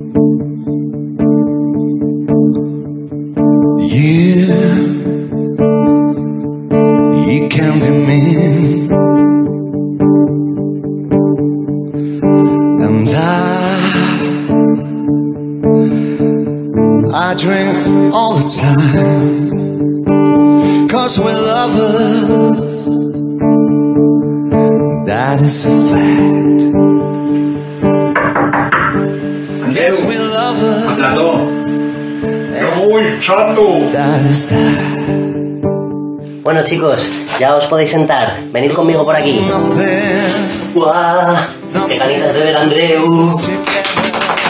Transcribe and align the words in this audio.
You, 0.00 0.77
That. 33.28 34.24
Bueno 36.42 36.64
chicos, 36.64 37.06
ya 37.38 37.56
os 37.56 37.66
podéis 37.66 37.90
sentar. 37.90 38.38
Venid 38.50 38.72
conmigo 38.72 39.04
por 39.04 39.14
aquí. 39.14 39.38
¡Qué 41.86 41.98
ganitas 41.98 42.32
de 42.32 42.40
ver 42.40 42.56
Andreu! 42.56 43.28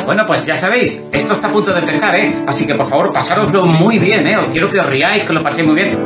Bueno, 0.07 0.23
pues 0.29 0.47
ya 0.47 0.55
sabéis, 0.55 1.05
esto 1.11 1.33
está 1.33 1.49
a 1.49 1.51
punto 1.51 1.73
de 1.73 1.81
empezar, 1.81 2.15
¿eh? 2.15 2.33
Así 2.47 2.69
que 2.69 2.77
por 2.77 2.87
favor, 2.87 3.13
pasároslo 3.13 3.67
muy 3.67 3.99
bien, 3.99 4.25
¿eh? 4.29 4.39
Os 4.39 4.47
quiero 4.47 4.69
que 4.69 4.79
os 4.79 4.87
riáis, 4.87 5.25
que 5.25 5.33
lo 5.33 5.43
paséis 5.43 5.67
muy 5.67 5.75
bien. 5.75 5.99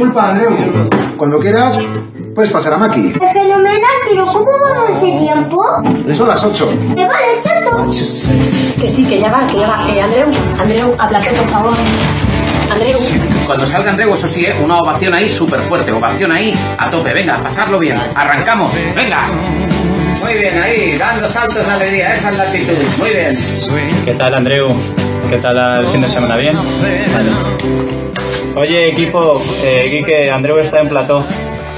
Disculpa, 0.00 0.30
Andreu. 0.30 0.56
Cuando 1.18 1.38
quieras, 1.38 1.78
puedes 2.34 2.50
pasar 2.50 2.72
a 2.72 2.78
Maki. 2.78 3.12
Fenomenal, 3.12 3.96
pero 4.08 4.24
¿cómo 4.24 4.46
va 4.46 4.96
ese 4.96 5.18
tiempo? 5.18 5.58
Son 6.14 6.26
las 6.26 6.42
8. 6.42 6.72
Me 6.96 7.06
vale, 7.06 7.38
chato. 7.42 7.92
say. 7.92 8.74
Que 8.80 8.88
sí, 8.88 9.04
que 9.04 9.20
ya 9.20 9.30
va, 9.30 9.46
que 9.46 9.58
ya 9.58 9.68
va. 9.68 9.86
Eh, 9.90 10.00
Andreu, 10.00 10.26
Andreu, 10.58 10.94
aplate, 10.98 11.30
por 11.32 11.48
favor. 11.48 11.74
Andreu, 12.72 12.98
Cuando 13.44 13.66
salga 13.66 13.90
Andreu, 13.90 14.14
eso 14.14 14.26
sí, 14.26 14.46
¿eh? 14.46 14.54
Una 14.64 14.78
ovación 14.78 15.12
ahí 15.12 15.28
súper 15.28 15.60
fuerte, 15.60 15.92
ovación 15.92 16.32
ahí 16.32 16.58
a 16.78 16.88
tope. 16.88 17.12
Venga, 17.12 17.36
pasarlo 17.36 17.78
bien. 17.78 17.98
Arrancamos. 18.14 18.72
Venga. 18.94 19.26
Muy 19.26 20.32
bien, 20.32 20.62
ahí, 20.62 20.96
dando 20.96 21.28
saltos 21.28 21.66
de 21.66 21.72
alegría. 21.72 22.14
Esa 22.14 22.30
es 22.30 22.38
la 22.38 22.44
actitud. 22.44 22.72
Muy 23.00 23.10
bien. 23.10 23.36
¿Qué 24.06 24.14
tal, 24.14 24.34
Andreu? 24.34 24.66
¿Qué 25.28 25.36
tal 25.36 25.58
el 25.78 25.86
fin 25.88 26.00
de 26.00 26.08
semana? 26.08 26.36
¿Bien? 26.36 26.56
Vale. 26.56 27.99
Oye, 28.56 28.90
equipo, 28.90 29.40
eh, 29.62 29.86
Quique, 29.90 30.30
Andreu 30.30 30.58
está 30.58 30.80
en 30.80 30.88
plató. 30.88 31.24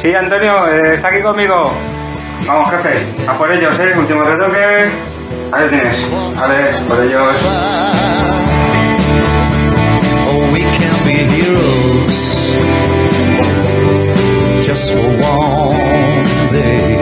Sí, 0.01 0.11
Antonio, 0.15 0.67
eh, 0.69 0.95
está 0.95 1.09
aquí 1.09 1.23
conmigo. 1.23 1.55
Vamos, 2.47 2.71
jefe, 2.71 3.07
a 3.29 3.37
por 3.39 3.53
ellos, 3.53 3.79
¿eh? 3.79 3.93
Último 3.97 4.23
retoque. 4.25 4.91
Ahí 5.53 5.63
lo 5.63 5.69
tienes. 5.69 6.07
A 6.39 6.47
ver, 6.47 6.75
por 6.89 7.01
ellos. 7.01 7.23
Oh, 10.29 10.53
we 10.53 10.61
can 10.61 11.05
be 11.05 11.19
heroes 11.37 12.57
just 14.65 14.93
for 14.93 15.07
one 15.23 16.53
day. 16.53 16.97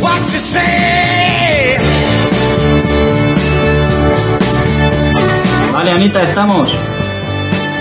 What 0.00 0.20
you 0.20 0.38
say? 0.38 1.78
Vale, 5.72 5.90
Anita, 5.92 6.22
estamos. 6.22 6.76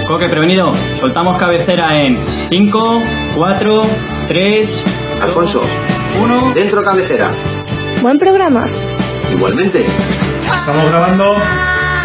Coque, 0.07 0.29
prevenido. 0.29 0.71
Soltamos 0.99 1.37
cabecera 1.37 2.01
en 2.01 2.17
5, 2.17 3.01
4, 3.35 3.81
3, 4.29 4.85
Alfonso, 5.21 5.61
1. 6.21 6.53
dentro 6.55 6.81
cabecera. 6.81 7.29
Buen 8.01 8.17
programa. 8.17 8.67
Igualmente. 9.35 9.85
Estamos 10.59 10.85
grabando 10.89 11.35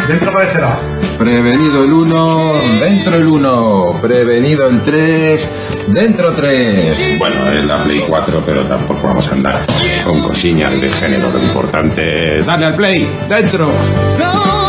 dentro 0.08 0.32
cabecera. 0.32 0.76
Prevenido 1.16 1.84
el 1.84 1.92
1, 1.92 2.52
dentro 2.80 3.14
el 3.14 3.26
1. 3.28 4.00
Prevenido 4.00 4.66
el 4.66 4.82
3, 4.82 5.54
dentro 5.86 6.32
3. 6.32 7.18
Bueno, 7.20 7.52
es 7.52 7.64
la 7.64 7.84
Play 7.84 8.02
4, 8.08 8.42
pero 8.44 8.64
tampoco 8.64 9.00
vamos 9.06 9.28
a 9.28 9.32
andar 9.32 9.60
con 10.04 10.20
cosillas 10.22 10.80
de 10.80 10.90
género. 10.90 11.30
Lo 11.30 11.38
importante 11.38 12.02
es 12.36 12.46
darle 12.46 12.66
al 12.66 12.74
Play, 12.74 13.08
dentro. 13.28 13.66
No, 13.66 14.61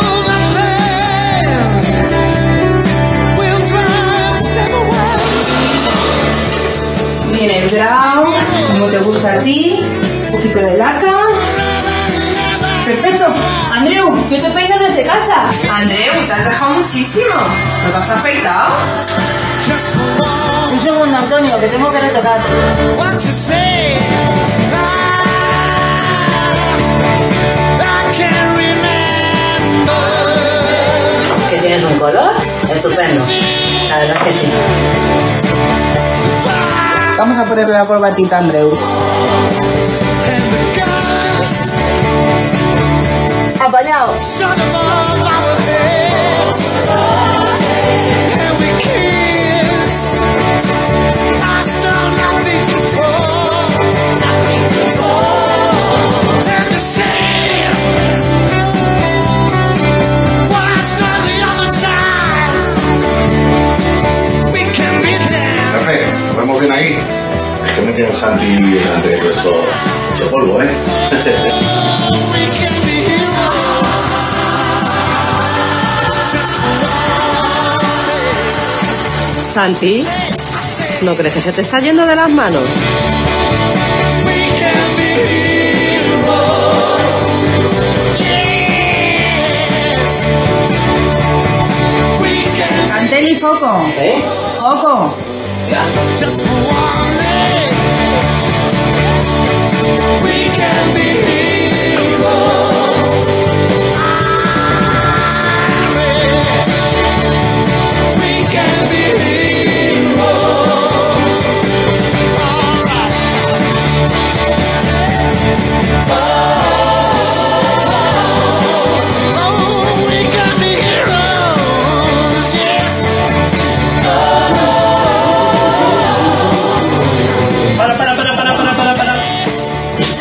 viene 7.46 7.60
el 7.66 7.70
brown, 7.70 8.34
como 8.72 8.88
te 8.88 9.00
gusta 9.00 9.34
a 9.34 9.40
ti, 9.40 9.78
un 10.26 10.32
poquito 10.32 10.60
de 10.60 10.78
laca. 10.78 11.14
Perfecto. 12.86 13.26
Andreu, 13.72 14.10
yo 14.30 14.42
te 14.42 14.50
peino 14.52 14.80
desde 14.80 15.04
casa. 15.04 15.50
Andreu, 15.70 16.14
te 16.26 16.34
has 16.34 16.46
dejado 16.46 16.72
muchísimo. 16.72 17.36
¿No 17.84 17.90
te 17.92 17.98
has 17.98 18.10
afeitado? 18.10 18.76
Un 20.72 20.80
segundo, 20.80 21.18
Antonio, 21.18 21.60
que 21.60 21.68
tengo 21.68 21.92
que 21.92 22.00
retocar. 22.00 22.40
What 22.98 23.14
you 23.14 23.20
say? 23.20 23.98
I, 24.72 24.78
I 27.80 28.16
can't 28.18 28.56
remember. 28.56 29.94
¿Que 31.50 31.58
tienes 31.58 31.84
un 31.84 32.00
color? 32.00 32.34
Estupendo. 32.64 33.26
La 33.90 33.98
verdad 33.98 34.16
es 34.16 34.24
que 34.24 34.34
sí. 34.34 35.43
Vamos 37.18 37.38
a 37.38 37.46
ponerle 37.46 37.74
la 37.74 37.86
corbatita 37.86 38.38
a 38.38 38.40
Andreu. 38.40 38.78
And 47.56 48.33
bien 66.64 66.74
ahí? 66.74 66.98
Es 67.66 67.72
que 67.74 67.82
me 67.82 67.92
tiene 67.94 68.12
Santi 68.14 68.62
delante 68.62 69.10
de 69.10 69.30
esto 69.30 69.54
hecho 70.14 70.30
polvo, 70.30 70.62
¿eh? 70.62 70.70
Santi, 79.54 80.04
¿no 81.04 81.16
crees 81.16 81.34
que 81.34 81.42
se 81.42 81.52
te 81.52 81.62
está 81.62 81.80
yendo 81.80 82.06
de 82.08 82.16
las 82.16 82.32
manos? 82.32 82.64
We 84.26 84.48
can 84.60 84.96
be 84.98 85.14
heroes. 86.02 86.34
Yes. 90.00 90.28
We 92.20 92.44
can 92.58 92.92
Antel 92.92 93.30
y 93.30 93.36
foco. 93.36 93.86
¿Eh? 94.00 94.24
Foco. 94.60 95.33
Just 96.18 96.46
for 96.46 96.54
one 96.54 97.14
day. 97.18 97.70
We 100.24 100.50
can 100.58 100.94
be 100.96 101.10
heroes. 101.26 102.73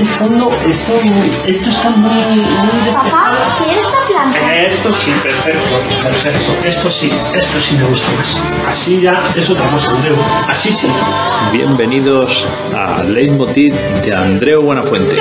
Este 0.02 0.14
fondo, 0.14 0.50
esto, 0.68 0.94
esto 1.46 1.70
está 1.70 1.90
muy, 1.90 2.10
muy 2.10 2.92
Papá, 2.92 3.38
¿quieres 3.62 3.86
esta 3.86 3.98
planta? 4.08 4.56
Esto 4.56 4.92
sí, 4.92 5.12
perfecto, 5.22 6.02
perfecto. 6.02 6.66
Esto 6.66 6.90
sí, 6.90 7.08
esto 7.32 7.60
sí 7.60 7.76
me 7.76 7.84
gusta 7.84 8.10
más. 8.18 8.36
Así 8.68 9.00
ya 9.00 9.22
es 9.36 9.48
otra 9.48 9.64
cosa, 9.68 9.92
Andreu. 9.92 10.16
Así 10.48 10.72
sí. 10.72 10.88
Bienvenidos 11.52 12.44
a 12.76 13.04
Leitmotiv 13.04 13.74
de 14.04 14.12
Andreu 14.12 14.60
Buenafuente. 14.62 15.14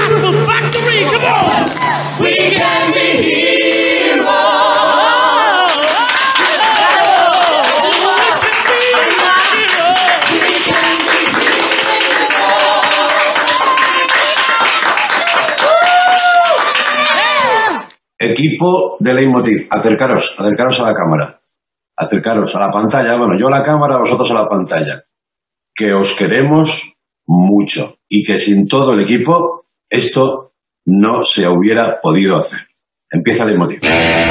Equipo 18.42 18.98
de 19.00 19.14
Leitmotiv, 19.14 19.68
acercaros, 19.70 20.34
acercaros 20.38 20.80
a 20.80 20.84
la 20.84 20.94
cámara. 20.94 21.42
Acercaros 21.96 22.56
a 22.56 22.60
la 22.60 22.72
pantalla. 22.72 23.18
Bueno, 23.18 23.38
yo 23.38 23.48
a 23.48 23.52
la 23.52 23.64
cámara, 23.64 23.98
vosotros 23.98 24.32
a 24.32 24.36
la 24.36 24.50
pantalla. 24.50 25.04
Que 25.74 25.94
os 25.94 26.14
queremos 26.14 26.94
mucho 27.28 27.98
y 28.10 28.24
que 28.24 28.40
sin 28.40 28.68
todo 28.68 28.94
el 28.94 29.02
equipo 29.02 29.66
esto 29.90 30.54
no 30.86 31.24
se 31.24 31.48
hubiera 31.48 32.00
podido 32.02 32.38
hacer. 32.38 32.71
Empieza 33.14 33.44
Leitmotiv. 33.44 33.82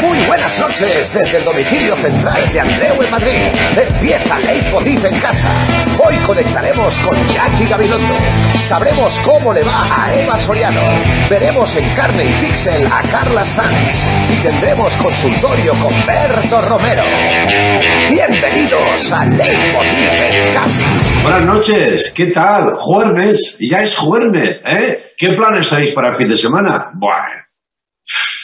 Muy 0.01 0.27
buenas 0.27 0.59
noches 0.59 1.13
desde 1.13 1.37
el 1.37 1.45
domicilio 1.45 1.95
central 1.97 2.51
de 2.51 2.61
Andreu 2.61 3.03
en 3.03 3.11
Madrid. 3.11 3.37
Empieza 3.77 4.39
Leitmotiv 4.39 5.05
en 5.05 5.21
casa. 5.21 5.49
Hoy 6.03 6.17
conectaremos 6.27 6.99
con 7.01 7.15
Jackie 7.29 7.67
Gabilondo. 7.69 8.15
Sabremos 8.63 9.21
cómo 9.21 9.53
le 9.53 9.65
va 9.65 9.85
a 9.85 10.15
Eva 10.15 10.35
Soriano. 10.39 10.81
Veremos 11.29 11.77
en 11.77 11.91
carne 11.91 12.25
y 12.25 12.33
pixel 12.43 12.87
a 12.87 13.03
Carla 13.03 13.45
Sanz. 13.45 14.07
Y 14.33 14.43
tendremos 14.43 14.97
consultorio 14.97 15.75
con 15.75 15.93
Berto 16.07 16.63
Romero. 16.63 17.03
Bienvenidos 18.09 19.13
a 19.13 19.27
Leitmotiv 19.27 20.11
en 20.11 20.55
casa. 20.55 20.85
Buenas 21.23 21.43
noches, 21.43 22.13
¿qué 22.17 22.29
tal? 22.29 22.73
Jueves, 22.79 23.59
ya 23.61 23.83
es 23.83 23.95
jueves, 23.95 24.63
¿eh? 24.65 25.13
¿Qué 25.19 25.35
planes 25.35 25.69
tenéis 25.69 25.93
para 25.93 26.09
el 26.09 26.15
fin 26.15 26.29
de 26.29 26.39
semana? 26.39 26.93
Bueno, 26.95 27.40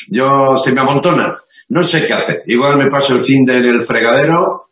yo 0.08 0.56
se 0.56 0.72
me 0.72 0.80
amontona, 0.80 1.36
no 1.68 1.82
sé 1.82 2.06
qué 2.06 2.12
hacer. 2.12 2.42
Igual 2.46 2.76
me 2.76 2.86
paso 2.86 3.14
el 3.14 3.22
fin 3.22 3.44
de 3.44 3.58
en 3.58 3.64
el 3.66 3.84
fregadero, 3.84 4.68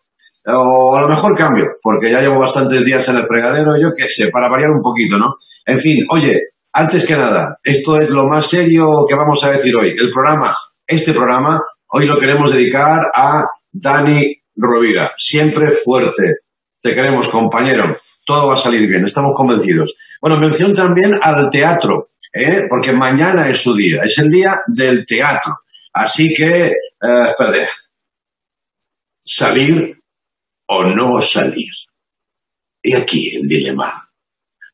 o 0.46 0.96
a 0.96 1.02
lo 1.02 1.08
mejor 1.08 1.36
cambio, 1.36 1.64
porque 1.82 2.10
ya 2.10 2.20
llevo 2.20 2.38
bastantes 2.38 2.84
días 2.84 3.08
en 3.08 3.16
el 3.16 3.26
fregadero, 3.26 3.72
yo 3.80 3.90
qué 3.96 4.06
sé, 4.06 4.28
para 4.28 4.48
variar 4.48 4.70
un 4.70 4.82
poquito, 4.82 5.18
¿no? 5.18 5.34
En 5.64 5.78
fin, 5.78 6.04
oye, 6.10 6.38
antes 6.72 7.06
que 7.06 7.16
nada, 7.16 7.58
esto 7.62 8.00
es 8.00 8.10
lo 8.10 8.24
más 8.24 8.46
serio 8.46 9.06
que 9.08 9.14
vamos 9.14 9.42
a 9.44 9.50
decir 9.50 9.74
hoy. 9.76 9.90
El 9.90 10.10
programa, 10.10 10.54
este 10.86 11.12
programa, 11.12 11.60
hoy 11.88 12.06
lo 12.06 12.18
queremos 12.18 12.52
dedicar 12.52 13.00
a 13.14 13.44
Dani 13.72 14.36
Rovira. 14.56 15.12
Siempre 15.16 15.70
fuerte. 15.70 16.38
Te 16.80 16.94
queremos, 16.94 17.28
compañero. 17.28 17.84
Todo 18.26 18.48
va 18.48 18.54
a 18.54 18.58
salir 18.58 18.80
bien, 18.88 19.04
estamos 19.04 19.32
convencidos. 19.34 19.94
Bueno, 20.20 20.38
mención 20.38 20.74
también 20.74 21.18
al 21.20 21.48
teatro, 21.50 22.08
¿eh? 22.34 22.66
porque 22.68 22.92
mañana 22.92 23.48
es 23.48 23.58
su 23.58 23.74
día, 23.74 24.00
es 24.02 24.18
el 24.18 24.30
día 24.30 24.60
del 24.66 25.06
teatro. 25.06 25.60
Así 25.92 26.34
que, 26.34 26.66
eh, 26.66 27.66
salir 29.24 30.02
o 30.66 30.84
no 30.84 31.20
salir. 31.22 31.70
Y 32.82 32.94
aquí 32.94 33.36
el 33.36 33.48
dilema. 33.48 34.10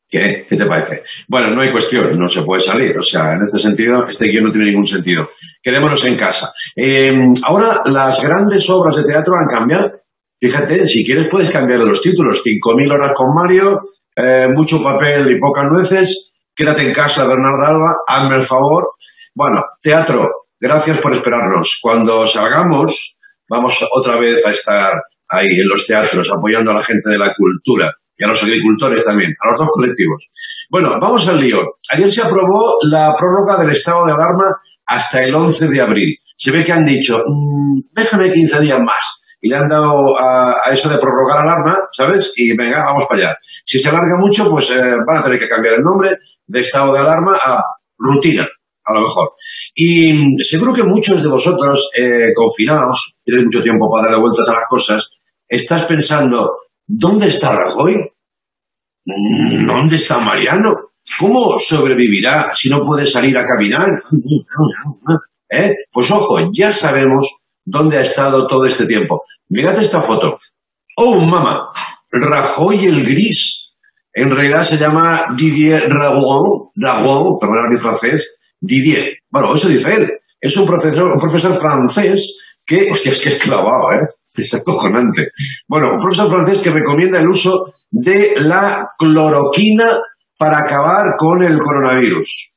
¿Qué? 0.09 0.45
¿Qué 0.47 0.57
te 0.57 0.65
parece? 0.65 1.03
Bueno, 1.29 1.51
no 1.51 1.61
hay 1.61 1.71
cuestión, 1.71 2.19
no 2.19 2.27
se 2.27 2.41
puede 2.41 2.61
salir. 2.61 2.97
O 2.97 3.01
sea, 3.01 3.33
en 3.33 3.43
este 3.43 3.59
sentido, 3.59 4.05
este 4.05 4.27
guion 4.27 4.43
no 4.43 4.51
tiene 4.51 4.71
ningún 4.71 4.85
sentido. 4.85 5.29
Quedémonos 5.61 6.03
en 6.03 6.17
casa. 6.17 6.51
Eh, 6.75 7.09
ahora, 7.43 7.81
las 7.85 8.21
grandes 8.21 8.69
obras 8.69 8.97
de 8.97 9.05
teatro 9.05 9.35
han 9.35 9.47
cambiado. 9.47 10.01
Fíjate, 10.37 10.85
si 10.87 11.05
quieres 11.05 11.29
puedes 11.31 11.49
cambiar 11.49 11.79
los 11.79 12.01
títulos. 12.01 12.43
5.000 12.43 12.93
horas 12.93 13.11
con 13.15 13.33
Mario, 13.33 13.79
eh, 14.13 14.49
mucho 14.53 14.83
papel 14.83 15.31
y 15.31 15.39
pocas 15.39 15.71
nueces. 15.71 16.30
Quédate 16.55 16.87
en 16.87 16.93
casa, 16.93 17.25
Bernardo 17.25 17.65
Alba, 17.65 17.95
hazme 18.07 18.35
el 18.35 18.43
favor. 18.43 18.91
Bueno, 19.33 19.61
teatro, 19.81 20.27
gracias 20.59 20.97
por 20.99 21.13
esperarnos. 21.13 21.79
Cuando 21.81 22.27
salgamos, 22.27 23.15
vamos 23.49 23.85
otra 23.91 24.17
vez 24.17 24.45
a 24.45 24.51
estar 24.51 24.93
ahí 25.29 25.47
en 25.47 25.67
los 25.67 25.87
teatros, 25.87 26.29
apoyando 26.29 26.71
a 26.71 26.75
la 26.75 26.83
gente 26.83 27.09
de 27.09 27.17
la 27.17 27.33
cultura 27.33 27.91
y 28.17 28.23
a 28.23 28.27
los 28.27 28.43
agricultores 28.43 29.05
también, 29.05 29.33
a 29.41 29.51
los 29.51 29.59
dos 29.59 29.69
colectivos. 29.73 30.27
Bueno, 30.69 30.97
vamos 31.01 31.27
al 31.27 31.39
lío. 31.39 31.59
Ayer 31.89 32.11
se 32.11 32.21
aprobó 32.21 32.75
la 32.89 33.15
prórroga 33.17 33.63
del 33.63 33.71
estado 33.71 34.05
de 34.05 34.11
alarma 34.11 34.45
hasta 34.85 35.23
el 35.23 35.33
11 35.33 35.69
de 35.69 35.81
abril. 35.81 36.17
Se 36.35 36.51
ve 36.51 36.65
que 36.65 36.73
han 36.73 36.85
dicho, 36.85 37.23
"Mm, 37.25 37.81
déjame 37.93 38.29
15 38.31 38.59
días 38.59 38.79
más. 38.79 39.20
Y 39.41 39.49
le 39.49 39.55
han 39.55 39.67
dado 39.67 40.17
a, 40.19 40.55
eso 40.71 40.87
de 40.87 40.97
prorrogar 40.97 41.39
alarma, 41.39 41.77
¿sabes? 41.91 42.31
Y 42.35 42.55
venga, 42.55 42.83
vamos 42.85 43.05
para 43.09 43.21
allá. 43.21 43.37
Si 43.65 43.79
se 43.79 43.89
alarga 43.89 44.17
mucho, 44.19 44.49
pues 44.49 44.69
eh, 44.69 44.97
van 45.05 45.17
a 45.17 45.23
tener 45.23 45.39
que 45.39 45.49
cambiar 45.49 45.75
el 45.75 45.81
nombre 45.81 46.17
de 46.45 46.59
estado 46.61 46.93
de 46.93 46.99
alarma 46.99 47.35
a 47.43 47.59
rutina, 47.97 48.47
a 48.85 48.93
lo 48.93 49.01
mejor. 49.01 49.31
Y 49.73 50.13
mm, 50.13 50.37
seguro 50.43 50.73
que 50.73 50.83
muchos 50.83 51.23
de 51.23 51.29
vosotros, 51.29 51.89
eh, 51.97 52.31
confinados, 52.35 53.15
tienes 53.25 53.45
mucho 53.45 53.63
tiempo 53.63 53.89
para 53.89 54.07
darle 54.07 54.21
vueltas 54.21 54.47
a 54.49 54.53
las 54.53 54.65
cosas, 54.69 55.09
estás 55.47 55.85
pensando, 55.85 56.57
¿dónde 56.85 57.27
está 57.27 57.51
Rajoy? 57.51 57.95
Mm, 59.05 59.65
¿Dónde 59.65 59.95
está 59.95 60.19
Mariano? 60.19 60.69
¿Cómo 61.19 61.57
sobrevivirá 61.57 62.51
si 62.53 62.69
no 62.69 62.83
puede 62.83 63.07
salir 63.07 63.37
a 63.37 63.45
caminar? 63.45 63.89
¿Eh? 65.49 65.73
Pues 65.91 66.11
ojo, 66.11 66.39
ya 66.53 66.71
sabemos 66.71 67.40
dónde 67.65 67.97
ha 67.97 68.01
estado 68.01 68.47
todo 68.47 68.65
este 68.65 68.85
tiempo. 68.85 69.23
Mirad 69.49 69.79
esta 69.79 70.01
foto. 70.01 70.37
¡Oh, 70.97 71.19
mamá! 71.19 71.69
Rajoy 72.11 72.85
el 72.85 73.05
gris. 73.05 73.73
En 74.13 74.29
realidad 74.29 74.63
se 74.63 74.77
llama 74.77 75.27
Didier 75.37 75.89
Ragon, 75.89 76.71
Ragon, 76.75 77.37
perdón 77.39 77.69
mi 77.69 77.77
francés, 77.77 78.35
Didier. 78.59 79.19
Bueno, 79.29 79.55
eso 79.55 79.69
dice 79.69 79.95
él. 79.95 80.07
Es 80.39 80.57
un 80.57 80.65
profesor, 80.65 81.11
un 81.13 81.19
profesor 81.19 81.53
francés 81.53 82.37
que, 82.65 82.91
hostia, 82.91 83.11
es 83.11 83.21
que 83.21 83.29
es 83.29 83.39
clavado, 83.39 83.91
¿eh? 83.93 84.05
Es 84.35 84.53
acojonante. 84.53 85.29
Bueno, 85.67 85.93
un 85.93 86.01
profesor 86.01 86.29
francés 86.29 86.59
que 86.59 86.71
recomienda 86.71 87.19
el 87.19 87.29
uso 87.29 87.73
de 87.89 88.33
la 88.37 88.89
cloroquina 88.97 89.85
para 90.37 90.59
acabar 90.59 91.15
con 91.17 91.43
el 91.43 91.57
coronavirus. 91.59 92.51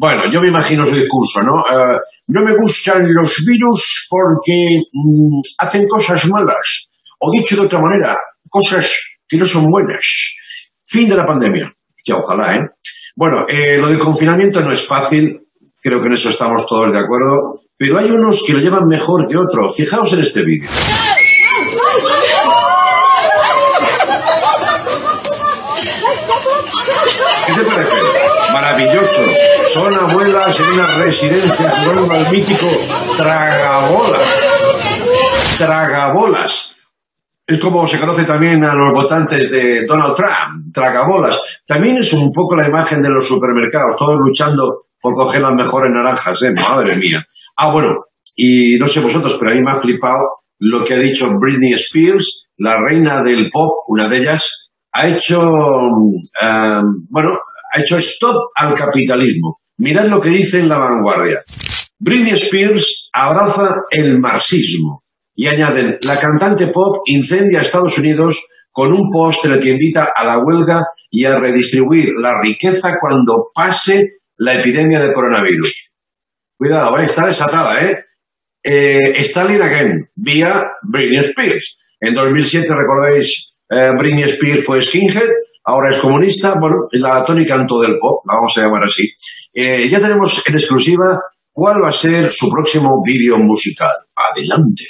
Bueno, 0.00 0.22
yo 0.30 0.40
me 0.40 0.48
imagino 0.48 0.86
su 0.86 0.94
discurso, 0.94 1.42
¿no? 1.42 1.60
Eh, 1.70 1.98
no 2.28 2.42
me 2.42 2.56
gustan 2.56 3.04
los 3.12 3.44
virus 3.46 4.06
porque 4.08 4.80
mm, 4.90 5.40
hacen 5.58 5.86
cosas 5.86 6.26
malas. 6.26 6.88
O 7.18 7.30
dicho 7.30 7.54
de 7.54 7.66
otra 7.66 7.80
manera, 7.80 8.16
cosas 8.48 8.98
que 9.28 9.36
no 9.36 9.44
son 9.44 9.66
buenas. 9.70 10.36
Fin 10.86 11.06
de 11.06 11.16
la 11.16 11.26
pandemia. 11.26 11.70
Ya, 12.02 12.16
ojalá, 12.16 12.56
¿eh? 12.56 12.60
Bueno, 13.14 13.44
eh, 13.46 13.76
lo 13.76 13.88
del 13.88 13.98
confinamiento 13.98 14.62
no 14.62 14.72
es 14.72 14.86
fácil. 14.86 15.38
Creo 15.82 16.00
que 16.00 16.06
en 16.06 16.14
eso 16.14 16.30
estamos 16.30 16.66
todos 16.66 16.90
de 16.90 16.98
acuerdo. 16.98 17.60
Pero 17.76 17.98
hay 17.98 18.10
unos 18.10 18.42
que 18.42 18.54
lo 18.54 18.58
llevan 18.58 18.86
mejor 18.88 19.26
que 19.26 19.36
otros. 19.36 19.76
Fijaos 19.76 20.10
en 20.14 20.20
este 20.20 20.40
vídeo. 20.42 20.70
¿Qué 27.46 27.52
te 27.52 27.64
parece? 27.64 27.96
Maravilloso. 28.70 29.22
Son 29.68 29.92
abuelas 29.92 30.60
en 30.60 30.66
una 30.66 30.98
residencia 30.98 31.70
jugando 31.70 32.12
al 32.12 32.30
mítico 32.30 32.66
tragabolas. 33.16 34.22
Tragabolas. 35.58 36.76
Es 37.46 37.58
como 37.58 37.84
se 37.86 37.98
conoce 37.98 38.24
también 38.24 38.62
a 38.64 38.74
los 38.74 38.94
votantes 38.94 39.50
de 39.50 39.86
Donald 39.86 40.14
Trump, 40.14 40.72
tragabolas. 40.72 41.40
También 41.66 41.98
es 41.98 42.12
un 42.12 42.30
poco 42.32 42.54
la 42.54 42.68
imagen 42.68 43.02
de 43.02 43.10
los 43.10 43.26
supermercados, 43.26 43.96
todos 43.96 44.16
luchando 44.24 44.84
por 45.00 45.14
coger 45.14 45.42
las 45.42 45.54
mejores 45.54 45.90
naranjas, 45.92 46.40
¿eh? 46.42 46.52
Madre 46.52 46.96
mía. 46.96 47.26
Ah, 47.56 47.72
bueno, 47.72 48.04
y 48.36 48.76
no 48.78 48.86
sé 48.86 49.00
vosotros, 49.00 49.36
pero 49.38 49.50
a 49.50 49.54
mí 49.54 49.62
me 49.62 49.72
ha 49.72 49.76
flipado 49.76 50.44
lo 50.60 50.84
que 50.84 50.94
ha 50.94 50.98
dicho 50.98 51.28
Britney 51.40 51.72
Spears, 51.72 52.46
la 52.56 52.78
reina 52.80 53.22
del 53.22 53.48
pop, 53.50 53.70
una 53.88 54.08
de 54.08 54.18
ellas, 54.18 54.70
ha 54.92 55.08
hecho, 55.08 55.40
eh, 56.40 56.80
bueno, 57.08 57.36
ha 57.72 57.80
hecho 57.80 57.98
stop 57.98 58.36
al 58.54 58.74
capitalismo. 58.74 59.60
Mirad 59.78 60.06
lo 60.06 60.20
que 60.20 60.30
dice 60.30 60.60
en 60.60 60.68
La 60.68 60.78
Vanguardia. 60.78 61.42
Britney 61.98 62.32
Spears 62.32 63.10
abraza 63.12 63.82
el 63.90 64.18
marxismo 64.18 65.04
y 65.34 65.46
añaden, 65.46 65.98
la 66.02 66.18
cantante 66.18 66.68
pop 66.68 67.02
incendia 67.06 67.60
a 67.60 67.62
Estados 67.62 67.98
Unidos 67.98 68.44
con 68.70 68.92
un 68.92 69.10
post 69.10 69.44
en 69.44 69.52
el 69.52 69.58
que 69.58 69.70
invita 69.70 70.12
a 70.14 70.24
la 70.24 70.38
huelga 70.38 70.82
y 71.10 71.24
a 71.24 71.38
redistribuir 71.38 72.12
la 72.20 72.40
riqueza 72.40 72.94
cuando 73.00 73.50
pase 73.54 74.16
la 74.36 74.54
epidemia 74.54 75.00
del 75.00 75.12
coronavirus. 75.12 75.92
Cuidado, 76.56 76.98
¿eh? 76.98 77.04
está 77.04 77.26
desatada, 77.26 77.84
¿eh? 77.84 78.04
eh 78.62 79.14
Stalin 79.16 79.62
Again, 79.62 80.10
vía 80.14 80.70
Britney 80.82 81.20
Spears. 81.20 81.78
En 82.00 82.14
2007, 82.14 82.68
recordáis, 82.74 83.52
eh, 83.70 83.90
Britney 83.98 84.24
Spears 84.24 84.64
fue 84.64 84.80
skinhead, 84.80 85.28
ahora 85.70 85.90
es 85.90 85.98
comunista, 85.98 86.54
bueno, 86.60 86.88
es 86.90 87.00
la 87.00 87.24
tónica 87.24 87.54
en 87.54 87.66
todo 87.66 87.84
el 87.84 87.96
pop, 87.98 88.24
la 88.26 88.34
vamos 88.34 88.56
a 88.58 88.62
llamar 88.62 88.84
así. 88.84 89.12
Eh, 89.52 89.88
ya 89.88 90.00
tenemos 90.00 90.42
en 90.46 90.54
exclusiva 90.54 91.18
cuál 91.52 91.82
va 91.82 91.88
a 91.88 91.92
ser 91.92 92.30
su 92.30 92.48
próximo 92.50 93.02
vídeo 93.04 93.38
musical. 93.38 93.92
Adelante. 94.14 94.84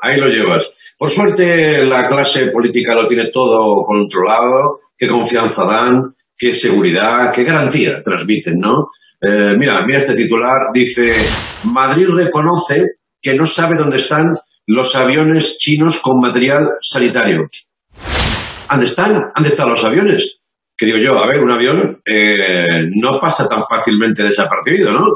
Ahí 0.00 0.18
lo 0.18 0.28
llevas. 0.28 0.70
Por 0.98 1.10
suerte, 1.10 1.84
la 1.84 2.08
clase 2.08 2.50
política 2.50 2.94
lo 2.94 3.06
tiene 3.06 3.26
todo 3.32 3.84
controlado. 3.84 4.80
Qué 4.96 5.06
confianza 5.06 5.64
dan, 5.64 6.14
qué 6.36 6.52
seguridad, 6.54 7.32
qué 7.32 7.44
garantía 7.44 8.02
transmiten, 8.02 8.58
¿no? 8.58 8.88
Eh, 9.20 9.54
mira, 9.58 9.84
mira 9.86 9.98
este 9.98 10.14
titular. 10.14 10.72
Dice, 10.72 11.14
Madrid 11.64 12.08
reconoce 12.08 12.84
que 13.20 13.34
no 13.34 13.46
sabe 13.46 13.76
dónde 13.76 13.96
están 13.96 14.30
los 14.66 14.94
aviones 14.94 15.56
chinos 15.58 16.00
con 16.00 16.20
material 16.20 16.68
sanitario. 16.80 17.48
¿Dónde 18.70 18.86
están? 18.86 19.30
¿Dónde 19.34 19.48
están 19.48 19.68
los 19.68 19.84
aviones? 19.84 20.40
Que 20.76 20.86
digo 20.86 20.98
yo, 20.98 21.18
a 21.18 21.26
ver, 21.26 21.42
un 21.42 21.50
avión 21.50 22.00
eh, 22.04 22.86
no 22.94 23.18
pasa 23.20 23.48
tan 23.48 23.62
fácilmente 23.64 24.22
desapercibido, 24.22 24.92
¿no? 24.92 25.06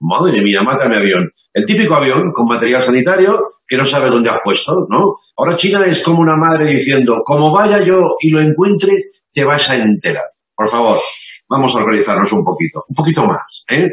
Madre 0.00 0.42
mía, 0.42 0.62
mátame 0.62 0.96
avión. 0.96 1.30
El 1.52 1.66
típico 1.66 1.94
avión 1.94 2.32
con 2.32 2.48
material 2.48 2.82
sanitario 2.82 3.38
que 3.66 3.76
no 3.76 3.84
sabe 3.84 4.10
dónde 4.10 4.30
has 4.30 4.38
puesto, 4.42 4.74
¿no? 4.88 5.16
Ahora 5.36 5.56
China 5.56 5.84
es 5.86 6.02
como 6.02 6.20
una 6.20 6.36
madre 6.36 6.66
diciendo, 6.66 7.22
como 7.24 7.52
vaya 7.52 7.80
yo 7.82 8.16
y 8.20 8.30
lo 8.30 8.40
encuentre, 8.40 8.92
te 9.32 9.44
vas 9.44 9.68
a 9.70 9.76
enterar. 9.76 10.24
Por 10.54 10.68
favor, 10.68 11.00
vamos 11.48 11.74
a 11.74 11.78
organizarnos 11.78 12.32
un 12.32 12.44
poquito, 12.44 12.84
un 12.88 12.94
poquito 12.94 13.24
más. 13.24 13.64
¿eh? 13.70 13.84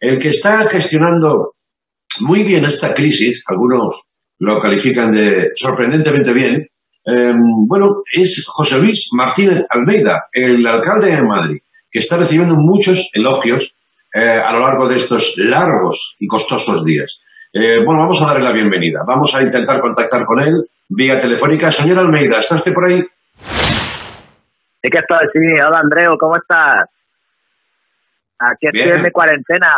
El 0.00 0.18
que 0.18 0.28
está 0.28 0.66
gestionando 0.68 1.54
muy 2.20 2.44
bien 2.44 2.64
esta 2.64 2.94
crisis, 2.94 3.42
algunos 3.46 4.02
lo 4.38 4.60
califican 4.60 5.12
de 5.12 5.52
sorprendentemente 5.54 6.32
bien, 6.32 6.66
eh, 7.06 7.32
bueno, 7.68 8.02
es 8.12 8.44
José 8.46 8.78
Luis 8.78 9.08
Martínez 9.12 9.64
Almeida, 9.70 10.24
el 10.32 10.66
alcalde 10.66 11.14
de 11.14 11.22
Madrid, 11.22 11.58
que 11.90 12.00
está 12.00 12.16
recibiendo 12.16 12.54
muchos 12.56 13.10
elogios 13.12 13.75
eh, 14.16 14.40
a 14.44 14.52
lo 14.52 14.60
largo 14.60 14.88
de 14.88 14.96
estos 14.96 15.34
largos 15.36 16.16
y 16.18 16.26
costosos 16.26 16.84
días. 16.84 17.22
Eh, 17.52 17.78
bueno, 17.84 18.00
vamos 18.02 18.22
a 18.22 18.26
darle 18.26 18.44
la 18.44 18.52
bienvenida. 18.52 19.00
Vamos 19.06 19.34
a 19.34 19.42
intentar 19.42 19.80
contactar 19.80 20.24
con 20.24 20.40
él 20.40 20.68
vía 20.88 21.18
telefónica. 21.20 21.70
Señor 21.70 21.98
Almeida, 21.98 22.38
¿está 22.38 22.54
usted 22.54 22.72
por 22.72 22.84
ahí? 22.86 23.00
Sí 24.82 24.90
que 24.90 24.98
estoy, 24.98 25.26
sí. 25.32 25.38
Hola, 25.66 25.80
Andreu, 25.80 26.16
¿cómo 26.18 26.36
estás? 26.36 26.88
Aquí 28.38 28.66
estoy 28.68 28.82
Bien. 28.84 28.96
en 28.96 29.02
mi 29.02 29.10
cuarentena. 29.10 29.72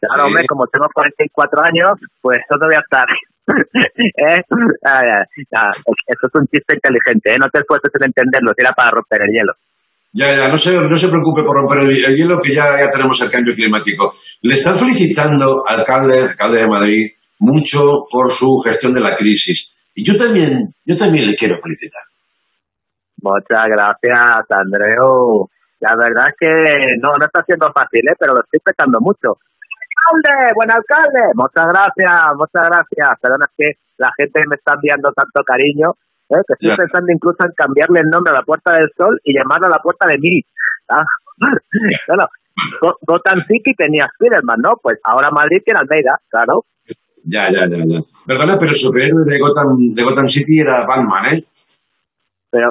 Claro, 0.00 0.24
Sí. 0.24 0.28
hombre, 0.28 0.46
como 0.46 0.66
tengo 0.66 0.86
44 0.92 1.62
años, 1.62 1.98
pues 2.20 2.40
¿dónde 2.48 2.66
voy 2.66 2.74
a 2.76 2.80
estar? 2.80 3.06
¿Eh? 4.16 4.42
Ah, 4.84 5.70
Esto 6.06 6.26
es 6.26 6.34
un 6.34 6.46
chiste 6.46 6.74
inteligente, 6.74 7.34
¿eh? 7.34 7.38
No 7.38 7.48
te 7.50 7.60
esfuerces 7.60 7.90
en 7.94 8.04
entenderlo, 8.06 8.52
era 8.56 8.72
para 8.72 8.90
romper 8.92 9.22
el 9.22 9.30
hielo. 9.30 9.52
Ya, 10.14 10.36
ya, 10.36 10.48
no 10.48 10.58
se, 10.58 10.72
no 10.76 10.96
se 10.96 11.08
preocupe 11.08 11.42
por 11.42 11.56
romper 11.56 11.78
el, 11.78 12.04
el 12.04 12.16
hielo, 12.16 12.38
que 12.38 12.52
ya, 12.52 12.78
ya 12.78 12.90
tenemos 12.90 13.20
el 13.22 13.30
cambio 13.30 13.54
climático. 13.54 14.12
Le 14.42 14.54
están 14.54 14.76
felicitando, 14.76 15.62
alcalde, 15.66 16.20
alcalde 16.20 16.58
de 16.58 16.68
Madrid, 16.68 17.10
mucho 17.40 18.04
por 18.10 18.30
su 18.30 18.58
gestión 18.64 18.92
de 18.92 19.00
la 19.00 19.14
crisis. 19.14 19.74
Y 19.94 20.04
yo 20.04 20.14
también, 20.14 20.74
yo 20.84 20.96
también 20.96 21.26
le 21.26 21.34
quiero 21.34 21.56
felicitar. 21.56 22.02
Muchas 23.22 23.64
gracias, 23.68 24.50
Andreu. 24.50 25.48
La 25.80 25.96
verdad 25.96 26.28
es 26.28 26.34
que 26.38 26.52
no, 27.00 27.16
no 27.18 27.26
está 27.26 27.42
siendo 27.44 27.72
fácil, 27.72 28.00
¿eh? 28.06 28.14
Pero 28.18 28.34
lo 28.34 28.42
estoy 28.42 28.60
petando 28.60 28.98
mucho. 29.00 29.34
¡Alcalde! 29.34 30.54
¡Buen 30.54 30.70
alcalde! 30.70 31.22
Muchas 31.34 31.66
gracias, 31.72 32.12
muchas 32.36 32.64
gracias. 32.68 33.20
Perdona, 33.20 33.46
es 33.46 33.54
que 33.56 33.68
la 33.98 34.10
gente 34.16 34.40
me 34.46 34.56
está 34.56 34.74
enviando 34.74 35.12
tanto 35.14 35.42
cariño, 35.44 35.94
¿eh? 36.32 36.42
que 36.46 36.54
estoy 36.54 36.70
Ya. 36.70 36.76
pensando 36.76 37.12
incluso 37.12 37.38
en 37.44 37.52
cambiarle 37.52 38.00
el 38.00 38.08
nombre 38.08 38.32
a 38.32 38.38
la 38.40 38.42
Puerta 38.42 38.74
del 38.74 38.90
Sol 38.96 39.20
y 39.24 39.34
llamarlo 39.36 39.66
a 39.66 39.70
la 39.70 39.78
Puerta 39.78 40.08
de 40.08 40.18
Mí. 40.18 40.40
Ah. 40.88 41.04
bueno, 42.08 42.26
Gotham 43.02 43.40
City 43.46 43.74
tenía 43.76 44.08
Spiderman, 44.14 44.60
¿no? 44.60 44.74
Pues 44.82 44.98
ahora 45.04 45.30
Madrid 45.30 45.62
tiene 45.64 45.80
Almeida, 45.80 46.18
claro. 46.28 46.64
Ya, 47.24 47.50
ya, 47.50 47.66
ya, 47.66 47.78
ya. 47.86 48.00
Perdona, 48.26 48.58
pero 48.58 48.70
el 48.70 48.76
superhéroe 48.76 49.24
de 49.24 49.38
Gotham, 49.38 49.94
de 49.94 50.02
Gotham 50.02 50.28
City 50.28 50.60
era 50.60 50.84
Batman, 50.86 51.26
¿eh? 51.34 51.44
Pero, 52.50 52.70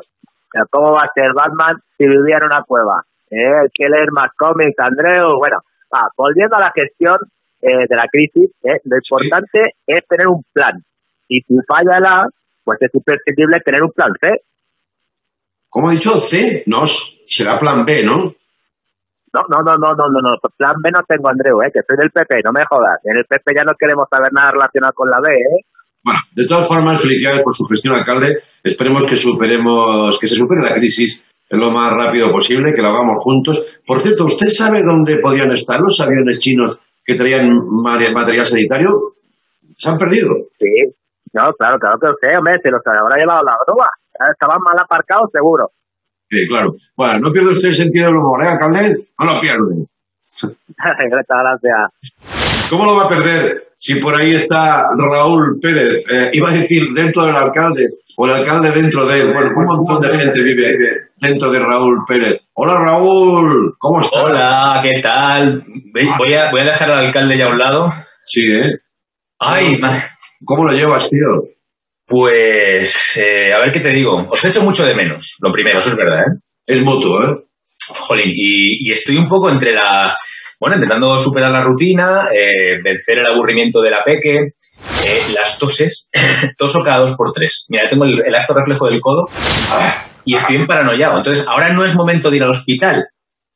pero 0.51 0.65
¿cómo 0.69 0.91
va 0.91 1.03
a 1.03 1.13
ser 1.13 1.33
Batman 1.33 1.77
si 1.97 2.05
vivía 2.05 2.37
en 2.37 2.43
una 2.43 2.63
cueva? 2.63 3.03
¿Eh? 3.29 3.61
Hay 3.63 3.69
que 3.73 3.87
leer 3.87 4.11
más 4.11 4.31
cómics, 4.37 4.77
Andreu. 4.77 5.37
Bueno, 5.37 5.57
va, 5.93 6.09
volviendo 6.17 6.57
a 6.57 6.59
la 6.59 6.71
gestión 6.75 7.17
eh, 7.61 7.87
de 7.87 7.95
la 7.95 8.07
crisis, 8.11 8.51
¿eh? 8.63 8.79
lo 8.83 8.97
importante 8.97 9.75
es 9.87 10.05
tener 10.07 10.27
un 10.27 10.43
plan. 10.51 10.83
Y 11.29 11.39
si 11.41 11.55
falla 11.65 11.99
la, 12.01 12.27
pues 12.63 12.77
es 12.81 12.91
imprescindible 12.93 13.59
tener 13.65 13.83
un 13.83 13.91
plan 13.91 14.11
C. 14.19 14.29
¿Cómo 15.69 15.89
ha 15.89 15.93
dicho? 15.93 16.19
¿C? 16.19 16.63
No, 16.67 16.83
será 16.85 17.57
plan 17.59 17.85
B, 17.85 18.03
¿no? 18.03 18.35
No, 19.33 19.41
no, 19.47 19.63
no, 19.63 19.77
no, 19.77 19.95
no, 19.95 20.05
no, 20.11 20.19
no. 20.19 20.49
Plan 20.57 20.75
B 20.83 20.91
no 20.91 20.99
tengo, 21.07 21.29
Andreu, 21.29 21.61
¿eh? 21.63 21.71
que 21.73 21.79
soy 21.87 21.95
del 21.95 22.11
PP, 22.11 22.41
no 22.43 22.51
me 22.51 22.65
jodas. 22.65 22.99
En 23.05 23.17
el 23.17 23.25
PP 23.25 23.53
ya 23.55 23.63
no 23.63 23.73
queremos 23.79 24.07
saber 24.11 24.31
nada 24.33 24.51
relacionado 24.51 24.91
con 24.93 25.09
la 25.09 25.21
B, 25.21 25.31
¿eh? 25.31 25.65
Bueno, 26.03 26.19
de 26.33 26.45
todas 26.47 26.67
formas, 26.67 27.01
felicidades 27.01 27.41
por 27.43 27.53
su 27.53 27.63
gestión, 27.65 27.95
alcalde. 27.95 28.39
Esperemos 28.63 29.05
que 29.05 29.15
superemos, 29.15 30.19
que 30.19 30.27
se 30.27 30.35
supere 30.35 30.61
la 30.61 30.73
crisis 30.73 31.23
lo 31.49 31.69
más 31.69 31.93
rápido 31.93 32.31
posible, 32.31 32.73
que 32.73 32.81
lo 32.81 32.89
hagamos 32.89 33.21
juntos. 33.21 33.79
Por 33.85 33.99
cierto, 33.99 34.25
¿usted 34.25 34.47
sabe 34.47 34.83
dónde 34.83 35.19
podrían 35.19 35.51
estar 35.51 35.79
los 35.79 35.99
aviones 35.99 36.39
chinos 36.39 36.79
que 37.05 37.15
traían 37.15 37.49
material 37.83 38.45
sanitario? 38.45 39.15
¿Se 39.77 39.89
han 39.89 39.97
perdido? 39.97 40.29
Sí. 40.57 40.95
No, 41.33 41.53
claro, 41.57 41.79
claro 41.79 41.97
que 41.99 42.07
lo 42.07 42.13
sé, 42.21 42.37
hombre, 42.37 42.59
se 42.61 42.69
los 42.69 42.81
habrá 42.85 43.15
llevado 43.17 43.43
la 43.43 43.55
grúa. 43.65 43.87
Estaban 44.33 44.59
mal 44.61 44.77
aparcados, 44.83 45.29
seguro. 45.31 45.69
Sí, 46.29 46.47
claro. 46.47 46.71
Bueno, 46.95 47.19
no 47.19 47.31
pierde 47.31 47.51
usted 47.51 47.69
el 47.69 47.75
sentido 47.75 48.07
del 48.07 48.15
humor, 48.17 48.43
¿eh, 48.43 48.47
alcalde? 48.47 49.07
No 49.19 49.25
lo 49.33 49.39
pierde. 49.39 49.87
Muchas 50.41 51.25
gracias. 51.27 52.69
¿Cómo 52.69 52.85
lo 52.85 52.95
va 52.95 53.03
a 53.03 53.09
perder 53.09 53.67
si 53.77 53.99
por 53.99 54.15
ahí 54.15 54.31
está 54.33 54.83
Raúl 54.97 55.57
Pérez? 55.61 56.05
Eh, 56.09 56.29
iba 56.33 56.49
a 56.49 56.53
decir 56.53 56.83
dentro 56.95 57.25
del 57.25 57.35
alcalde 57.35 57.83
o 58.17 58.25
el 58.27 58.33
alcalde 58.33 58.71
dentro 58.71 59.05
de 59.05 59.19
él. 59.19 59.33
Bueno, 59.33 59.49
un 59.57 59.85
montón 59.87 60.09
de 60.09 60.17
gente 60.17 60.41
vive 60.41 60.73
dentro 61.17 61.51
de 61.51 61.59
Raúl 61.59 61.97
Pérez. 62.07 62.39
Hola 62.53 62.75
Raúl, 62.79 63.73
¿cómo 63.77 63.99
estás? 64.01 64.23
Hola, 64.23 64.79
¿qué 64.83 65.01
tal? 65.01 65.63
Voy 65.93 66.33
a, 66.35 66.49
voy 66.51 66.61
a 66.61 66.65
dejar 66.65 66.91
al 66.91 67.05
alcalde 67.07 67.37
ya 67.37 67.45
a 67.45 67.49
un 67.49 67.57
lado. 67.59 67.91
Sí, 68.23 68.41
¿eh? 68.49 68.79
Ay, 69.39 69.77
ma- 69.79 70.01
¿Cómo 70.43 70.65
lo 70.65 70.73
llevas, 70.73 71.09
tío? 71.09 71.19
pues, 72.07 73.17
eh, 73.17 73.53
a 73.53 73.59
ver 73.59 73.71
qué 73.73 73.79
te 73.79 73.93
digo. 73.93 74.27
Os 74.29 74.43
echo 74.43 74.61
mucho 74.63 74.85
de 74.85 74.95
menos, 74.95 75.37
lo 75.41 75.51
primero, 75.51 75.79
eso 75.79 75.91
es 75.91 75.95
verdad, 75.95 76.19
¿eh? 76.21 76.39
Es 76.65 76.83
mutuo, 76.83 77.23
¿eh? 77.23 77.37
Jolín, 77.87 78.31
y, 78.35 78.87
y 78.87 78.91
estoy 78.91 79.17
un 79.17 79.27
poco 79.27 79.49
entre 79.49 79.73
la... 79.73 80.13
Bueno, 80.59 80.75
intentando 80.75 81.17
superar 81.17 81.51
la 81.51 81.63
rutina, 81.63 82.29
eh, 82.33 82.77
vencer 82.83 83.19
el 83.19 83.25
aburrimiento 83.27 83.81
de 83.81 83.91
la 83.91 83.99
peque, 84.03 84.55
eh, 85.05 85.21
las 85.33 85.57
toses, 85.57 86.09
toso 86.57 86.79
cada 86.83 86.99
dos 86.99 87.15
por 87.15 87.31
tres. 87.31 87.65
Mira, 87.69 87.87
tengo 87.87 88.03
el, 88.05 88.21
el 88.25 88.35
acto 88.35 88.53
reflejo 88.53 88.87
del 88.87 88.99
codo 89.01 89.27
y 90.25 90.35
estoy 90.35 90.57
en 90.57 90.67
paranoiado. 90.67 91.17
Entonces, 91.17 91.47
ahora 91.47 91.71
no 91.71 91.83
es 91.85 91.95
momento 91.95 92.29
de 92.29 92.37
ir 92.37 92.43
al 92.43 92.49
hospital, 92.49 93.05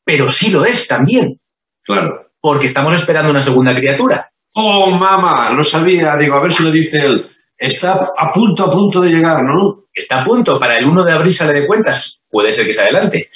pero 0.06 0.30
sí 0.30 0.50
lo 0.50 0.64
es 0.66 0.88
también, 0.88 1.40
Claro. 1.84 2.28
porque 2.40 2.66
estamos 2.68 2.94
esperando 2.94 3.30
una 3.32 3.42
segunda 3.42 3.76
criatura. 3.76 4.32
Oh, 4.56 4.92
mamá, 4.92 5.52
lo 5.52 5.64
sabía. 5.64 6.16
Digo, 6.18 6.36
a 6.36 6.42
ver 6.42 6.52
si 6.52 6.64
lo 6.64 6.72
dice 6.72 7.06
él. 7.06 7.26
Está 7.58 7.94
a 7.94 8.32
punto, 8.34 8.64
a 8.66 8.72
punto 8.72 9.00
de 9.00 9.12
llegar, 9.12 9.42
¿no? 9.44 9.86
está 9.96 10.22
a 10.22 10.24
punto, 10.26 10.60
para 10.60 10.78
el 10.78 10.86
1 10.86 11.06
de 11.06 11.14
abril 11.14 11.34
sale 11.34 11.54
de 11.54 11.66
cuentas, 11.66 12.22
puede 12.30 12.52
ser 12.52 12.66
que 12.66 12.74
se 12.74 12.82
adelante. 12.82 13.30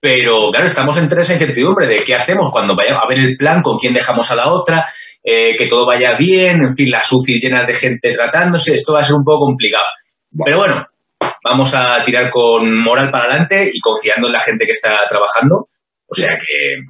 Pero 0.00 0.50
claro, 0.50 0.66
estamos 0.66 0.96
entre 0.98 1.22
esa 1.22 1.32
incertidumbre 1.32 1.88
de 1.88 1.96
qué 2.04 2.14
hacemos 2.14 2.50
cuando 2.52 2.76
vaya 2.76 2.94
a 2.94 3.08
ver 3.08 3.18
el 3.18 3.36
plan, 3.36 3.62
con 3.62 3.78
quién 3.78 3.94
dejamos 3.94 4.30
a 4.30 4.36
la 4.36 4.52
otra, 4.52 4.86
eh, 5.22 5.56
que 5.56 5.66
todo 5.66 5.86
vaya 5.86 6.12
bien, 6.16 6.62
en 6.62 6.74
fin, 6.74 6.90
las 6.90 7.10
UCI 7.10 7.40
llenas 7.40 7.66
de 7.66 7.72
gente 7.72 8.12
tratándose, 8.12 8.74
esto 8.74 8.92
va 8.92 9.00
a 9.00 9.02
ser 9.02 9.16
un 9.16 9.24
poco 9.24 9.46
complicado. 9.46 9.86
Pero 10.44 10.58
bueno, 10.58 10.86
vamos 11.42 11.74
a 11.74 12.02
tirar 12.04 12.30
con 12.30 12.82
moral 12.82 13.10
para 13.10 13.24
adelante 13.24 13.70
y 13.72 13.80
confiando 13.80 14.28
en 14.28 14.34
la 14.34 14.40
gente 14.40 14.66
que 14.66 14.72
está 14.72 15.00
trabajando. 15.08 15.68
O 16.06 16.14
sea 16.14 16.36
que 16.36 16.84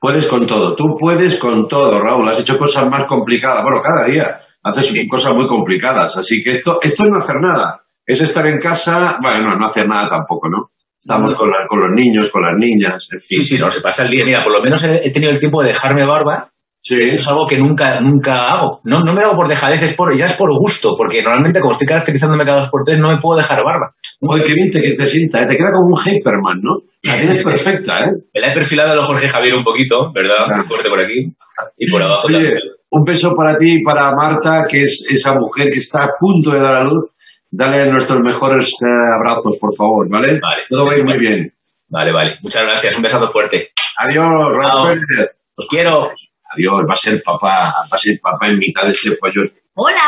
Puedes 0.00 0.26
con 0.26 0.46
todo. 0.46 0.74
Tú 0.74 0.96
puedes 0.98 1.36
con 1.36 1.68
todo, 1.68 2.00
Raúl. 2.00 2.26
Has 2.28 2.38
hecho 2.40 2.58
cosas 2.58 2.84
más 2.90 3.02
complicadas. 3.06 3.62
Bueno, 3.62 3.80
cada 3.82 4.06
día 4.06 4.40
haces 4.62 4.92
cosas 5.10 5.34
muy 5.34 5.46
complicadas. 5.46 6.16
Así 6.16 6.42
que 6.42 6.50
esto, 6.50 6.78
esto 6.82 7.04
es 7.04 7.10
no 7.10 7.18
hacer 7.18 7.36
nada. 7.40 7.82
Es 8.06 8.20
estar 8.22 8.46
en 8.46 8.58
casa. 8.58 9.18
Bueno, 9.20 9.42
no, 9.50 9.58
no 9.58 9.66
hacer 9.66 9.86
nada 9.86 10.08
tampoco, 10.08 10.48
¿no? 10.48 10.70
Estamos 10.98 11.34
con, 11.34 11.50
la- 11.50 11.66
con 11.68 11.80
los 11.80 11.90
niños, 11.90 12.30
con 12.30 12.42
las 12.42 12.54
niñas, 12.58 13.08
en 13.12 13.20
fin. 13.20 13.38
Sí, 13.42 13.44
sí, 13.56 13.58
no, 13.62 13.70
se 13.70 13.80
pasa 13.80 14.02
el 14.04 14.10
día. 14.10 14.24
Mira, 14.24 14.42
por 14.42 14.52
lo 14.52 14.62
menos 14.62 14.82
he, 14.84 15.06
he 15.06 15.10
tenido 15.12 15.30
el 15.32 15.38
tiempo 15.38 15.62
de 15.62 15.68
dejarme 15.68 16.06
barba. 16.06 16.50
Sí. 16.82 16.94
Esto 17.02 17.16
es 17.18 17.28
algo 17.28 17.46
que 17.46 17.58
nunca, 17.58 18.00
nunca 18.00 18.52
hago. 18.52 18.80
No, 18.84 19.00
no 19.04 19.12
me 19.12 19.20
lo 19.20 19.28
hago 19.28 19.36
por 19.36 19.48
dejadez, 19.48 19.82
es 19.82 19.94
por, 19.94 20.16
ya 20.16 20.24
es 20.24 20.32
por 20.34 20.48
gusto, 20.58 20.94
porque 20.96 21.22
normalmente 21.22 21.60
como 21.60 21.72
estoy 21.72 21.86
caracterizándome 21.86 22.44
cada 22.44 22.60
dos 22.62 22.70
por 22.70 22.82
tres 22.84 22.98
no 22.98 23.08
me 23.08 23.18
puedo 23.18 23.36
dejar 23.38 23.62
barba. 23.62 23.92
Joder, 24.20 24.44
qué 24.44 24.54
bien 24.54 24.70
te, 24.70 24.80
te 24.80 25.06
sienta. 25.06 25.42
¿eh? 25.42 25.46
Te 25.46 25.56
queda 25.56 25.70
como 25.72 25.88
un 25.94 26.00
Hyperman, 26.00 26.58
¿no? 26.62 26.78
La 27.02 27.16
tienes 27.18 27.44
perfecta, 27.44 27.98
¿eh? 28.00 28.12
Me 28.34 28.40
la 28.40 28.52
he 28.52 28.54
perfilado 28.54 28.92
a 28.92 28.94
lo 28.94 29.02
Jorge 29.04 29.28
Javier 29.28 29.54
un 29.54 29.64
poquito, 29.64 30.10
¿verdad? 30.14 30.46
Muy 30.56 30.64
fuerte 30.64 30.88
por 30.88 31.00
aquí. 31.00 31.32
Y 31.76 31.90
por 31.90 32.02
abajo 32.02 32.26
Oye, 32.28 32.36
también. 32.38 32.58
un 32.90 33.04
beso 33.04 33.30
para 33.36 33.58
ti 33.58 33.80
y 33.80 33.82
para 33.84 34.14
Marta, 34.14 34.64
que 34.68 34.82
es 34.84 35.06
esa 35.10 35.34
mujer 35.34 35.68
que 35.68 35.78
está 35.78 36.04
a 36.04 36.10
punto 36.18 36.50
de 36.50 36.60
dar 36.60 36.76
a 36.76 36.84
luz. 36.84 37.10
Dale 37.52 37.90
nuestros 37.90 38.20
mejores 38.20 38.70
eh, 38.86 38.88
abrazos, 39.18 39.58
por 39.60 39.74
favor, 39.76 40.08
¿vale? 40.08 40.38
Vale. 40.40 40.62
Todo 40.68 40.86
va 40.86 40.92
a 40.92 40.96
ir 40.96 41.04
muy 41.04 41.18
bien. 41.18 41.52
Vale, 41.88 42.12
vale. 42.12 42.38
Muchas 42.42 42.62
gracias. 42.62 42.96
Un 42.96 43.02
besazo 43.02 43.26
fuerte. 43.26 43.70
Adiós. 43.98 44.24
Raúl 44.56 45.00
Pérez. 45.08 45.28
Os 45.56 45.66
quiero. 45.68 46.10
Adiós, 46.52 46.84
va 46.88 46.92
a 46.92 46.96
ser 46.96 47.22
papá, 47.22 47.72
va 47.90 47.96
a 47.96 47.98
ser 47.98 48.18
papá 48.20 48.48
en 48.48 48.58
mitad 48.58 48.84
de 48.84 48.90
este 48.90 49.12
follón. 49.14 49.52
Hola. 49.74 50.00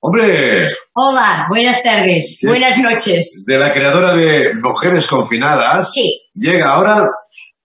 Hombre, 0.00 0.68
Hola, 0.94 1.46
buenas 1.48 1.82
tardes, 1.82 2.38
buenas 2.42 2.78
noches. 2.78 3.42
de 3.46 3.58
la 3.58 3.72
creadora 3.72 4.14
de 4.14 4.50
Mujeres 4.62 5.06
Confinadas, 5.06 5.94
Sí, 5.94 6.20
llega 6.34 6.72
ahora 6.74 7.02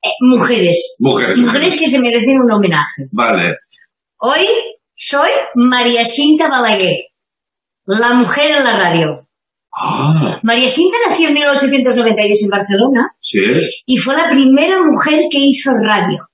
eh, 0.02 0.08
mujeres. 0.22 0.96
Mujeres. 1.00 1.38
Mujeres 1.38 1.78
que 1.78 1.88
se 1.88 2.00
merecen 2.00 2.40
un 2.42 2.52
homenaje. 2.52 3.08
Vale. 3.12 3.58
Hoy 4.20 4.48
soy 4.96 5.30
María 5.56 6.06
Cinta 6.06 6.48
Balaguer, 6.50 6.98
la 7.86 8.12
mujer 8.14 8.52
en 8.52 8.64
la 8.64 8.78
radio. 8.78 9.28
Ah, 9.76 10.40
María 10.44 10.70
Cinta 10.70 10.98
nació 11.10 11.28
en 11.28 11.34
1892 11.36 12.44
en 12.44 12.50
Barcelona 12.50 13.16
sí. 13.20 13.44
y 13.86 13.98
fue 13.98 14.16
la 14.16 14.28
primera 14.30 14.78
mujer 14.82 15.24
que 15.30 15.38
hizo 15.40 15.72
radio. 15.86 16.26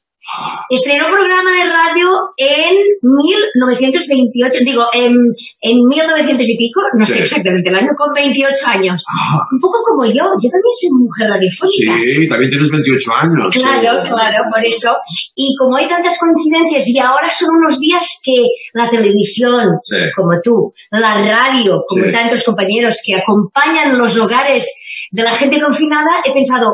Estrenó 0.70 1.06
programa 1.06 1.52
de 1.52 1.70
radio 1.70 2.08
en 2.38 2.76
1928, 3.02 4.60
digo, 4.66 4.84
en, 4.94 5.14
en 5.62 5.78
1900 5.88 6.50
y 6.50 6.58
pico, 6.58 6.82
no 6.98 7.06
sé 7.06 7.14
Sí. 7.14 7.20
exactamente 7.20 7.70
el 7.70 7.76
año, 7.76 7.90
con 7.98 8.14
28 8.14 8.68
años. 8.68 9.04
Ah. 9.16 9.38
Un 9.52 9.60
poco 9.62 9.78
como 9.86 10.06
yo, 10.06 10.24
yo 10.24 10.50
también 10.50 10.74
soy 10.80 10.90
mujer 10.92 11.28
radiofónica. 11.30 11.98
Sí, 11.98 12.28
también 12.28 12.50
tienes 12.50 12.70
28 12.72 13.12
años. 13.22 13.54
Claro, 13.54 14.02
claro, 14.04 14.38
por 14.52 14.66
eso. 14.66 14.98
Y 15.36 15.56
como 15.58 15.78
hay 15.78 15.88
tantas 15.88 16.18
coincidencias 16.20 16.88
y 16.90 16.98
ahora 17.00 17.30
son 17.30 17.50
unos 17.56 17.80
días 17.80 18.20
que 18.24 18.44
la 18.74 18.90
televisión, 18.90 19.64
Sí. 19.84 19.98
como 20.16 20.40
tú, 20.44 20.74
la 20.92 21.22
radio, 21.24 21.82
como 21.88 22.04
Sí. 22.06 22.12
tantos 22.12 22.44
compañeros 22.44 23.02
que 23.06 23.16
acompañan 23.16 23.98
los 23.98 24.18
hogares 24.18 24.74
de 25.12 25.24
la 25.24 25.32
gente 25.32 25.62
confinada, 25.62 26.22
he 26.26 26.34
pensado, 26.34 26.68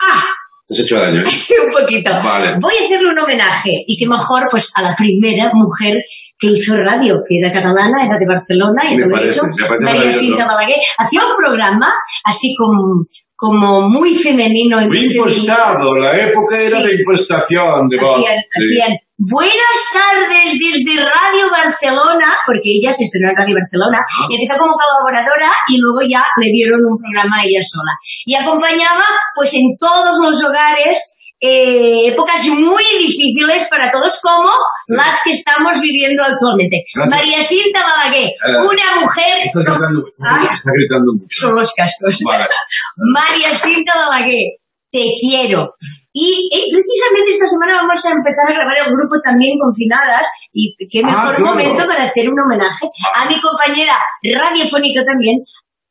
ah, 0.00 0.24
Te 0.70 0.74
has 0.74 0.80
hecho 0.84 1.00
daño. 1.00 1.20
¿eh? 1.22 1.30
Sí, 1.30 1.54
un 1.66 1.72
poquito. 1.72 2.12
Vale. 2.22 2.54
Voy 2.60 2.72
a 2.80 2.84
hacerle 2.84 3.10
un 3.10 3.18
homenaje. 3.18 3.84
Y 3.88 3.98
qué 3.98 4.06
mejor, 4.06 4.46
pues, 4.50 4.72
a 4.76 4.82
la 4.82 4.94
primera 4.94 5.50
mujer 5.52 5.96
que 6.38 6.46
hizo 6.46 6.76
radio, 6.76 7.22
que 7.28 7.38
era 7.38 7.50
catalana, 7.50 8.04
era 8.06 8.16
de 8.16 8.26
Barcelona, 8.26 8.82
y 8.88 8.96
Me 8.96 9.02
todo 9.02 9.12
parece, 9.12 9.30
eso. 9.30 9.46
María. 9.80 10.12
Cinta 10.12 10.46
Balaguer. 10.46 10.78
Hacía 10.98 11.26
un 11.26 11.36
programa 11.36 11.92
así 12.24 12.54
como, 12.56 13.04
como 13.40 13.88
muy 13.88 14.14
femenino 14.14 14.82
y 14.82 14.86
Muy 14.86 15.06
muy 15.06 15.16
impostado, 15.16 15.94
la 15.96 16.12
época 16.14 16.60
era 16.60 16.76
Sí. 16.76 16.86
de 16.86 16.94
impostación 17.00 17.88
de 17.88 17.96
voz. 17.98 18.22
Sí. 18.22 18.82
buenas 19.16 19.78
tardes 19.92 20.52
desde 20.58 21.00
Radio 21.02 21.50
Barcelona, 21.50 22.28
porque 22.46 22.70
ella 22.72 22.92
se 22.92 23.04
estrenó 23.04 23.30
en 23.30 23.36
Radio 23.36 23.56
Barcelona, 23.60 23.98
y 24.28 24.34
empezó 24.40 24.58
como 24.58 24.72
colaboradora 24.74 25.50
y 25.68 25.78
luego 25.78 26.00
ya 26.06 26.24
le 26.40 26.46
dieron 26.52 26.78
un 26.80 26.96
programa 27.00 27.36
a 27.40 27.44
ella 27.44 27.60
sola. 27.62 27.92
Y 28.26 28.34
acompañaba 28.34 29.04
pues 29.34 29.54
en 29.54 29.76
todos 29.78 30.16
los 30.20 30.42
hogares 30.42 31.16
eh, 31.40 32.06
épocas 32.08 32.46
muy 32.48 32.84
difíciles 32.98 33.66
para 33.70 33.90
todos 33.90 34.20
como 34.20 34.50
las 34.88 35.22
que 35.24 35.30
estamos 35.30 35.80
viviendo 35.80 36.22
actualmente. 36.22 36.82
Gracias. 36.94 37.08
María 37.16 37.42
Cinta 37.42 37.80
Balaguer, 37.82 38.28
Eh, 38.28 38.56
una 38.60 39.00
mujer... 39.00 39.40
Está 39.44 39.60
gritando, 39.60 40.04
está, 40.12 40.36
Ay, 40.38 40.48
está 40.52 40.70
gritando 40.74 41.12
mucho. 41.18 41.40
son 41.40 41.54
los 41.56 41.72
cascos. 41.74 42.18
Vale. 42.26 42.44
María 43.14 43.54
Cinta 43.54 43.92
Balaguer, 43.96 44.58
te 44.92 45.04
quiero. 45.18 45.74
Y 46.12 46.48
eh, 46.52 46.66
precisamente 46.70 47.30
esta 47.30 47.46
semana 47.46 47.76
vamos 47.82 48.04
a 48.04 48.10
empezar 48.10 48.44
a 48.48 48.52
grabar 48.52 48.76
el 48.78 48.92
grupo 48.92 49.14
también 49.22 49.56
confinadas 49.58 50.26
y 50.52 50.74
qué 50.90 51.00
Ah, 51.04 51.06
mejor 51.06 51.36
claro. 51.36 51.44
momento 51.46 51.86
para 51.86 52.02
hacer 52.04 52.28
un 52.28 52.38
homenaje 52.40 52.86
a 53.14 53.24
mi 53.26 53.40
compañera 53.40 53.96
radiofónica 54.34 55.04
también, 55.04 55.38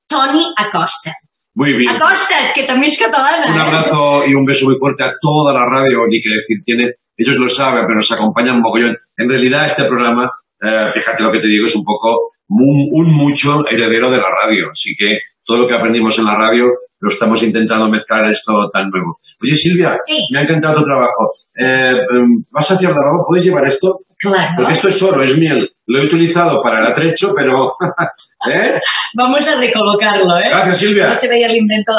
Toni 0.08 0.54
Acosta. 0.58 1.14
Muy 1.60 1.74
bien. 1.74 1.90
Acosta, 1.90 2.36
que 2.56 2.64
también 2.64 2.90
es 2.90 2.98
catalana. 2.98 3.52
Un 3.52 3.58
¿eh? 3.58 3.62
abrazo 3.62 4.26
y 4.26 4.34
un 4.34 4.46
beso 4.46 4.66
muy 4.66 4.78
fuerte 4.78 5.04
a 5.04 5.14
toda 5.20 5.54
la 5.54 5.66
radio, 5.66 6.00
ni 6.08 6.22
que 6.22 6.30
decir 6.30 6.60
tiene. 6.64 6.94
Ellos 7.18 7.36
lo 7.36 7.50
saben, 7.50 7.84
pero 7.86 7.96
nos 7.96 8.10
acompañan 8.14 8.62
mogollón. 8.62 8.96
En 9.18 9.30
realidad, 9.30 9.66
este 9.66 9.84
programa, 9.84 10.32
eh, 10.62 10.88
fíjate 10.90 11.22
lo 11.22 11.30
que 11.30 11.40
te 11.40 11.48
digo, 11.48 11.66
es 11.66 11.76
un 11.76 11.84
poco, 11.84 12.18
un, 12.48 12.88
un 12.92 13.14
mucho 13.14 13.60
heredero 13.70 14.10
de 14.10 14.20
la 14.20 14.30
radio. 14.42 14.70
Así 14.72 14.96
que 14.98 15.18
todo 15.44 15.58
lo 15.58 15.68
que 15.68 15.74
aprendimos 15.74 16.18
en 16.18 16.24
la 16.24 16.38
radio 16.38 16.66
lo 17.02 17.10
estamos 17.10 17.44
intentando 17.44 17.90
mezclar 17.90 18.32
esto 18.32 18.70
tan 18.72 18.90
nuevo. 18.90 19.20
Oye, 19.44 19.56
Silvia, 19.58 19.98
Sí. 20.06 20.30
me 20.32 20.40
ha 20.40 20.44
encantado 20.44 20.80
tu 20.80 20.86
trabajo. 20.86 21.30
Eh, 21.60 21.92
em, 21.92 22.46
¿Vas 22.52 22.72
hacia 22.72 22.88
abajo? 22.88 23.26
¿Puedes 23.28 23.44
llevar 23.44 23.66
esto? 23.66 24.00
Claro. 24.18 24.52
Porque 24.56 24.74
esto 24.74 24.88
es 24.88 25.04
oro, 25.04 25.22
es 25.24 25.38
miel. 25.38 25.70
Lo 25.90 26.00
he 26.00 26.06
utilizado 26.06 26.62
para 26.64 26.82
el 26.82 26.86
atrecho, 26.86 27.34
pero... 27.36 27.76
¿Eh? 28.48 28.80
Vamos 29.16 29.46
a 29.48 29.56
recolocarlo, 29.56 30.38
¿eh? 30.38 30.50
Gracias, 30.50 30.78
Silvia. 30.78 31.08
No 31.08 31.16
se 31.16 31.28
veía 31.28 31.48
el 31.48 31.58
invento. 31.58 31.94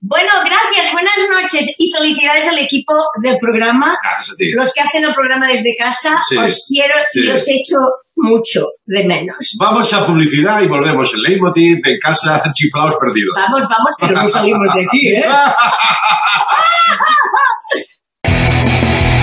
Bueno, 0.00 0.30
gracias, 0.42 0.90
buenas 0.92 1.12
noches 1.30 1.74
y 1.76 1.92
felicidades 1.92 2.48
al 2.48 2.58
equipo 2.58 2.94
del 3.22 3.36
programa. 3.36 3.94
Gracias 4.02 4.34
a 4.34 4.36
ti. 4.38 4.46
Los 4.56 4.72
que 4.72 4.80
hacen 4.80 5.04
el 5.04 5.12
programa 5.12 5.46
desde 5.46 5.76
casa, 5.78 6.18
Sí, 6.26 6.38
os 6.38 6.64
quiero 6.66 6.94
sí. 7.06 7.26
y 7.26 7.30
os 7.30 7.46
echo 7.48 7.76
mucho 8.16 8.66
de 8.86 9.04
menos. 9.04 9.58
Vamos 9.60 9.92
a 9.92 10.06
publicidad 10.06 10.62
y 10.62 10.66
volvemos. 10.66 11.12
El 11.12 11.20
leitmotiv 11.20 11.76
en 11.84 11.98
casa, 12.00 12.42
chiflados 12.54 12.96
perdidos. 12.96 13.34
Vamos, 13.36 13.68
vamos, 13.68 13.92
pero 14.00 14.14
no 14.14 14.26
salimos 14.26 14.74
de 14.74 14.80
aquí, 14.80 15.16
¿eh? 15.16 15.22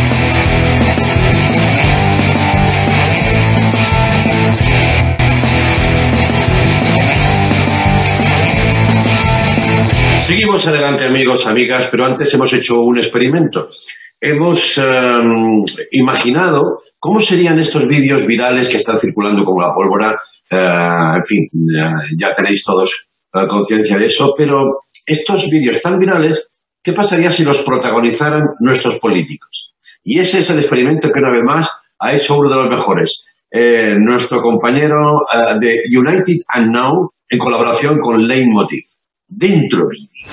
Seguimos 10.32 10.66
adelante, 10.66 11.04
amigos, 11.04 11.46
amigas, 11.46 11.90
pero 11.92 12.06
antes 12.06 12.34
hemos 12.34 12.54
hecho 12.54 12.78
un 12.80 12.98
experimento. 12.98 13.68
Hemos 14.18 14.78
em, 14.78 15.62
imaginado 15.92 16.84
cómo 16.98 17.20
serían 17.20 17.60
estos 17.60 17.86
vídeos 17.86 18.26
virales 18.26 18.70
que 18.70 18.78
están 18.78 18.98
circulando 18.98 19.44
como 19.44 19.60
la 19.60 19.74
pólvora. 19.74 20.22
Eh, 20.50 21.16
en 21.18 21.24
fin, 21.24 21.50
ya 22.18 22.32
tenéis 22.32 22.64
todos 22.64 23.10
conciencia 23.50 23.98
de 23.98 24.06
eso, 24.06 24.34
pero 24.38 24.86
estos 25.06 25.50
vídeos 25.50 25.82
tan 25.82 26.00
virales, 26.00 26.48
¿qué 26.82 26.94
pasaría 26.94 27.30
si 27.30 27.44
los 27.44 27.64
protagonizaran 27.64 28.44
nuestros 28.62 29.00
políticos? 29.00 29.74
Y 30.02 30.20
ese 30.20 30.40
es 30.40 30.50
el 30.50 30.60
experimento 30.60 31.12
que 31.12 31.20
una 31.20 31.32
vez 31.32 31.44
más 31.44 31.72
ha 32.00 32.14
hecho 32.14 32.38
uno 32.38 32.50
de 32.50 32.56
los 32.56 32.70
mejores. 32.70 33.26
Eh, 33.52 33.98
nuestro 34.00 34.42
compañero 34.42 34.96
eh, 35.36 35.60
de 35.60 35.78
United 35.94 36.38
and 36.48 36.72
Now 36.72 37.12
en 37.28 37.38
colaboración 37.38 38.00
con 38.00 38.26
Leitmotiv. 38.26 39.01
Dentro 39.34 39.88
vídeo. 39.88 40.28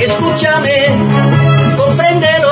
Escúchame, 0.00 0.96
compréndelo. 1.76 2.43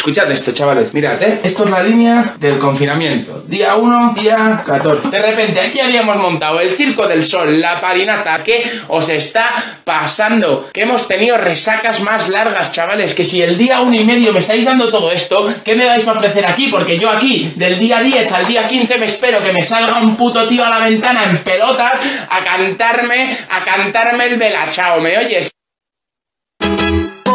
Escuchad 0.00 0.30
esto, 0.30 0.52
chavales, 0.52 0.94
mirad, 0.94 1.22
¿eh? 1.22 1.40
Esto 1.44 1.64
es 1.64 1.70
la 1.70 1.82
línea 1.82 2.34
del 2.38 2.58
confinamiento. 2.58 3.44
Día 3.46 3.76
1, 3.76 4.14
día 4.14 4.62
14. 4.64 5.10
De 5.10 5.18
repente, 5.20 5.60
aquí 5.60 5.78
habíamos 5.78 6.16
montado 6.16 6.58
el 6.58 6.70
Circo 6.70 7.06
del 7.06 7.22
Sol, 7.22 7.60
la 7.60 7.78
parinata. 7.78 8.42
¿Qué 8.42 8.64
os 8.88 9.10
está 9.10 9.52
pasando? 9.84 10.70
Que 10.72 10.84
hemos 10.84 11.06
tenido 11.06 11.36
resacas 11.36 12.00
más 12.00 12.30
largas, 12.30 12.72
chavales. 12.72 13.12
Que 13.12 13.24
si 13.24 13.42
el 13.42 13.58
día 13.58 13.82
1 13.82 13.94
y 13.94 14.04
medio 14.06 14.32
me 14.32 14.38
estáis 14.38 14.64
dando 14.64 14.88
todo 14.90 15.12
esto, 15.12 15.44
¿qué 15.62 15.76
me 15.76 15.84
vais 15.84 16.08
a 16.08 16.12
ofrecer 16.12 16.46
aquí? 16.46 16.68
Porque 16.68 16.98
yo 16.98 17.10
aquí, 17.10 17.52
del 17.56 17.78
día 17.78 18.00
10 18.00 18.32
al 18.32 18.46
día 18.46 18.66
15, 18.66 18.98
me 18.98 19.04
espero 19.04 19.42
que 19.42 19.52
me 19.52 19.62
salga 19.62 20.00
un 20.00 20.16
puto 20.16 20.48
tío 20.48 20.64
a 20.64 20.70
la 20.70 20.78
ventana 20.78 21.24
en 21.24 21.36
pelotas 21.36 22.00
a 22.30 22.42
cantarme, 22.42 23.36
a 23.50 23.60
cantarme 23.62 24.28
el 24.28 24.38
velachao. 24.38 24.98
¿Me 25.02 25.18
oyes? 25.18 25.50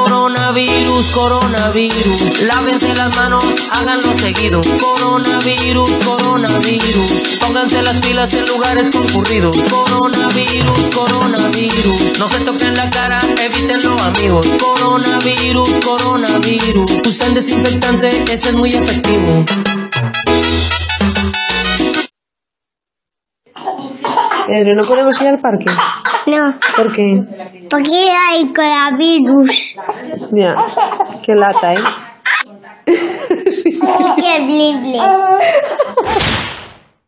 Coronavirus, 0.05 1.09
coronavirus, 1.13 2.43
lávense 2.43 2.93
las 2.93 3.15
manos, 3.15 3.43
háganlo 3.71 4.13
seguido. 4.13 4.61
Coronavirus, 4.79 5.89
coronavirus, 6.05 7.37
pónganse 7.39 7.81
las 7.81 7.95
pilas 7.97 8.31
en 8.35 8.47
lugares 8.47 8.91
concurridos. 8.91 9.57
Coronavirus, 9.57 10.79
coronavirus, 10.93 12.19
no 12.19 12.27
se 12.27 12.39
toquen 12.41 12.75
la 12.75 12.87
cara, 12.91 13.17
evítenlo 13.41 13.97
amigos. 13.99 14.45
Coronavirus, 14.59 15.69
coronavirus, 15.83 16.91
usen 17.03 17.33
desinfectante, 17.33 18.25
ese 18.31 18.49
es 18.49 18.53
muy 18.53 18.75
efectivo. 18.75 19.43
Pedro, 24.55 24.73
¿no 24.73 24.85
podemos 24.85 25.21
ir 25.21 25.27
al 25.27 25.39
parque? 25.39 25.65
No, 26.27 26.53
¿Por 26.77 26.95
qué? 26.95 27.19
porque 27.69 28.09
hay 28.09 28.53
coronavirus. 28.53 29.75
Mira, 30.31 30.55
qué 31.25 31.33
lata, 31.35 31.73
¿eh? 31.73 31.79
Terrible. 34.15 34.97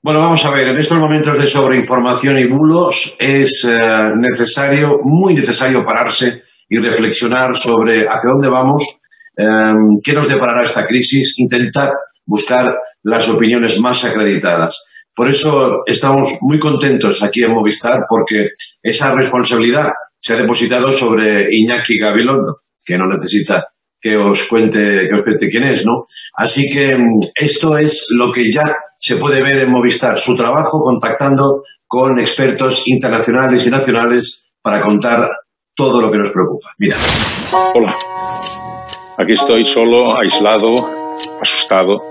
Bueno, 0.04 0.20
vamos 0.20 0.44
a 0.44 0.50
ver, 0.52 0.68
en 0.68 0.78
estos 0.78 1.00
momentos 1.00 1.40
de 1.40 1.48
sobreinformación 1.48 2.38
y 2.38 2.50
bulos 2.50 3.16
es 3.18 3.64
eh, 3.64 3.78
necesario, 4.18 4.98
muy 5.04 5.34
necesario 5.34 5.86
pararse 5.86 6.42
y 6.68 6.80
reflexionar 6.80 7.56
sobre 7.56 8.02
hacia 8.02 8.30
dónde 8.30 8.50
vamos, 8.50 9.00
eh, 9.38 9.72
qué 10.04 10.12
nos 10.12 10.28
deparará 10.28 10.64
esta 10.64 10.84
crisis, 10.84 11.36
intentar 11.38 11.94
buscar 12.26 12.76
las 13.04 13.30
opiniones 13.30 13.80
más 13.80 14.04
acreditadas. 14.04 14.84
Por 15.18 15.32
eso 15.32 15.82
estamos 15.88 16.38
muy 16.42 16.60
contentos 16.60 17.24
aquí 17.24 17.44
en 17.44 17.52
Movistar 17.52 18.02
porque 18.08 18.50
esa 18.84 19.16
responsabilidad 19.16 19.90
se 20.20 20.34
ha 20.34 20.38
depositado 20.38 20.94
sobre 20.94 21.48
Iñaki 21.52 21.98
Gabilondo, 21.98 22.58
que 22.86 23.00
no 23.00 23.08
necesita 23.08 23.66
que 24.00 24.16
os 24.16 24.44
cuente, 24.44 25.08
que 25.08 25.16
os 25.16 25.24
cuente 25.24 25.48
quién 25.50 25.64
es, 25.64 25.88
¿no? 25.88 26.06
Así 26.36 26.70
que 26.70 26.96
mm, 26.96 27.20
esto 27.34 27.80
es 27.80 28.06
lo 28.12 28.32
que 28.32 28.52
ya 28.52 28.76
se 29.00 29.16
puede 29.16 29.42
ver 29.42 29.58
en 29.58 29.72
Movistar, 29.72 30.20
su 30.20 30.36
trabajo 30.36 30.80
contactando 30.82 31.64
con 31.88 32.20
expertos 32.20 32.88
internacionales 32.88 33.66
y 33.66 33.72
nacionales 33.72 34.46
para 34.62 34.82
contar 34.82 35.28
todo 35.76 36.00
lo 36.00 36.12
que 36.12 36.20
nos 36.20 36.30
preocupa. 36.30 36.70
Mira. 36.78 36.98
Hola. 37.74 37.96
Aquí 39.18 39.32
estoy 39.32 39.64
solo, 39.64 40.16
aislado, 40.16 41.18
asustado. 41.42 42.04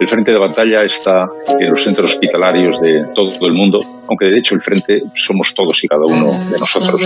El 0.00 0.08
frente 0.08 0.32
de 0.32 0.38
batalla 0.38 0.82
está 0.82 1.24
en 1.58 1.70
los 1.70 1.82
centros 1.82 2.12
hospitalarios 2.12 2.80
de 2.80 3.04
todo 3.14 3.46
el 3.46 3.52
mundo, 3.52 3.78
aunque 4.08 4.26
de 4.26 4.38
hecho 4.38 4.54
el 4.54 4.60
frente 4.60 5.02
somos 5.14 5.54
todos 5.54 5.82
y 5.84 5.88
cada 5.88 6.04
uno 6.04 6.50
de 6.50 6.58
nosotros. 6.58 7.00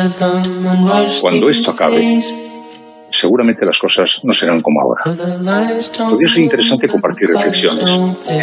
Cuando 1.21 1.49
esto 1.49 1.71
acabe, 1.73 2.17
seguramente 3.17 3.65
las 3.65 3.79
cosas 3.79 4.21
no 4.23 4.33
serán 4.33 4.61
como 4.61 4.81
ahora. 4.81 5.03
Podría 6.09 6.29
ser 6.29 6.43
interesante 6.43 6.89
compartir 6.89 7.29
reflexiones. 7.29 7.99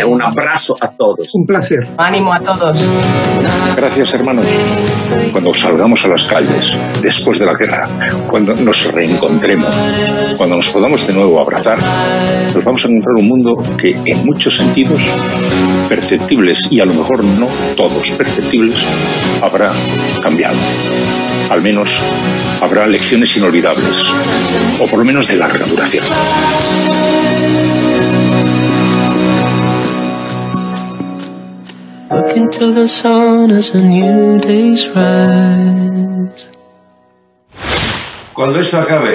Un 0.08 0.22
abrazo 0.22 0.76
a 0.80 0.90
todos. 0.90 1.34
Un 1.36 1.46
placer. 1.46 1.80
Ánimo 1.98 2.34
a 2.34 2.40
todos. 2.40 2.86
Gracias, 3.76 4.14
hermanos. 4.14 4.46
Cuando 5.32 5.54
salgamos 5.54 6.04
a 6.06 6.08
las 6.10 6.24
calles, 6.26 6.76
después 7.02 7.40
de 7.40 7.46
la 7.46 7.54
guerra, 7.58 7.84
cuando 8.30 8.54
nos 8.54 8.92
reencontremos, 8.92 9.74
cuando 10.38 10.58
nos 10.58 10.70
podamos 10.70 11.06
de 11.06 11.14
nuevo 11.14 11.42
abrazar, 11.42 11.78
nos 12.54 12.64
vamos 12.64 12.86
a 12.86 12.88
encontrar 12.88 13.16
un 13.18 13.28
mundo 13.28 13.56
que, 13.78 13.92
en 14.06 14.26
muchos 14.26 14.58
sentidos, 14.58 15.00
perceptibles, 15.90 16.72
y 16.72 16.80
a 16.80 16.86
lo 16.86 16.94
mejor 16.94 17.24
no 17.24 17.48
todos 17.76 18.08
perceptibles, 18.18 18.76
habrá 19.42 19.72
cambiado. 20.22 20.58
Al 21.50 21.62
menos 21.62 21.90
habrá 22.62 22.88
lecciones 22.88 23.36
inolvidables, 23.38 24.12
o 24.80 24.88
por 24.88 25.00
lo 25.00 25.06
menos 25.06 25.28
de 25.28 25.36
larga 25.36 25.66
duración. 25.66 26.04
Look 32.12 32.36
into 32.36 32.74
the 32.74 32.88
sun 32.88 33.52
as 33.52 33.74
a 33.74 33.80
new 33.80 34.38
day's 34.40 34.88
rise. 34.94 36.50
Cuando 38.34 38.60
esto 38.60 38.78
acabe, 38.78 39.14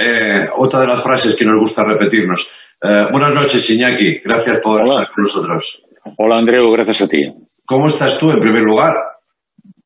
eh, 0.00 0.46
otra 0.56 0.80
de 0.80 0.86
las 0.88 1.02
frases 1.02 1.36
que 1.36 1.44
nos 1.44 1.54
gusta 1.58 1.84
repetirnos. 1.84 2.48
Eh, 2.82 3.04
buenas 3.10 3.32
noches, 3.32 3.70
Iñaki. 3.70 4.20
Gracias 4.24 4.58
por 4.58 4.82
estar 4.82 5.06
con 5.14 5.22
nosotros. 5.22 5.82
Hola, 6.18 6.38
Andreu, 6.38 6.70
gracias 6.72 7.02
a 7.02 7.08
ti. 7.08 7.18
¿Cómo 7.64 7.88
estás 7.88 8.18
tú, 8.18 8.30
en 8.30 8.40
primer 8.40 8.62
lugar? 8.62 8.94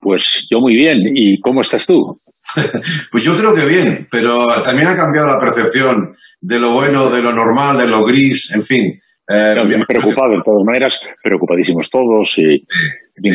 Pues 0.01 0.47
yo 0.51 0.61
muy 0.61 0.75
bien. 0.75 0.99
¿Y 1.15 1.39
cómo 1.41 1.61
estás 1.61 1.87
tú? 1.87 2.21
Pues 3.13 3.23
yo 3.23 3.37
creo 3.37 3.53
que 3.53 3.67
bien, 3.67 4.09
pero 4.11 4.47
también 4.63 4.89
ha 4.89 4.97
cambiado 4.97 5.29
la 5.29 5.39
percepción 5.39 6.15
de 6.41 6.59
lo 6.59 6.73
bueno, 6.73 7.11
de 7.11 7.23
lo 7.23 7.33
normal, 7.35 7.77
de 7.77 7.87
lo 7.89 8.03
gris, 8.03 8.53
en 8.55 8.63
fin. 8.63 8.85
Eh, 9.29 9.55
No, 9.55 9.69
bien 9.69 9.85
preocupado, 9.87 10.33
de 10.33 10.43
todas 10.43 10.65
maneras, 10.65 11.01
preocupadísimos 11.23 11.91
todos 11.91 12.39
y 12.39 12.65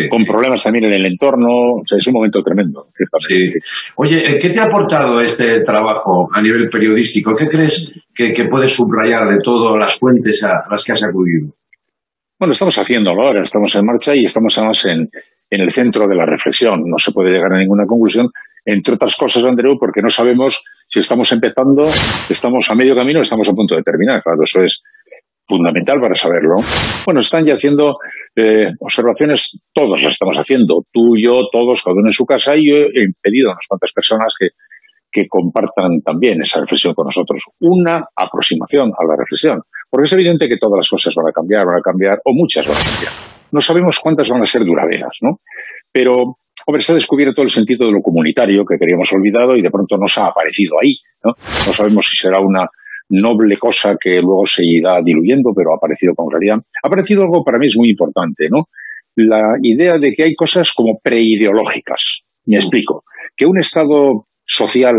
con 0.09 0.25
problemas 0.25 0.63
también 0.63 0.85
en 0.85 0.93
el 0.93 1.05
entorno. 1.05 1.47
O 1.47 1.83
sea, 1.85 1.97
es 1.97 2.07
un 2.07 2.13
momento 2.13 2.41
tremendo, 2.41 2.87
ciertamente. 2.97 3.59
Oye, 3.95 4.31
eh, 4.31 4.37
¿qué 4.41 4.49
te 4.49 4.59
ha 4.59 4.63
aportado 4.65 5.21
este 5.21 5.61
trabajo 5.61 6.27
a 6.33 6.41
nivel 6.41 6.67
periodístico? 6.69 7.35
¿Qué 7.35 7.47
crees 7.47 7.93
que, 8.13 8.33
que 8.33 8.45
puedes 8.45 8.73
subrayar 8.73 9.29
de 9.29 9.37
todas 9.41 9.77
las 9.79 9.97
fuentes 9.97 10.43
a 10.43 10.63
las 10.69 10.83
que 10.83 10.93
has 10.93 11.03
acudido? 11.03 11.53
Bueno, 12.37 12.51
estamos 12.51 12.77
haciéndolo 12.77 13.21
ahora, 13.25 13.43
estamos 13.43 13.73
en 13.75 13.85
marcha 13.85 14.13
y 14.13 14.25
estamos 14.25 14.57
además 14.57 14.85
en, 14.85 15.09
en 15.49 15.61
el 15.61 15.71
centro 15.71 16.07
de 16.07 16.15
la 16.15 16.25
reflexión. 16.25 16.83
No 16.85 16.97
se 16.97 17.11
puede 17.11 17.31
llegar 17.31 17.53
a 17.53 17.59
ninguna 17.59 17.85
conclusión, 17.85 18.29
entre 18.65 18.95
otras 18.95 19.15
cosas, 19.15 19.45
Andreu, 19.45 19.77
porque 19.79 20.01
no 20.01 20.09
sabemos 20.09 20.63
si 20.87 20.99
estamos 20.99 21.31
empezando, 21.31 21.87
estamos 22.29 22.69
a 22.69 22.75
medio 22.75 22.95
camino 22.95 23.19
o 23.19 23.23
estamos 23.23 23.47
a 23.47 23.53
punto 23.53 23.75
de 23.75 23.83
terminar. 23.83 24.21
Claro, 24.23 24.43
eso 24.43 24.61
es 24.61 24.83
fundamental 25.47 25.99
para 26.01 26.15
saberlo. 26.15 26.55
Bueno, 27.05 27.19
están 27.19 27.45
ya 27.45 27.53
haciendo 27.53 27.97
eh, 28.35 28.71
observaciones, 28.79 29.61
todos 29.73 30.01
las 30.01 30.13
estamos 30.13 30.37
haciendo, 30.37 30.83
tú, 30.91 31.15
yo, 31.21 31.41
todos, 31.51 31.83
cada 31.83 31.95
uno 31.95 32.07
en 32.07 32.13
su 32.13 32.25
casa, 32.25 32.55
y 32.55 32.69
yo 32.69 32.77
he 32.77 33.05
pedido 33.21 33.49
a 33.49 33.53
unas 33.53 33.67
cuantas 33.67 33.91
personas 33.93 34.33
que 34.39 34.49
compartan 35.29 36.01
también 36.03 36.41
esa 36.41 36.59
reflexión 36.59 36.93
con 36.93 37.05
nosotros. 37.05 37.41
Una 37.61 38.03
aproximación 38.17 38.89
a 38.89 39.05
la 39.07 39.15
reflexión. 39.17 39.61
Porque 39.89 40.07
es 40.07 40.13
evidente 40.13 40.49
que 40.49 40.57
todas 40.57 40.77
las 40.77 40.89
cosas 40.89 41.15
van 41.15 41.27
a 41.29 41.31
cambiar, 41.31 41.65
van 41.65 41.77
a 41.77 41.81
cambiar, 41.81 42.19
o 42.25 42.33
muchas 42.33 42.67
van 42.67 42.75
a 42.75 42.83
cambiar. 42.83 43.34
No 43.55 43.61
sabemos 43.61 44.01
cuántas 44.03 44.27
van 44.27 44.41
a 44.41 44.45
ser 44.45 44.65
duraderas, 44.65 45.17
¿no? 45.21 45.39
Pero, 45.89 46.35
hombre, 46.67 46.81
se 46.81 46.91
ha 46.91 46.95
descubierto 46.95 47.41
el 47.41 47.49
sentido 47.49 47.85
de 47.85 47.93
lo 47.93 48.01
comunitario 48.01 48.65
que 48.65 48.75
queríamos 48.77 49.09
olvidado 49.13 49.55
y 49.55 49.61
de 49.61 49.71
pronto 49.71 49.95
nos 49.95 50.17
ha 50.17 50.27
aparecido 50.27 50.73
ahí, 50.81 50.97
¿no? 51.23 51.31
No 51.65 51.71
sabemos 51.71 52.05
si 52.05 52.17
será 52.17 52.41
una 52.41 52.67
noble 53.07 53.55
cosa 53.57 53.95
que 53.97 54.19
luego 54.19 54.45
se 54.45 54.63
irá 54.65 55.01
diluyendo, 55.01 55.51
pero 55.55 55.71
ha 55.71 55.77
aparecido 55.77 56.13
con 56.15 56.27
claridad. 56.27 56.57
Ha 56.83 56.87
aparecido 56.89 57.23
algo 57.23 57.45
para 57.45 57.57
mí 57.57 57.67
es 57.67 57.77
muy 57.77 57.91
importante, 57.91 58.49
¿no? 58.49 58.65
La 59.15 59.55
idea 59.63 59.99
de 59.99 60.11
que 60.11 60.25
hay 60.25 60.35
cosas 60.35 60.73
como 60.73 60.99
preideológicas. 61.01 62.25
Me 62.45 62.57
explico. 62.57 63.05
Que 63.37 63.45
un 63.45 63.57
Estado 63.57 64.27
social, 64.45 64.95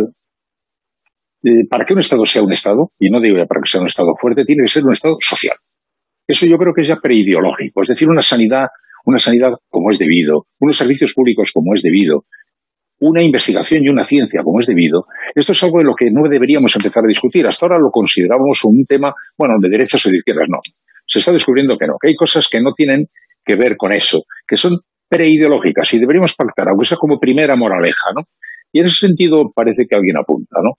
eh, 1.44 1.68
para 1.68 1.84
que 1.84 1.92
un 1.92 1.98
Estado 1.98 2.24
sea 2.24 2.40
un 2.40 2.52
Estado, 2.52 2.90
y 2.98 3.10
no 3.10 3.20
digo 3.20 3.36
ya 3.36 3.44
para 3.44 3.60
que 3.60 3.68
sea 3.68 3.82
un 3.82 3.86
Estado 3.88 4.14
fuerte, 4.18 4.46
tiene 4.46 4.62
que 4.62 4.70
ser 4.70 4.82
un 4.82 4.94
Estado 4.94 5.18
social. 5.20 5.56
Eso 6.26 6.46
yo 6.46 6.58
creo 6.58 6.74
que 6.74 6.82
es 6.82 6.88
ya 6.88 6.96
preideológico, 6.96 7.82
es 7.82 7.88
decir, 7.88 8.08
una 8.08 8.22
sanidad, 8.22 8.68
una 9.04 9.18
sanidad 9.18 9.52
como 9.68 9.90
es 9.90 9.98
debido, 9.98 10.46
unos 10.58 10.76
servicios 10.76 11.14
públicos 11.14 11.50
como 11.54 11.74
es 11.74 11.82
debido, 11.82 12.24
una 12.98 13.22
investigación 13.22 13.84
y 13.84 13.88
una 13.88 14.04
ciencia 14.04 14.42
como 14.42 14.60
es 14.60 14.66
debido. 14.66 15.06
Esto 15.34 15.52
es 15.52 15.62
algo 15.62 15.78
de 15.78 15.84
lo 15.84 15.94
que 15.94 16.10
no 16.10 16.28
deberíamos 16.28 16.74
empezar 16.74 17.04
a 17.04 17.08
discutir. 17.08 17.46
Hasta 17.46 17.66
ahora 17.66 17.78
lo 17.78 17.90
consideramos 17.90 18.60
un 18.64 18.84
tema, 18.86 19.14
bueno, 19.36 19.54
de 19.60 19.68
derechas 19.68 20.04
o 20.06 20.10
de 20.10 20.16
izquierdas, 20.16 20.46
no. 20.48 20.58
Se 21.06 21.18
está 21.18 21.32
descubriendo 21.32 21.76
que 21.78 21.86
no, 21.86 21.94
que 22.00 22.08
hay 22.08 22.16
cosas 22.16 22.48
que 22.50 22.60
no 22.60 22.72
tienen 22.74 23.06
que 23.44 23.54
ver 23.54 23.76
con 23.76 23.92
eso, 23.92 24.22
que 24.46 24.56
son 24.56 24.78
preideológicas 25.08 25.92
y 25.94 26.00
deberíamos 26.00 26.34
pactar, 26.34 26.68
aunque 26.68 26.86
sea 26.86 26.98
como 26.98 27.20
primera 27.20 27.54
moraleja, 27.54 28.10
¿no? 28.14 28.22
Y 28.72 28.80
en 28.80 28.86
ese 28.86 29.06
sentido 29.06 29.52
parece 29.54 29.86
que 29.88 29.94
alguien 29.94 30.16
apunta, 30.16 30.56
¿no? 30.62 30.78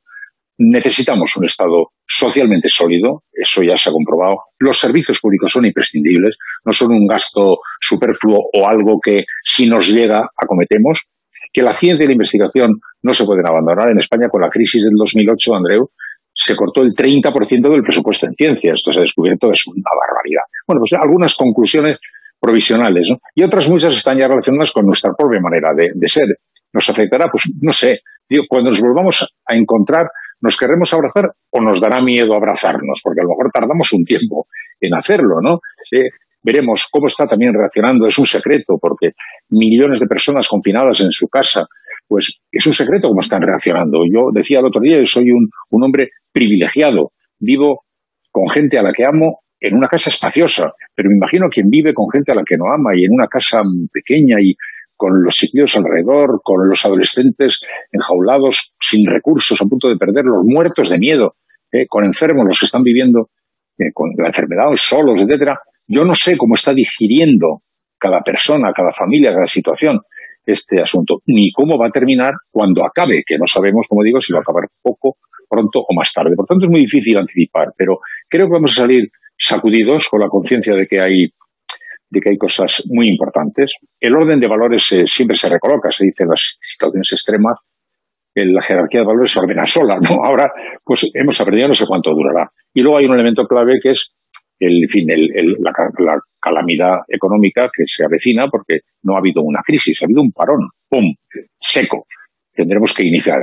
Necesitamos 0.60 1.36
un 1.38 1.46
Estado 1.46 1.92
socialmente 2.08 2.68
sólido, 2.68 3.24
eso 3.32 3.62
ya 3.62 3.76
se 3.76 3.90
ha 3.90 3.92
comprobado. 3.92 4.38
Los 4.60 4.80
servicios 4.80 5.20
públicos 5.20 5.52
son 5.52 5.66
imprescindibles, 5.66 6.38
no 6.66 6.74
son 6.74 6.94
un 6.94 7.06
gasto 7.06 7.58
superfluo 7.80 8.40
o 8.54 8.68
algo 8.68 9.00
que 9.04 9.24
si 9.44 9.70
nos 9.70 9.88
llega 9.88 10.30
acometemos. 10.36 11.04
Que 11.54 11.62
la 11.62 11.74
ciencia 11.74 12.04
y 12.04 12.08
la 12.08 12.14
investigación 12.14 12.80
no 13.04 13.14
se 13.14 13.26
pueden 13.26 13.46
abandonar. 13.46 13.90
En 13.90 13.98
España, 13.98 14.28
con 14.30 14.42
la 14.42 14.50
crisis 14.50 14.84
del 14.84 14.94
2008, 14.98 15.56
Andreu, 15.56 15.90
se 16.34 16.56
cortó 16.56 16.82
el 16.82 16.94
30% 16.94 17.34
del 17.70 17.82
presupuesto 17.82 18.28
en 18.28 18.34
ciencia. 18.34 18.74
Esto 18.74 18.92
se 18.92 19.00
ha 19.00 19.02
descubierto, 19.02 19.50
es 19.52 19.66
una 19.68 19.90
barbaridad. 19.90 20.46
Bueno, 20.68 20.82
pues 20.82 20.94
algunas 20.94 21.36
conclusiones 21.36 21.98
provisionales, 22.40 23.10
¿no? 23.10 23.18
Y 23.34 23.44
otras 23.44 23.68
muchas 23.70 23.96
están 23.96 24.18
ya 24.18 24.28
relacionadas 24.28 24.72
con 24.72 24.86
nuestra 24.86 25.12
propia 25.18 25.40
manera 25.42 25.70
de, 25.76 25.92
de 25.96 26.08
ser. 26.08 26.28
¿Nos 26.74 26.90
afectará? 26.90 27.30
Pues 27.32 27.46
no 27.60 27.74
sé. 27.74 28.02
Digo, 28.30 28.44
cuando 28.48 28.70
nos 28.70 28.82
volvamos 28.82 29.28
a 29.46 29.56
encontrar, 29.56 30.08
¿nos 30.42 30.58
querremos 30.58 30.94
abrazar 30.94 31.32
o 31.50 31.62
nos 31.62 31.82
dará 31.82 32.02
miedo 32.02 32.34
abrazarnos? 32.34 33.02
Porque 33.04 33.22
a 33.22 33.24
lo 33.24 33.30
mejor 33.30 33.52
tardamos 33.52 33.92
un 33.94 34.04
tiempo 34.04 34.48
en 34.80 34.94
hacerlo, 34.94 35.42
¿no? 35.42 35.60
Veremos 36.44 36.88
cómo 36.92 37.08
está 37.08 37.28
también 37.28 37.54
reaccionando. 37.54 38.08
Es 38.08 38.18
un 38.18 38.26
secreto, 38.26 38.78
porque 38.80 39.12
millones 39.50 40.00
de 40.00 40.08
personas 40.08 40.48
confinadas 40.48 41.02
en 41.02 41.12
su 41.12 41.28
casa, 41.28 41.66
pues 42.08 42.40
es 42.52 42.66
un 42.66 42.74
secreto 42.74 43.10
cómo 43.10 43.22
están 43.22 43.42
reaccionando. 43.42 44.00
Yo 44.12 44.30
decía 44.34 44.60
el 44.60 44.66
otro 44.66 44.82
día, 44.82 44.98
yo 44.98 45.06
soy 45.06 45.32
un, 45.32 45.50
un 45.72 45.84
hombre 45.84 46.12
privilegiado. 46.32 47.12
Vivo 47.40 47.84
con 48.32 48.50
gente 48.50 48.78
a 48.78 48.84
la 48.84 48.94
que 48.94 49.06
amo 49.06 49.42
en 49.60 49.76
una 49.76 49.88
casa 49.88 50.10
espaciosa, 50.10 50.72
pero 50.96 51.10
me 51.10 51.18
imagino 51.18 51.50
quien 51.50 51.70
vive 51.70 51.94
con 51.94 52.06
gente 52.12 52.32
a 52.32 52.36
la 52.36 52.44
que 52.46 52.58
no 52.58 52.66
ama 52.72 52.92
y 52.96 53.06
en 53.06 53.12
una 53.12 53.28
casa 53.28 53.62
pequeña 53.92 54.38
y 54.40 54.56
con 54.98 55.24
los 55.24 55.36
chiquillos 55.36 55.78
alrededor, 55.78 56.42
con 56.44 56.68
los 56.68 56.86
adolescentes 56.86 57.62
enjaulados, 57.92 58.74
sin 58.80 59.08
recursos, 59.08 59.62
a 59.62 59.66
punto 59.66 59.88
de 59.88 59.98
perderlos, 59.98 60.44
muertos 60.44 60.90
de 60.90 60.98
miedo, 60.98 61.36
eh, 61.72 61.86
con 61.88 62.04
enfermos, 62.04 62.46
los 62.46 62.60
que 62.60 62.66
están 62.66 62.84
viviendo 62.84 63.30
eh, 63.78 63.92
con 63.94 64.10
la 64.18 64.28
enfermedad, 64.28 64.66
solos, 64.76 65.20
etcétera. 65.22 65.60
Yo 65.88 66.04
no 66.04 66.16
sé 66.16 66.36
cómo 66.36 66.56
está 66.56 66.74
digiriendo 66.74 67.62
cada 67.98 68.22
persona, 68.22 68.74
cada 68.76 68.92
familia, 68.92 69.34
cada 69.34 69.46
situación 69.46 70.02
este 70.46 70.80
asunto, 70.82 71.22
ni 71.26 71.52
cómo 71.52 71.78
va 71.78 71.88
a 71.88 71.92
terminar 71.92 72.34
cuando 72.50 72.86
acabe, 72.86 73.24
que 73.26 73.38
no 73.38 73.46
sabemos, 73.46 73.86
como 73.90 74.04
digo, 74.04 74.22
si 74.22 74.32
va 74.32 74.40
a 74.40 74.42
acabar 74.42 74.70
poco, 74.82 75.18
pronto 75.50 75.80
o 75.80 75.94
más 75.94 76.12
tarde. 76.14 76.36
Por 76.36 76.46
tanto, 76.46 76.66
es 76.66 76.72
muy 76.72 76.82
difícil 76.82 77.18
anticipar, 77.18 77.74
pero 77.78 78.00
creo 78.30 78.48
que 78.48 78.54
vamos 78.54 78.72
a 78.72 78.82
salir 78.82 79.10
sacudidos 79.38 80.08
con 80.10 80.22
la 80.22 80.30
conciencia 80.30 80.74
de 80.74 80.88
que 80.88 81.02
hay 81.02 81.28
de 82.10 82.20
que 82.22 82.30
hay 82.30 82.38
cosas 82.38 82.84
muy 82.88 83.08
importantes. 83.08 83.74
El 84.00 84.16
orden 84.16 84.40
de 84.40 84.48
valores 84.48 84.92
eh, 84.94 85.06
siempre 85.06 85.36
se 85.38 85.50
recoloca, 85.50 85.92
se 85.92 86.06
dice 86.06 86.24
en 86.24 86.30
las 86.30 86.58
situaciones 86.60 87.12
extremas, 87.12 87.58
la 88.36 88.62
jerarquía 88.62 89.02
de 89.02 89.08
valores 89.08 89.32
se 89.32 89.40
ordena 89.40 89.66
sola, 89.66 89.98
¿no? 90.00 90.10
Ahora, 90.24 90.52
pues 90.84 91.10
hemos 91.14 91.40
aprendido 91.42 91.68
no 91.70 91.74
sé 91.74 91.86
cuánto 91.88 92.12
durará. 92.12 92.52
Y 92.74 92.82
luego 92.82 92.98
hay 92.98 93.06
un 93.06 93.14
elemento 93.16 93.46
clave 93.48 93.80
que 93.82 93.90
es 93.90 94.14
el, 94.60 94.86
fin, 94.90 95.10
el- 95.10 95.56
la, 95.60 95.72
la 96.00 96.20
calamidad 96.40 96.98
económica 97.08 97.70
que 97.76 97.84
se 97.86 98.04
avecina 98.06 98.48
porque 98.48 98.80
no 99.04 99.16
ha 99.16 99.20
habido 99.20 99.42
una 99.42 99.62
crisis, 99.66 100.02
ha 100.02 100.06
habido 100.06 100.22
un 100.22 100.32
parón, 100.32 100.70
¡pum!, 100.90 101.14
seco. 101.60 102.06
Tendremos 102.54 102.94
que 102.94 103.04
iniciar. 103.06 103.38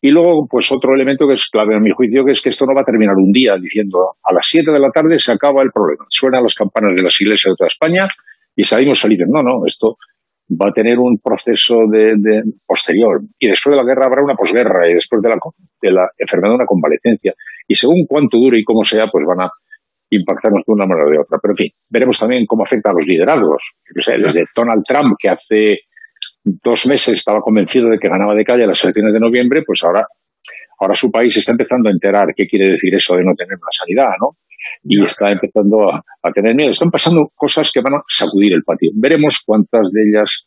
Y 0.00 0.10
luego, 0.10 0.46
pues 0.48 0.72
otro 0.72 0.94
elemento 0.94 1.26
que 1.26 1.34
es 1.34 1.48
clave 1.50 1.76
a 1.76 1.78
mi 1.78 1.90
juicio, 1.90 2.24
que 2.24 2.32
es 2.32 2.40
que 2.40 2.48
esto 2.48 2.64
no 2.64 2.74
va 2.74 2.82
a 2.82 2.84
terminar 2.84 3.14
un 3.16 3.32
día 3.32 3.56
diciendo 3.60 4.16
a 4.22 4.32
las 4.32 4.46
7 4.46 4.70
de 4.70 4.78
la 4.78 4.90
tarde 4.90 5.18
se 5.18 5.32
acaba 5.32 5.62
el 5.62 5.70
problema. 5.72 6.06
Suenan 6.08 6.42
las 6.42 6.54
campanas 6.54 6.96
de 6.96 7.02
las 7.02 7.20
iglesias 7.20 7.52
de 7.52 7.56
toda 7.56 7.68
España 7.68 8.08
y 8.56 8.62
salimos 8.64 9.00
felices. 9.00 9.28
No, 9.28 9.42
no, 9.42 9.66
esto 9.66 9.96
va 10.50 10.70
a 10.70 10.72
tener 10.72 10.98
un 10.98 11.18
proceso 11.22 11.76
de, 11.90 12.42
posterior. 12.66 13.20
Y 13.38 13.48
después 13.48 13.72
de 13.72 13.76
la 13.76 13.84
guerra 13.84 14.06
habrá 14.06 14.24
una 14.24 14.34
posguerra 14.34 14.88
y 14.88 14.94
después 14.94 15.20
de 15.22 15.28
la, 15.28 15.36
de 15.82 15.92
la 15.92 16.08
enfermedad 16.18 16.54
una 16.54 16.66
convalecencia. 16.66 17.34
Y 17.68 17.74
según 17.74 18.06
cuánto 18.08 18.38
dure 18.38 18.58
y 18.58 18.64
cómo 18.64 18.82
sea, 18.84 19.06
pues 19.12 19.24
van 19.26 19.46
a 19.46 19.50
impactarnos 20.10 20.64
de 20.66 20.72
una 20.72 20.86
manera 20.86 21.06
o 21.06 21.10
de 21.10 21.18
otra. 21.20 21.38
Pero 21.40 21.52
en 21.52 21.56
fin, 21.56 21.70
veremos 21.88 22.18
también 22.18 22.46
cómo 22.46 22.64
afecta 22.64 22.90
a 22.90 22.94
los 22.94 23.06
liderazgos. 23.06 23.76
Desde 23.94 24.46
Donald 24.56 24.82
Trump, 24.86 25.14
que 25.18 25.28
hace 25.28 25.78
dos 26.62 26.86
meses 26.86 27.14
estaba 27.14 27.40
convencido 27.40 27.88
de 27.88 27.98
que 27.98 28.08
ganaba 28.08 28.34
de 28.34 28.44
calle 28.44 28.66
las 28.66 28.82
elecciones 28.84 29.12
de 29.12 29.20
noviembre, 29.20 29.62
pues 29.66 29.82
ahora, 29.84 30.06
ahora 30.78 30.94
su 30.94 31.10
país 31.10 31.36
está 31.36 31.52
empezando 31.52 31.88
a 31.88 31.92
enterar 31.92 32.28
qué 32.36 32.46
quiere 32.46 32.72
decir 32.72 32.94
eso 32.94 33.14
de 33.16 33.24
no 33.24 33.34
tener 33.34 33.54
una 33.54 33.70
sanidad, 33.70 34.12
¿no? 34.20 34.36
Y 34.82 35.02
está 35.02 35.30
empezando 35.30 35.90
a, 35.90 36.02
a 36.22 36.32
tener 36.32 36.54
miedo. 36.54 36.70
Están 36.70 36.90
pasando 36.90 37.30
cosas 37.34 37.70
que 37.72 37.80
van 37.80 37.94
a 37.94 38.02
sacudir 38.06 38.52
el 38.52 38.62
patio. 38.62 38.90
Veremos 38.94 39.42
cuántas 39.44 39.90
de 39.90 40.02
ellas 40.02 40.46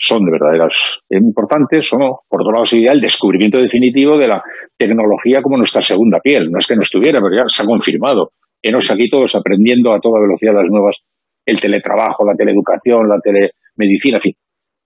son 0.00 0.24
de 0.24 0.32
verdaderas 0.32 1.02
importantes 1.10 1.92
o 1.92 1.98
no. 1.98 2.20
Por 2.26 2.40
otro 2.40 2.52
lado, 2.52 2.64
sería 2.64 2.92
el 2.92 3.00
descubrimiento 3.02 3.58
definitivo 3.58 4.16
de 4.16 4.28
la 4.28 4.42
tecnología 4.76 5.42
como 5.42 5.58
nuestra 5.58 5.82
segunda 5.82 6.20
piel. 6.20 6.50
No 6.50 6.58
es 6.58 6.66
que 6.66 6.74
no 6.74 6.80
estuviera, 6.80 7.20
pero 7.20 7.36
ya 7.36 7.48
se 7.48 7.62
ha 7.62 7.66
confirmado. 7.66 8.32
Enos 8.62 8.90
aquí 8.90 9.10
todos 9.10 9.34
aprendiendo 9.34 9.92
a 9.92 10.00
toda 10.00 10.20
velocidad 10.20 10.54
las 10.54 10.70
nuevas, 10.70 11.04
el 11.44 11.60
teletrabajo, 11.60 12.24
la 12.24 12.34
teleeducación, 12.34 13.08
la 13.08 13.20
telemedicina, 13.20 14.16
en 14.16 14.20
fin. 14.20 14.34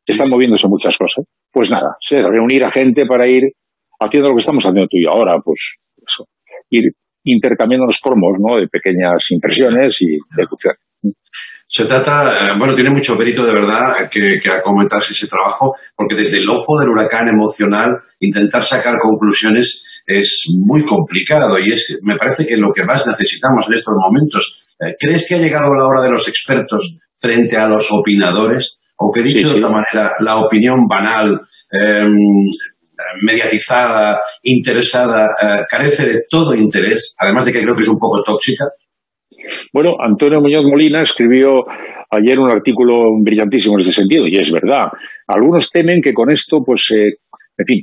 Están 0.07 0.29
moviéndose 0.31 0.69
muchas 0.69 0.97
cosas. 0.99 1.25
Pues 1.51 1.71
nada, 1.71 1.97
se 2.01 2.17
reunir 2.17 2.65
a 2.65 2.71
gente 2.71 3.07
para 3.07 3.27
ir 3.27 3.43
haciendo 4.01 4.29
lo 4.29 4.35
que 4.35 4.41
estamos 4.41 4.65
haciendo 4.65 4.87
tú 4.89 4.97
y 4.97 5.05
yo 5.05 5.11
ahora, 5.11 5.41
pues 5.43 5.77
eso, 6.07 6.27
ir 6.71 6.93
intercambiando 7.25 7.87
los 7.87 8.01
cromos, 8.01 8.39
¿no? 8.39 8.61
De 8.61 8.69
pequeñas 8.69 9.31
impresiones 9.31 10.03
y 10.03 10.19
deducciones. 10.37 10.81
Se 11.67 11.87
trata, 11.87 12.49
eh, 12.49 12.59
bueno, 12.59 12.75
tiene 12.75 12.91
mucho 12.91 13.17
mérito 13.17 13.45
de 13.45 13.55
verdad 13.55 14.09
que, 14.11 14.39
que 14.41 14.51
acometas 14.51 15.11
ese 15.11 15.27
trabajo, 15.27 15.75
porque 15.97 16.15
desde 16.15 16.39
el 16.39 16.49
ojo 16.49 16.79
del 16.79 16.91
huracán 16.91 17.29
emocional, 17.29 17.89
intentar 18.21 18.65
sacar 18.65 18.99
conclusiones 18.99 19.83
es 20.07 20.53
muy 20.67 20.85
complicado 20.85 21.59
y 21.59 21.73
es, 21.73 21.99
me 22.03 22.17
parece 22.17 22.47
que 22.47 22.57
lo 22.57 22.73
que 22.73 22.85
más 22.85 23.07
necesitamos 23.07 23.67
en 23.69 23.75
estos 23.75 23.95
momentos. 23.99 24.75
Eh, 24.79 24.95
¿Crees 24.99 25.27
que 25.27 25.35
ha 25.35 25.39
llegado 25.39 25.75
la 25.75 25.87
hora 25.87 26.03
de 26.03 26.11
los 26.11 26.29
expertos 26.29 26.99
frente 27.19 27.57
a 27.57 27.67
los 27.67 27.91
opinadores? 27.91 28.79
O 29.05 29.13
que 29.13 29.23
dicho 29.23 29.51
de 29.51 29.57
otra 29.57 29.71
manera, 29.71 30.13
la 30.21 30.39
opinión 30.39 30.87
banal, 30.89 31.39
eh, 31.71 32.09
mediatizada, 33.23 34.21
interesada, 34.43 35.27
eh, 35.43 35.65
carece 35.69 36.07
de 36.07 36.23
todo 36.31 36.55
interés, 36.55 37.15
además 37.19 37.45
de 37.45 37.53
que 37.53 37.63
creo 37.63 37.75
que 37.75 37.83
es 37.83 37.89
un 37.89 37.99
poco 37.99 38.23
tóxica. 38.23 38.65
Bueno, 39.75 39.97
Antonio 40.01 40.41
Muñoz 40.41 40.65
Molina 40.65 41.03
escribió 41.03 41.65
ayer 42.11 42.39
un 42.39 42.51
artículo 42.51 43.11
brillantísimo 43.23 43.75
en 43.75 43.81
este 43.81 43.93
sentido, 43.93 44.27
y 44.27 44.39
es 44.39 44.51
verdad. 44.51 44.87
Algunos 45.27 45.71
temen 45.71 46.01
que 46.01 46.15
con 46.15 46.31
esto, 46.31 46.63
pues, 46.65 46.91
eh, 46.93 47.19
en 47.59 47.67
fin, 47.67 47.83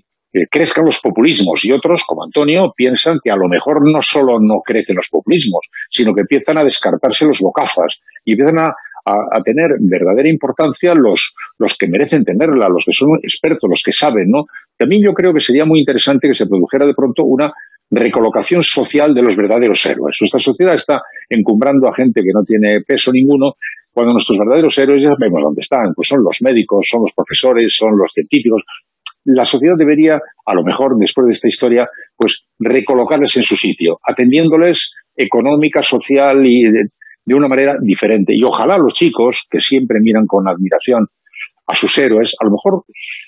crezcan 0.49 0.85
los 0.85 0.99
populismos, 1.01 1.63
y 1.65 1.71
otros, 1.71 2.03
como 2.07 2.23
Antonio, 2.23 2.73
piensan 2.75 3.19
que 3.23 3.29
a 3.31 3.35
lo 3.35 3.47
mejor 3.47 3.79
no 3.83 4.01
solo 4.01 4.39
no 4.39 4.61
crecen 4.65 4.95
los 4.95 5.09
populismos, 5.11 5.67
sino 5.89 6.13
que 6.13 6.21
empiezan 6.21 6.57
a 6.57 6.63
descartarse 6.63 7.25
los 7.25 7.39
bocazas 7.39 7.99
y 8.25 8.31
empiezan 8.31 8.59
a, 8.59 8.73
a- 9.05 9.41
tener 9.43 9.71
verdadera 9.79 10.29
importancia 10.29 10.93
los, 10.93 11.33
los 11.57 11.77
que 11.77 11.87
merecen 11.87 12.23
tenerla, 12.23 12.69
los 12.69 12.85
que 12.85 12.93
son 12.93 13.09
expertos, 13.23 13.69
los 13.69 13.81
que 13.83 13.91
saben, 13.91 14.29
¿no? 14.29 14.45
También 14.77 15.01
yo 15.03 15.13
creo 15.13 15.33
que 15.33 15.39
sería 15.39 15.65
muy 15.65 15.79
interesante 15.79 16.27
que 16.27 16.33
se 16.35 16.45
produjera 16.47 16.85
de 16.85 16.93
pronto 16.93 17.23
una 17.23 17.51
recolocación 17.89 18.63
social 18.63 19.13
de 19.13 19.21
los 19.21 19.35
verdaderos 19.35 19.85
héroes. 19.85 20.17
Nuestra 20.21 20.39
sociedad 20.39 20.73
está 20.73 21.01
encumbrando 21.29 21.87
a 21.89 21.93
gente 21.95 22.21
que 22.21 22.31
no 22.33 22.43
tiene 22.43 22.81
peso 22.87 23.11
ninguno, 23.11 23.53
cuando 23.91 24.13
nuestros 24.13 24.39
verdaderos 24.39 24.77
héroes 24.77 25.03
ya 25.03 25.09
sabemos 25.17 25.43
dónde 25.43 25.59
están, 25.59 25.93
pues 25.93 26.07
son 26.07 26.23
los 26.23 26.37
médicos, 26.41 26.87
son 26.89 27.01
los 27.01 27.11
profesores, 27.13 27.75
son 27.75 27.97
los 27.97 28.11
científicos. 28.13 28.63
La 29.25 29.43
sociedad 29.45 29.75
debería, 29.77 30.19
a 30.45 30.53
lo 30.55 30.63
mejor 30.63 30.97
después 30.97 31.25
de 31.25 31.31
esta 31.31 31.47
historia, 31.49 31.89
pues 32.15 32.45
recolocarles 32.57 33.35
en 33.37 33.43
su 33.43 33.57
sitio, 33.57 33.99
atendiéndoles 34.07 34.93
económica, 35.15 35.81
social 35.81 36.45
y 36.45 36.63
de, 37.25 37.35
una 37.35 37.47
manera 37.47 37.75
diferente. 37.81 38.33
Y 38.35 38.43
ojalá 38.43 38.77
los 38.77 38.93
chicos, 38.93 39.45
que 39.49 39.59
siempre 39.59 39.99
miran 40.01 40.25
con 40.25 40.47
admiración 40.47 41.07
a 41.67 41.75
sus 41.75 41.97
héroes, 41.97 42.35
a 42.39 42.45
lo 42.45 42.51
mejor 42.51 42.83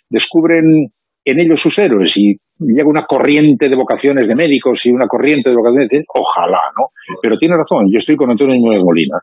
descubren 0.10 0.65
en 1.25 1.39
ellos 1.39 1.62
sus 1.62 1.77
héroes 1.79 2.17
y 2.17 2.36
llega 2.60 2.88
una 2.88 3.06
corriente 3.06 3.69
de 3.69 3.75
vocaciones 3.75 4.27
de 4.27 4.36
médicos 4.36 4.86
y 4.86 4.91
una 4.91 5.08
corriente 5.08 5.49
de 5.49 5.56
vocaciones 5.56 5.89
de... 5.89 6.03
Ojalá, 6.13 6.60
¿no? 6.77 6.88
Pero 7.21 7.38
tiene 7.38 7.56
razón, 7.56 7.88
yo 7.91 7.97
estoy 7.97 8.15
con 8.15 8.29
Antonio 8.29 8.56
Núñez 8.56 8.82
Molina. 8.84 9.19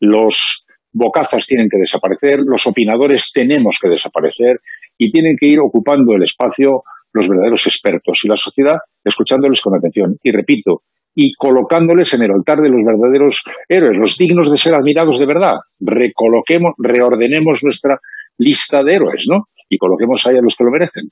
Los 0.00 0.66
bocazas 0.92 1.46
tienen 1.46 1.68
que 1.70 1.78
desaparecer, 1.78 2.40
los 2.44 2.66
opinadores 2.66 3.32
tenemos 3.32 3.78
que 3.80 3.88
desaparecer 3.88 4.60
y 4.98 5.10
tienen 5.10 5.36
que 5.38 5.46
ir 5.46 5.60
ocupando 5.60 6.14
el 6.14 6.22
espacio 6.22 6.82
los 7.12 7.28
verdaderos 7.28 7.66
expertos 7.66 8.24
y 8.24 8.28
la 8.28 8.36
sociedad 8.36 8.78
escuchándoles 9.04 9.60
con 9.60 9.74
atención. 9.74 10.16
Y 10.22 10.30
repito, 10.32 10.82
y 11.14 11.34
colocándoles 11.34 12.14
en 12.14 12.22
el 12.22 12.30
altar 12.30 12.58
de 12.58 12.68
los 12.68 12.80
verdaderos 12.84 13.42
héroes, 13.68 13.98
los 13.98 14.16
dignos 14.16 14.50
de 14.50 14.56
ser 14.56 14.74
admirados 14.74 15.18
de 15.18 15.26
verdad. 15.26 15.54
Recoloquemos, 15.80 16.74
reordenemos 16.78 17.60
nuestra 17.62 17.98
lista 18.38 18.82
de 18.82 18.94
héroes, 18.94 19.26
¿no? 19.28 19.48
Y 19.68 19.76
coloquemos 19.78 20.26
ahí 20.26 20.36
a 20.36 20.42
los 20.42 20.56
que 20.56 20.64
lo 20.64 20.70
merecen. 20.70 21.10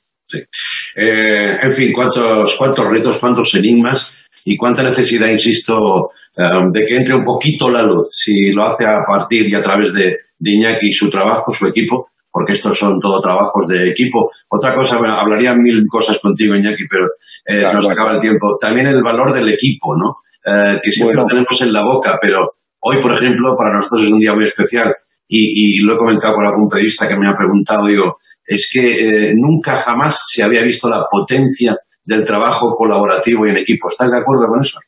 Eh, 0.97 1.59
en 1.63 1.73
fin, 1.73 1.93
cuántos, 1.93 2.57
cuántos 2.57 2.91
retos, 2.91 3.19
cuántos 3.19 3.55
enigmas 3.55 4.29
y 4.45 4.57
cuánta 4.57 4.83
necesidad, 4.83 5.29
insisto, 5.29 6.11
eh, 6.37 6.43
de 6.73 6.85
que 6.85 6.97
entre 6.97 7.15
un 7.15 7.25
poquito 7.25 7.71
la 7.71 7.83
luz. 7.83 8.09
Si 8.11 8.51
lo 8.51 8.65
hace 8.65 8.87
a 8.87 9.01
partir 9.07 9.49
y 9.49 9.55
a 9.55 9.61
través 9.61 9.93
de, 9.95 10.17
de 10.39 10.51
Iñaki 10.51 10.89
y 10.89 10.93
su 10.93 11.11
trabajo, 11.11 11.53
su 11.53 11.67
equipo, 11.67 12.11
porque 12.39 12.53
estos 12.53 12.79
son 12.79 13.01
todo 13.01 13.21
trabajos 13.21 13.67
de 13.67 13.89
equipo. 13.89 14.31
Otra 14.49 14.77
cosa, 14.77 14.97
bueno, 14.97 15.15
hablaría 15.15 15.55
mil 15.57 15.81
cosas 15.91 16.21
contigo, 16.21 16.55
Iñaki, 16.55 16.85
pero 16.89 17.09
eh, 17.45 17.65
nos 17.73 17.89
acaba 17.89 18.13
el 18.13 18.21
tiempo. 18.21 18.57
También 18.61 18.87
el 18.87 19.03
valor 19.03 19.35
del 19.35 19.49
equipo, 19.49 19.97
¿no? 19.97 20.19
Eh, 20.47 20.79
que 20.81 20.93
siempre 20.93 21.17
lo 21.17 21.27
tenemos 21.27 21.61
en 21.61 21.73
la 21.73 21.83
boca, 21.83 22.17
pero 22.21 22.59
hoy, 22.79 22.99
por 23.03 23.13
ejemplo, 23.13 23.57
para 23.59 23.75
nosotros 23.75 24.05
es 24.05 24.13
un 24.13 24.21
día 24.21 24.35
muy 24.35 24.45
especial 24.45 24.95
y, 25.27 25.79
y 25.79 25.79
lo 25.81 25.95
he 25.95 25.99
comentado 25.99 26.35
con 26.35 26.47
algún 26.47 26.69
periodista 26.69 27.09
que 27.09 27.17
me 27.17 27.27
ha 27.27 27.35
preguntado, 27.35 27.89
digo, 27.89 28.19
es 28.47 28.71
que 28.73 29.31
eh, 29.31 29.35
nunca 29.35 29.79
jamás 29.79 30.27
se 30.29 30.45
había 30.45 30.63
visto 30.63 30.89
la 30.89 31.07
potencia 31.11 31.77
del 32.05 32.25
trabajo 32.25 32.73
colaborativo 32.77 33.47
y 33.47 33.51
en 33.51 33.57
equipo. 33.57 33.89
¿Estás 33.89 34.13
de 34.13 34.19
acuerdo 34.19 34.47
con 34.47 34.61
eso? 34.61 34.79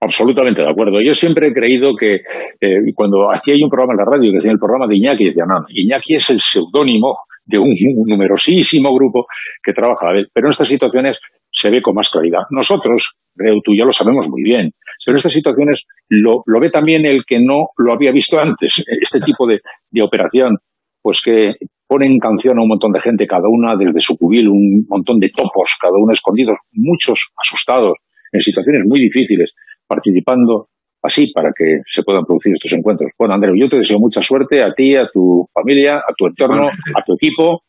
Absolutamente 0.00 0.62
de 0.62 0.70
acuerdo. 0.70 1.00
Yo 1.00 1.14
siempre 1.14 1.48
he 1.48 1.52
creído 1.52 1.96
que 1.96 2.16
eh, 2.16 2.92
cuando 2.94 3.28
hacía 3.32 3.54
un 3.62 3.70
programa 3.70 3.94
en 3.94 3.98
la 3.98 4.04
radio, 4.04 4.30
que 4.30 4.36
decía 4.36 4.52
el 4.52 4.58
programa 4.58 4.86
de 4.86 4.96
Iñaki, 4.96 5.24
decía, 5.24 5.44
no, 5.48 5.64
Iñaki 5.68 6.14
es 6.14 6.30
el 6.30 6.40
seudónimo 6.40 7.16
de 7.46 7.58
un, 7.58 7.74
numerosísimo 8.06 8.94
grupo 8.94 9.26
que 9.62 9.72
trabaja 9.72 10.06
a 10.06 10.08
la 10.10 10.16
vez. 10.18 10.28
Pero 10.34 10.48
en 10.48 10.50
estas 10.50 10.68
situaciones 10.68 11.18
se 11.50 11.70
ve 11.70 11.80
con 11.80 11.94
más 11.94 12.10
claridad. 12.10 12.42
Nosotros, 12.50 13.14
creo 13.34 13.56
tú 13.64 13.72
ya 13.74 13.84
lo 13.84 13.92
sabemos 13.92 14.28
muy 14.28 14.42
bien, 14.42 14.72
pero 15.04 15.14
en 15.14 15.16
estas 15.16 15.32
situaciones 15.32 15.86
lo, 16.08 16.42
ve 16.60 16.70
también 16.70 17.06
el 17.06 17.24
que 17.26 17.38
no 17.40 17.68
lo 17.78 17.94
había 17.94 18.12
visto 18.12 18.38
antes. 18.38 18.84
Este 19.00 19.20
tipo 19.20 19.46
de, 19.46 19.60
de 19.90 20.02
operación, 20.02 20.58
pues 21.00 21.22
que 21.24 21.54
pone 21.86 22.06
en 22.06 22.18
canción 22.18 22.58
a 22.58 22.62
un 22.62 22.68
montón 22.68 22.92
de 22.92 23.00
gente, 23.00 23.26
cada 23.26 23.48
una 23.48 23.76
desde 23.76 24.00
su 24.00 24.18
cubil, 24.18 24.48
un 24.48 24.84
montón 24.88 25.18
de 25.18 25.30
topos, 25.30 25.76
cada 25.80 25.94
uno 25.96 26.12
escondidos, 26.12 26.56
muchos 26.72 27.30
asustados, 27.40 27.96
en 28.32 28.40
situaciones 28.40 28.82
muy 28.86 29.00
difíciles, 29.00 29.54
participando 29.86 30.68
así 31.02 31.32
para 31.32 31.50
que 31.56 31.80
se 31.86 32.02
puedan 32.02 32.24
producir 32.24 32.52
estos 32.54 32.72
encuentros. 32.72 33.10
Bueno, 33.18 33.34
Andreu, 33.34 33.54
yo 33.56 33.68
te 33.68 33.76
deseo 33.76 33.98
mucha 33.98 34.22
suerte 34.22 34.62
a 34.62 34.72
ti, 34.74 34.96
a 34.96 35.08
tu 35.12 35.46
familia, 35.52 35.98
a 35.98 36.12
tu 36.16 36.26
entorno, 36.26 36.68
a 36.68 37.02
tu 37.04 37.14
equipo 37.14 37.62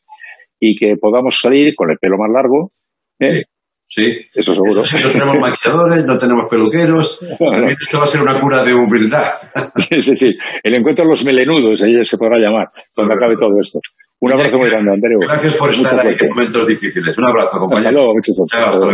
y 0.60 0.76
que 0.76 0.96
podamos 1.00 1.38
salir 1.40 1.76
con 1.76 1.92
el 1.92 1.98
pelo 1.98 2.18
más 2.18 2.32
largo. 2.32 2.72
¿eh? 3.20 3.44
Sí, 3.90 4.14
eso 4.34 4.54
seguro. 4.54 4.84
Sí, 4.84 4.98
no 5.02 5.12
tenemos 5.12 5.40
maquilladores, 5.40 6.04
no 6.04 6.18
tenemos 6.18 6.50
peluqueros. 6.50 7.22
Esto 7.82 7.98
va 7.98 8.04
a 8.04 8.08
ser 8.08 8.22
una 8.22 8.40
cura 8.40 8.64
de 8.64 8.74
humildad. 8.74 9.26
Sí, 9.78 10.02
sí, 10.02 10.16
sí. 10.16 10.38
El 10.64 10.74
encuentro 10.76 11.06
de 11.06 11.10
los 11.10 11.24
melenudos, 11.24 11.82
ahí 11.84 12.04
se 12.04 12.18
podrá 12.18 12.38
llamar, 12.38 12.70
cuando 12.94 13.14
acabe 13.14 13.38
todo 13.38 13.58
esto. 13.62 13.80
Un 14.20 14.34
abrazo 14.34 14.58
muy 14.58 14.70
grande, 14.70 14.92
Andreu. 14.92 15.20
Gracias 15.20 15.56
por 15.56 15.70
estar 15.70 16.00
ahí 16.00 16.16
en 16.20 16.30
momentos 16.30 16.68
difíciles. 16.68 17.18
Un 17.18 17.30
abrazo, 17.30 17.60
compañero. 17.60 17.88
Hasta 17.88 17.92
luego, 17.92 18.14
muchas 18.16 18.36
gracias. 18.38 18.76
Hasta 18.76 18.86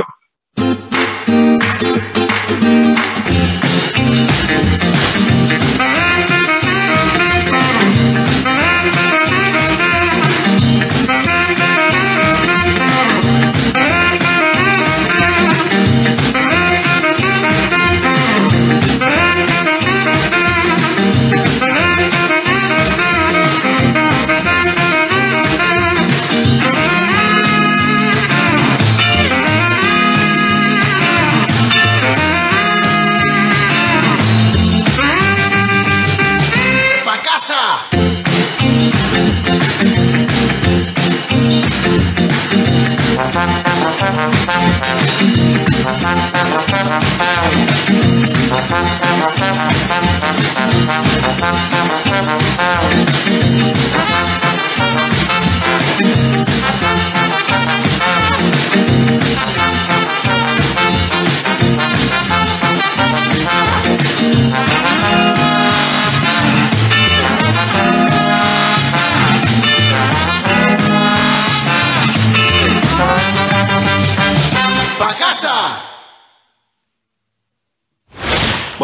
luego. 1.98 2.13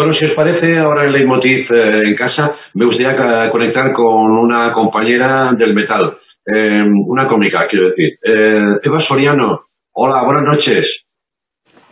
Bueno, 0.09 0.17
si 0.17 0.25
os 0.25 0.33
parece, 0.33 0.79
ahora 0.79 1.05
el 1.05 1.11
leitmotiv 1.11 1.71
eh, 1.71 2.01
en 2.03 2.15
casa, 2.15 2.55
me 2.73 2.85
gustaría 2.85 3.47
conectar 3.51 3.93
con 3.93 4.31
una 4.39 4.73
compañera 4.73 5.51
del 5.51 5.75
metal, 5.75 6.17
eh, 6.43 6.81
una 6.81 7.27
cómica, 7.27 7.67
quiero 7.67 7.85
decir. 7.85 8.17
Eh, 8.23 8.59
Eva 8.81 8.99
Soriano, 8.99 9.67
hola, 9.93 10.23
buenas 10.23 10.45
noches. 10.45 11.05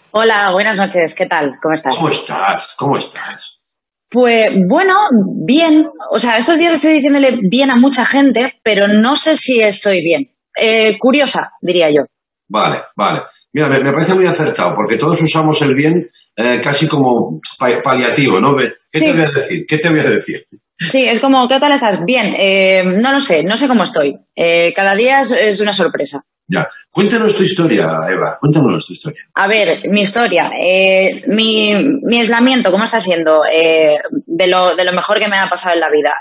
Hola, 0.09 0.49
buenas 0.51 0.79
noches, 0.79 1.13
¿qué 1.15 1.27
tal? 1.27 1.59
¿Cómo 1.61 1.75
estás? 1.75 1.95
¿Cómo 1.95 2.09
estás? 2.09 2.75
¿Cómo 2.75 2.97
estás? 2.97 3.61
Pues 4.09 4.49
bueno, 4.67 4.95
bien. 5.45 5.85
O 6.09 6.17
sea, 6.17 6.37
estos 6.37 6.57
días 6.57 6.73
estoy 6.73 6.93
diciéndole 6.93 7.37
bien 7.47 7.69
a 7.69 7.75
mucha 7.75 8.03
gente, 8.03 8.55
pero 8.63 8.87
no 8.87 9.15
sé 9.15 9.35
si 9.35 9.61
estoy 9.61 10.01
bien. 10.01 10.31
Eh, 10.59 10.97
curiosa, 10.97 11.51
diría 11.61 11.91
yo. 11.91 12.05
Vale, 12.49 12.81
vale. 12.95 13.21
Mira, 13.57 13.69
me, 13.69 13.79
me 13.79 13.91
parece 13.91 14.13
muy 14.13 14.27
acertado, 14.27 14.75
porque 14.75 14.97
todos 14.97 15.19
usamos 15.19 15.59
el 15.63 15.73
bien 15.73 16.11
eh, 16.35 16.61
casi 16.63 16.87
como 16.87 17.41
pa- 17.57 17.81
paliativo, 17.81 18.39
¿no? 18.39 18.55
¿Qué 18.55 18.99
te 18.99 19.11
voy 19.11 19.21
a 19.21 19.31
decir? 19.31 19.65
¿Qué 19.67 19.79
te 19.79 19.89
voy 19.89 19.99
a 19.99 20.09
decir? 20.11 20.45
Sí, 20.77 21.07
es 21.07 21.19
como, 21.19 21.47
¿qué 21.47 21.59
tal 21.59 21.71
estás? 21.71 22.05
Bien, 22.05 22.35
eh, 22.37 22.83
no 23.01 23.11
lo 23.11 23.19
sé, 23.19 23.43
no 23.43 23.57
sé 23.57 23.67
cómo 23.67 23.83
estoy. 23.83 24.15
Eh, 24.35 24.71
cada 24.75 24.93
día 24.93 25.21
es, 25.21 25.31
es 25.31 25.59
una 25.59 25.73
sorpresa. 25.73 26.21
Ya. 26.47 26.67
Cuéntanos 26.91 27.35
tu 27.35 27.41
historia, 27.41 27.87
Eva. 28.11 28.37
Cuéntanos 28.39 28.85
tu 28.85 28.93
historia. 28.93 29.21
A 29.33 29.47
ver, 29.47 29.89
mi 29.89 30.01
historia, 30.01 30.51
mi, 31.27 31.73
mi 32.03 32.19
aislamiento, 32.19 32.69
¿cómo 32.69 32.83
está 32.83 32.99
siendo? 32.99 33.41
De, 33.41 34.47
lo, 34.47 34.75
de 34.75 34.85
lo 34.85 34.93
mejor 34.93 35.19
que 35.19 35.27
me 35.27 35.37
ha 35.37 35.49
pasado 35.49 35.73
en 35.73 35.81
la 35.81 35.89
vida. 35.89 36.13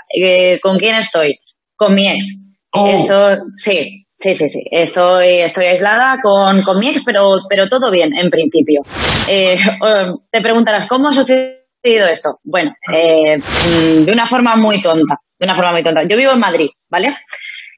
¿Con 0.63 0.79
quién 0.79 0.95
estoy? 0.95 1.37
Con 1.75 1.93
mi 1.93 2.09
ex. 2.09 2.43
Esto, 2.73 3.37
sí, 3.57 4.06
sí, 4.19 4.35
sí, 4.35 4.49
sí. 4.49 4.63
Estoy, 4.71 5.41
estoy 5.41 5.65
aislada 5.65 6.17
con, 6.21 6.61
con 6.61 6.79
mi 6.79 6.89
ex, 6.89 7.03
pero, 7.03 7.39
pero 7.49 7.69
todo 7.69 7.91
bien, 7.91 8.15
en 8.15 8.29
principio. 8.29 8.81
Eh, 9.29 9.57
oh, 9.81 10.21
te 10.31 10.41
preguntarás, 10.41 10.87
¿cómo 10.87 11.09
ha 11.09 11.13
sucedido 11.13 12.07
esto? 12.09 12.39
Bueno, 12.43 12.73
eh, 12.93 13.37
mm, 13.37 14.03
de 14.03 14.11
una 14.11 14.27
forma 14.27 14.55
muy 14.55 14.81
tonta. 14.81 15.19
De 15.39 15.45
una 15.45 15.55
forma 15.55 15.71
muy 15.71 15.83
tonta. 15.83 16.03
Yo 16.03 16.17
vivo 16.17 16.31
en 16.31 16.39
Madrid, 16.39 16.69
¿vale? 16.89 17.15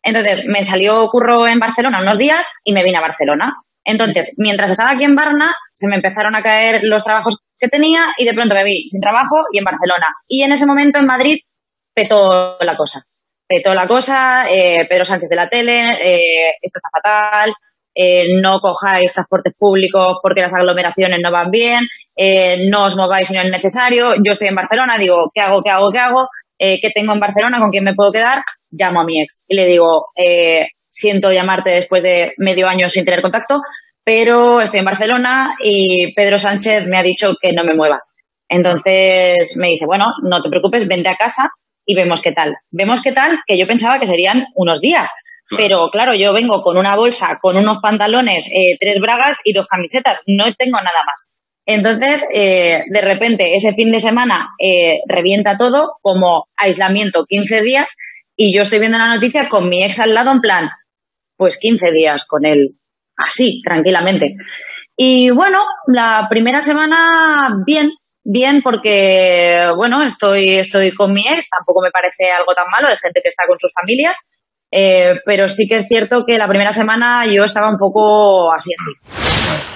Entonces, 0.04 0.48
me 0.48 0.64
salió 0.64 1.08
curro 1.08 1.48
en 1.48 1.60
Barcelona 1.60 2.02
unos 2.02 2.18
días 2.18 2.50
y 2.64 2.74
me 2.74 2.84
vine 2.84 2.98
a 2.98 3.02
Barcelona. 3.02 3.54
Entonces, 3.84 4.34
mientras 4.38 4.72
estaba 4.72 4.92
aquí 4.92 5.04
en 5.04 5.16
Barna, 5.16 5.56
se 5.74 5.88
me 5.88 5.96
empezaron 5.96 6.36
a 6.36 6.44
caer 6.44 6.82
los 6.84 7.04
trabajos 7.04 7.40
que 7.58 7.68
tenía 7.68 8.14
y 8.18 8.26
de 8.26 8.34
pronto 8.34 8.56
me 8.56 8.64
vi 8.64 8.88
sin 8.88 9.02
trabajo 9.02 9.36
y 9.52 9.58
en 9.58 9.66
Barcelona. 9.66 10.08
Y 10.28 10.44
en 10.44 10.52
ese 10.52 10.66
momento 10.66 11.00
en 11.00 11.06
Madrid 11.06 11.40
petó 11.94 12.58
la 12.62 12.78
cosa. 12.78 13.02
Petó 13.50 13.74
la 13.74 13.88
cosa, 13.88 14.46
eh, 14.48 14.86
Pedro 14.88 15.06
Sánchez 15.06 15.28
de 15.28 15.36
la 15.36 15.50
tele, 15.50 15.94
eh, 15.94 16.52
esto 16.62 16.78
está 16.78 16.90
fatal, 16.94 17.52
eh, 17.96 18.26
no 18.40 18.60
cojáis 18.60 19.12
transportes 19.12 19.54
públicos 19.58 20.20
porque 20.22 20.42
las 20.42 20.54
aglomeraciones 20.54 21.20
no 21.20 21.32
van 21.32 21.50
bien, 21.50 21.80
eh, 22.16 22.70
no 22.70 22.86
os 22.86 22.96
mováis 22.96 23.28
si 23.28 23.34
no 23.34 23.42
es 23.42 23.50
necesario. 23.50 24.14
Yo 24.24 24.34
estoy 24.34 24.50
en 24.50 24.56
Barcelona, 24.56 25.00
digo, 25.00 25.32
¿qué 25.34 25.42
hago, 25.42 25.64
qué 25.64 25.72
hago, 25.72 25.92
qué 25.92 25.98
hago? 25.98 26.28
Eh, 26.60 26.80
¿Qué 26.80 26.92
tengo 26.94 27.14
en 27.14 27.20
Barcelona? 27.20 27.60
¿Con 27.60 27.72
quién 27.72 27.84
me 27.86 27.96
puedo 27.96 28.12
quedar? 28.12 28.44
Llamo 28.70 29.02
a 29.02 29.04
mi 29.04 29.20
ex 29.20 29.42
y 29.48 29.56
le 29.56 29.66
digo, 29.66 30.10
eh, 30.16 30.68
siento 30.92 31.32
llamarte 31.32 31.72
después 31.72 32.04
de 32.04 32.34
medio 32.38 32.68
año 32.68 32.88
sin 32.88 33.04
tener 33.04 33.24
contacto, 33.24 33.62
pero 34.04 34.62
estoy 34.62 34.82
en 34.82 34.86
Barcelona 34.86 35.56
y 35.60 36.14
Pedro 36.14 36.38
Sánchez 36.38 36.86
me 36.86 37.00
ha 37.00 37.04
dicho 37.04 37.34
que 37.42 37.54
no 37.54 37.64
me 37.64 37.74
mueva. 37.74 38.00
Entonces 38.48 39.58
me 39.58 39.70
dice, 39.70 39.88
bueno, 39.88 40.06
no 40.22 40.42
te 40.44 40.50
preocupes, 40.50 40.88
vente 40.88 41.10
a 41.10 41.16
casa 41.16 41.50
y 41.90 41.96
vemos 41.96 42.22
qué 42.22 42.32
tal. 42.32 42.56
Vemos 42.70 43.02
qué 43.02 43.12
tal, 43.12 43.40
que 43.48 43.58
yo 43.58 43.66
pensaba 43.66 44.00
que 44.00 44.06
serían 44.06 44.46
unos 44.54 44.80
días. 44.80 45.10
Pero 45.58 45.90
claro, 45.90 46.14
yo 46.14 46.32
vengo 46.34 46.62
con 46.62 46.78
una 46.78 46.96
bolsa, 46.96 47.40
con 47.42 47.58
unos 47.58 47.80
pantalones, 47.80 48.46
eh, 48.52 48.78
tres 48.80 49.02
bragas 49.02 49.40
y 49.44 49.54
dos 49.54 49.66
camisetas. 49.66 50.22
No 50.28 50.54
tengo 50.54 50.78
nada 50.78 51.02
más. 51.04 51.32
Entonces, 51.66 52.28
eh, 52.32 52.84
de 52.88 53.02
repente, 53.02 53.56
ese 53.56 53.74
fin 53.74 53.90
de 53.90 53.98
semana 53.98 54.50
eh, 54.60 55.00
revienta 55.08 55.58
todo 55.58 55.94
como 56.04 56.46
aislamiento 56.56 57.26
15 57.28 57.62
días 57.62 57.96
y 58.36 58.56
yo 58.56 58.62
estoy 58.62 58.78
viendo 58.78 59.00
la 59.00 59.16
noticia 59.16 59.50
con 59.50 59.68
mi 59.68 59.84
ex 59.84 60.00
al 60.00 60.14
lado 60.14 60.32
en 60.32 60.42
plan, 60.42 60.70
pues 61.38 61.58
15 61.58 61.92
días 61.92 62.28
con 62.28 62.46
él, 62.46 62.76
así, 63.18 63.64
tranquilamente. 63.66 64.36
Y 64.96 65.32
bueno, 65.32 65.64
la 65.88 66.28
primera 66.30 66.62
semana 66.62 67.64
bien, 67.66 67.90
bien 68.32 68.62
porque, 68.62 69.72
bueno, 69.76 70.04
estoy, 70.04 70.60
estoy 70.60 70.92
con 70.92 71.14
mi 71.14 71.22
ex, 71.22 71.50
tampoco 71.50 71.82
me 71.82 71.92
parece 71.92 72.32
algo 72.32 72.54
tan 72.54 72.66
malo, 72.72 72.90
de 72.90 72.98
gente 72.98 73.22
que 73.24 73.30
está 73.30 73.44
con 73.48 73.60
sus 73.60 73.74
familias, 73.74 74.20
eh, 74.72 75.16
pero 75.26 75.48
sí 75.48 75.68
que 75.68 75.78
es 75.78 75.88
cierto 75.88 76.26
que 76.28 76.38
la 76.38 76.48
primera 76.48 76.72
semana 76.72 77.26
yo 77.26 77.44
estaba 77.44 77.70
un 77.70 77.78
poco 77.80 78.54
así, 78.54 78.72
así. 78.78 78.92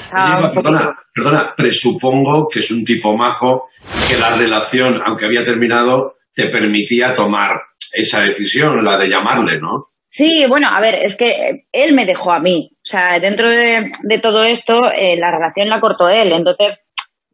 Estaba 0.04 0.38
Oye, 0.38 0.46
un 0.46 0.54
perdona, 0.54 0.96
perdona, 1.16 1.54
presupongo 1.58 2.48
que 2.48 2.60
es 2.60 2.70
un 2.70 2.86
tipo 2.86 3.18
majo 3.18 3.66
que 4.08 4.18
la 4.18 4.38
relación, 4.38 5.02
aunque 5.04 5.26
había 5.26 5.44
terminado, 5.44 6.18
te 6.36 6.48
permitía 6.48 7.16
tomar 7.16 7.62
esa 7.94 8.22
decisión, 8.22 8.84
la 8.84 8.98
de 8.98 9.10
llamarle, 9.10 9.60
¿no? 9.60 9.88
Sí, 10.10 10.46
bueno, 10.48 10.68
a 10.70 10.80
ver, 10.80 10.94
es 10.94 11.18
que 11.18 11.66
él 11.72 11.96
me 11.96 12.06
dejó 12.06 12.32
a 12.32 12.40
mí. 12.40 12.70
O 12.74 12.86
sea, 12.86 13.20
dentro 13.20 13.50
de, 13.50 13.92
de 14.04 14.20
todo 14.20 14.44
esto, 14.44 14.92
eh, 14.96 15.18
la 15.18 15.32
relación 15.32 15.70
la 15.70 15.80
cortó 15.80 16.08
él. 16.08 16.32
Entonces, 16.32 16.83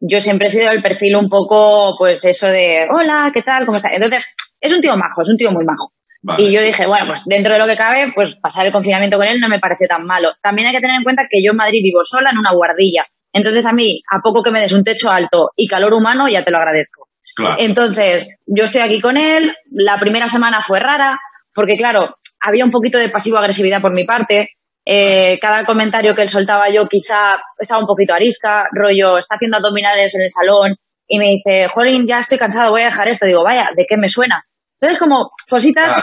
yo 0.00 0.20
siempre 0.20 0.48
he 0.48 0.50
sido 0.50 0.70
el 0.70 0.82
perfil 0.82 1.16
un 1.16 1.28
poco, 1.28 1.94
pues 1.98 2.24
eso 2.24 2.48
de, 2.48 2.88
hola, 2.90 3.30
¿qué 3.32 3.42
tal? 3.42 3.66
¿Cómo 3.66 3.76
estás? 3.76 3.92
Entonces, 3.94 4.34
es 4.60 4.72
un 4.72 4.80
tío 4.80 4.96
majo, 4.96 5.22
es 5.22 5.28
un 5.28 5.36
tío 5.36 5.50
muy 5.50 5.64
majo. 5.64 5.92
Vale. 6.22 6.42
Y 6.42 6.54
yo 6.54 6.62
dije, 6.62 6.86
bueno, 6.86 7.06
pues 7.06 7.22
dentro 7.26 7.54
de 7.54 7.58
lo 7.58 7.66
que 7.66 7.76
cabe, 7.76 8.12
pues 8.14 8.36
pasar 8.36 8.66
el 8.66 8.72
confinamiento 8.72 9.16
con 9.16 9.26
él 9.26 9.40
no 9.40 9.48
me 9.48 9.58
pareció 9.58 9.86
tan 9.86 10.04
malo. 10.04 10.32
También 10.42 10.68
hay 10.68 10.74
que 10.74 10.80
tener 10.80 10.96
en 10.96 11.02
cuenta 11.02 11.26
que 11.30 11.42
yo 11.42 11.52
en 11.52 11.56
Madrid 11.56 11.80
vivo 11.82 12.00
sola 12.02 12.30
en 12.32 12.38
una 12.38 12.52
guardilla. 12.52 13.04
Entonces, 13.32 13.64
a 13.66 13.72
mí, 13.72 14.02
a 14.10 14.20
poco 14.22 14.42
que 14.42 14.50
me 14.50 14.60
des 14.60 14.72
un 14.72 14.84
techo 14.84 15.10
alto 15.10 15.50
y 15.56 15.66
calor 15.66 15.94
humano, 15.94 16.28
ya 16.28 16.44
te 16.44 16.50
lo 16.50 16.58
agradezco. 16.58 17.08
Claro. 17.34 17.56
Entonces, 17.58 18.26
yo 18.46 18.64
estoy 18.64 18.82
aquí 18.82 19.00
con 19.00 19.16
él. 19.16 19.54
La 19.70 19.98
primera 19.98 20.28
semana 20.28 20.62
fue 20.62 20.80
rara, 20.80 21.18
porque 21.54 21.76
claro, 21.76 22.16
había 22.40 22.64
un 22.64 22.70
poquito 22.70 22.98
de 22.98 23.08
pasivo-agresividad 23.08 23.80
por 23.80 23.92
mi 23.92 24.04
parte. 24.04 24.50
Eh, 24.92 25.38
cada 25.40 25.64
comentario 25.64 26.16
que 26.16 26.22
él 26.22 26.28
soltaba 26.28 26.68
yo 26.68 26.88
quizá 26.88 27.36
estaba 27.56 27.80
un 27.80 27.86
poquito 27.86 28.12
arisca, 28.12 28.66
rollo, 28.72 29.18
está 29.18 29.36
haciendo 29.36 29.58
abdominales 29.58 30.12
en 30.16 30.22
el 30.22 30.30
salón 30.32 30.74
y 31.06 31.18
me 31.20 31.26
dice, 31.28 31.68
Jolín, 31.68 32.08
ya 32.08 32.18
estoy 32.18 32.38
cansado, 32.38 32.72
voy 32.72 32.82
a 32.82 32.86
dejar 32.86 33.06
esto. 33.08 33.24
Digo, 33.26 33.44
vaya, 33.44 33.68
¿de 33.76 33.86
qué 33.88 33.96
me 33.96 34.08
suena? 34.08 34.44
Entonces, 34.80 34.98
como 34.98 35.30
cositas, 35.48 35.94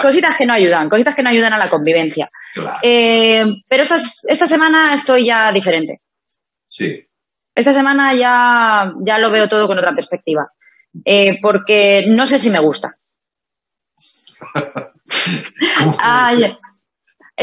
cositas 0.00 0.36
que 0.38 0.46
no 0.46 0.54
ayudan, 0.54 0.88
cositas 0.88 1.14
que 1.14 1.22
no 1.22 1.28
ayudan 1.28 1.52
a 1.52 1.58
la 1.58 1.68
convivencia. 1.68 2.30
Claro, 2.54 2.78
Eh, 2.82 3.44
pero 3.68 3.82
esta, 3.82 3.96
esta 4.28 4.46
semana 4.46 4.94
estoy 4.94 5.26
ya 5.26 5.52
diferente. 5.52 6.00
sí. 6.68 7.02
Esta 7.54 7.72
semana 7.72 8.14
ya, 8.14 8.92
ya 9.02 9.18
lo 9.18 9.30
veo 9.30 9.48
todo 9.48 9.66
con 9.66 9.78
otra 9.78 9.94
perspectiva. 9.94 10.46
Eh, 11.04 11.38
porque 11.42 12.04
no 12.08 12.24
sé 12.26 12.38
si 12.38 12.50
me 12.50 12.60
gusta. 12.60 12.96
Eh, 16.38 16.56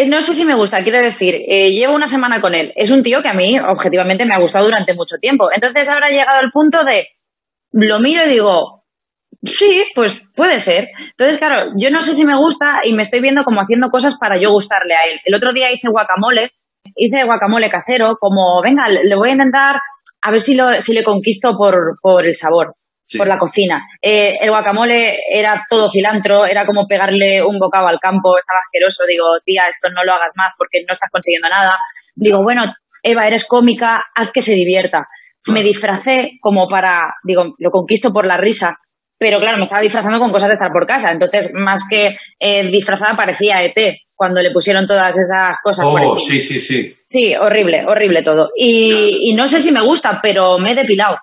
no 0.08 0.22
sé 0.22 0.34
si 0.34 0.46
me 0.46 0.56
gusta, 0.56 0.84
quiero 0.84 1.00
decir, 1.00 1.36
eh, 1.48 1.70
llevo 1.70 1.94
una 1.94 2.08
semana 2.08 2.42
con 2.42 2.56
él. 2.56 2.74
Es 2.76 2.92
un 2.92 3.04
tío 3.04 3.22
que 3.22 3.30
a 3.30 3.34
mí, 3.34 3.60
objetivamente, 3.60 4.26
me 4.26 4.36
ha 4.36 4.40
gustado 4.40 4.66
durante 4.66 4.96
mucho 4.96 5.18
tiempo. 5.22 5.50
Entonces 5.54 5.90
ahora 5.90 6.10
llegado 6.10 6.40
al 6.40 6.52
punto 6.52 6.84
de, 6.84 7.08
lo 7.72 8.00
miro 8.00 8.26
y 8.26 8.30
digo, 8.30 8.86
sí, 9.44 9.84
pues 9.96 10.22
puede 10.36 10.60
ser. 10.60 10.88
Entonces, 11.12 11.38
claro, 11.38 11.74
yo 11.78 11.92
no 11.92 12.02
sé 12.02 12.14
si 12.14 12.26
me 12.26 12.38
gusta 12.38 12.82
y 12.84 12.94
me 12.94 13.04
estoy 13.04 13.22
viendo 13.22 13.44
como 13.44 13.62
haciendo 13.62 13.90
cosas 13.90 14.18
para 14.18 14.40
yo 14.40 14.52
gustarle 14.52 14.94
a 14.96 15.12
él. 15.12 15.20
El 15.26 15.36
otro 15.36 15.54
día 15.54 15.72
hice 15.72 15.90
guacamole, 15.90 16.52
hice 16.96 17.24
guacamole 17.26 17.70
casero, 17.70 18.18
como, 18.20 18.62
venga, 18.64 18.84
le 18.90 19.16
voy 19.16 19.30
a 19.30 19.34
intentar 19.34 19.76
a 20.24 20.32
ver 20.32 20.40
si, 20.40 20.56
lo, 20.56 20.74
si 20.82 20.94
le 20.94 21.04
conquisto 21.04 21.56
por, 21.58 22.00
por 22.02 22.26
el 22.26 22.36
sabor, 22.36 22.76
Sí. 23.14 23.18
por 23.18 23.28
la 23.28 23.38
cocina. 23.38 23.82
Eh, 24.02 24.36
el 24.42 24.50
guacamole 24.50 25.18
era 25.32 25.66
todo 25.70 25.90
cilantro, 25.90 26.46
era 26.46 26.66
como 26.66 26.86
pegarle 26.88 27.42
un 27.44 27.58
bocado 27.58 27.88
al 27.88 28.00
campo, 28.00 28.38
estaba 28.38 28.60
asqueroso. 28.60 29.04
Digo, 29.08 29.26
tía, 29.46 29.64
esto 29.70 29.90
no 29.90 30.04
lo 30.04 30.12
hagas 30.14 30.32
más 30.36 30.50
porque 30.58 30.84
no 30.88 30.92
estás 30.94 31.10
consiguiendo 31.12 31.50
nada. 31.50 31.76
Digo, 32.16 32.44
bueno, 32.44 32.64
Eva, 33.02 33.28
eres 33.28 33.46
cómica, 33.46 34.04
haz 34.16 34.32
que 34.32 34.42
se 34.42 34.54
divierta. 34.54 35.08
Me 35.48 35.64
disfracé 35.64 36.38
como 36.42 36.68
para, 36.68 37.02
digo, 37.24 37.56
lo 37.58 37.70
conquisto 37.72 38.14
por 38.14 38.26
la 38.26 38.38
risa, 38.38 38.78
pero 39.18 39.40
claro, 39.40 39.58
me 39.58 39.64
estaba 39.64 39.82
disfrazando 39.82 40.20
con 40.20 40.32
cosas 40.32 40.48
de 40.50 40.54
estar 40.54 40.72
por 40.72 40.86
casa. 40.86 41.12
Entonces, 41.12 41.52
más 41.54 41.84
que 41.90 42.16
eh, 42.40 42.72
disfrazada, 42.72 43.16
parecía 43.18 43.62
ET 43.62 43.78
cuando 44.16 44.42
le 44.42 44.52
pusieron 44.52 44.86
todas 44.88 45.18
esas 45.18 45.58
cosas. 45.64 45.86
Oh, 45.88 46.18
sí, 46.18 46.40
sí, 46.40 46.60
sí. 46.60 46.96
Sí, 47.10 47.36
horrible, 47.36 47.84
horrible 47.86 48.22
todo. 48.24 48.52
Y, 48.56 49.30
y 49.32 49.36
no 49.36 49.48
sé 49.48 49.60
si 49.60 49.72
me 49.72 49.84
gusta, 49.84 50.20
pero 50.22 50.58
me 50.60 50.72
he 50.72 50.76
depilado. 50.76 51.18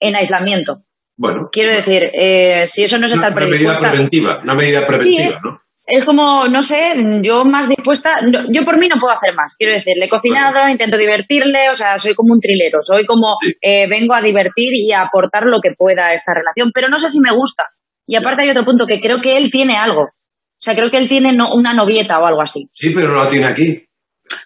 en 0.00 0.16
aislamiento. 0.16 0.83
Bueno, 1.16 1.48
Quiero 1.52 1.72
decir, 1.72 2.10
eh, 2.12 2.66
si 2.66 2.84
eso 2.84 2.98
no 2.98 3.06
es 3.06 3.12
una, 3.12 3.28
estar 3.28 3.36
una 3.42 3.46
medida 3.50 3.78
preventiva, 3.78 4.40
una 4.42 4.54
medida 4.54 4.86
preventiva, 4.86 5.24
Sí, 5.24 5.40
¿no? 5.44 5.60
Es 5.86 6.04
como, 6.06 6.48
no 6.48 6.62
sé, 6.62 6.80
yo 7.22 7.44
más 7.44 7.68
dispuesta, 7.68 8.18
yo 8.50 8.64
por 8.64 8.78
mí 8.78 8.88
no 8.88 8.98
puedo 8.98 9.14
hacer 9.14 9.34
más. 9.34 9.54
Quiero 9.58 9.74
decir, 9.74 9.92
le 9.98 10.06
he 10.06 10.08
cocinado, 10.08 10.66
intento 10.70 10.96
divertirle, 10.96 11.68
o 11.70 11.74
sea, 11.74 11.98
soy 11.98 12.14
como 12.14 12.32
un 12.32 12.40
trilero, 12.40 12.78
soy 12.80 13.04
como, 13.04 13.36
eh, 13.60 13.86
vengo 13.86 14.14
a 14.14 14.22
divertir 14.22 14.68
y 14.72 14.92
a 14.92 15.02
aportar 15.02 15.44
lo 15.44 15.60
que 15.60 15.72
pueda 15.76 16.06
a 16.06 16.14
esta 16.14 16.32
relación, 16.32 16.70
pero 16.74 16.88
no 16.88 16.98
sé 16.98 17.10
si 17.10 17.20
me 17.20 17.32
gusta. 17.36 17.64
Y 18.06 18.16
aparte 18.16 18.42
hay 18.42 18.50
otro 18.50 18.64
punto, 18.64 18.86
que 18.86 18.98
creo 18.98 19.20
que 19.20 19.36
él 19.36 19.50
tiene 19.50 19.76
algo. 19.76 20.04
O 20.04 20.62
sea, 20.64 20.74
creo 20.74 20.90
que 20.90 20.96
él 20.96 21.08
tiene 21.10 21.34
no- 21.34 21.52
una 21.52 21.74
novieta 21.74 22.18
o 22.18 22.24
algo 22.26 22.40
así. 22.40 22.70
Sí, 22.72 22.90
pero 22.94 23.08
no 23.08 23.16
la 23.22 23.28
tiene 23.28 23.44
aquí. 23.46 23.84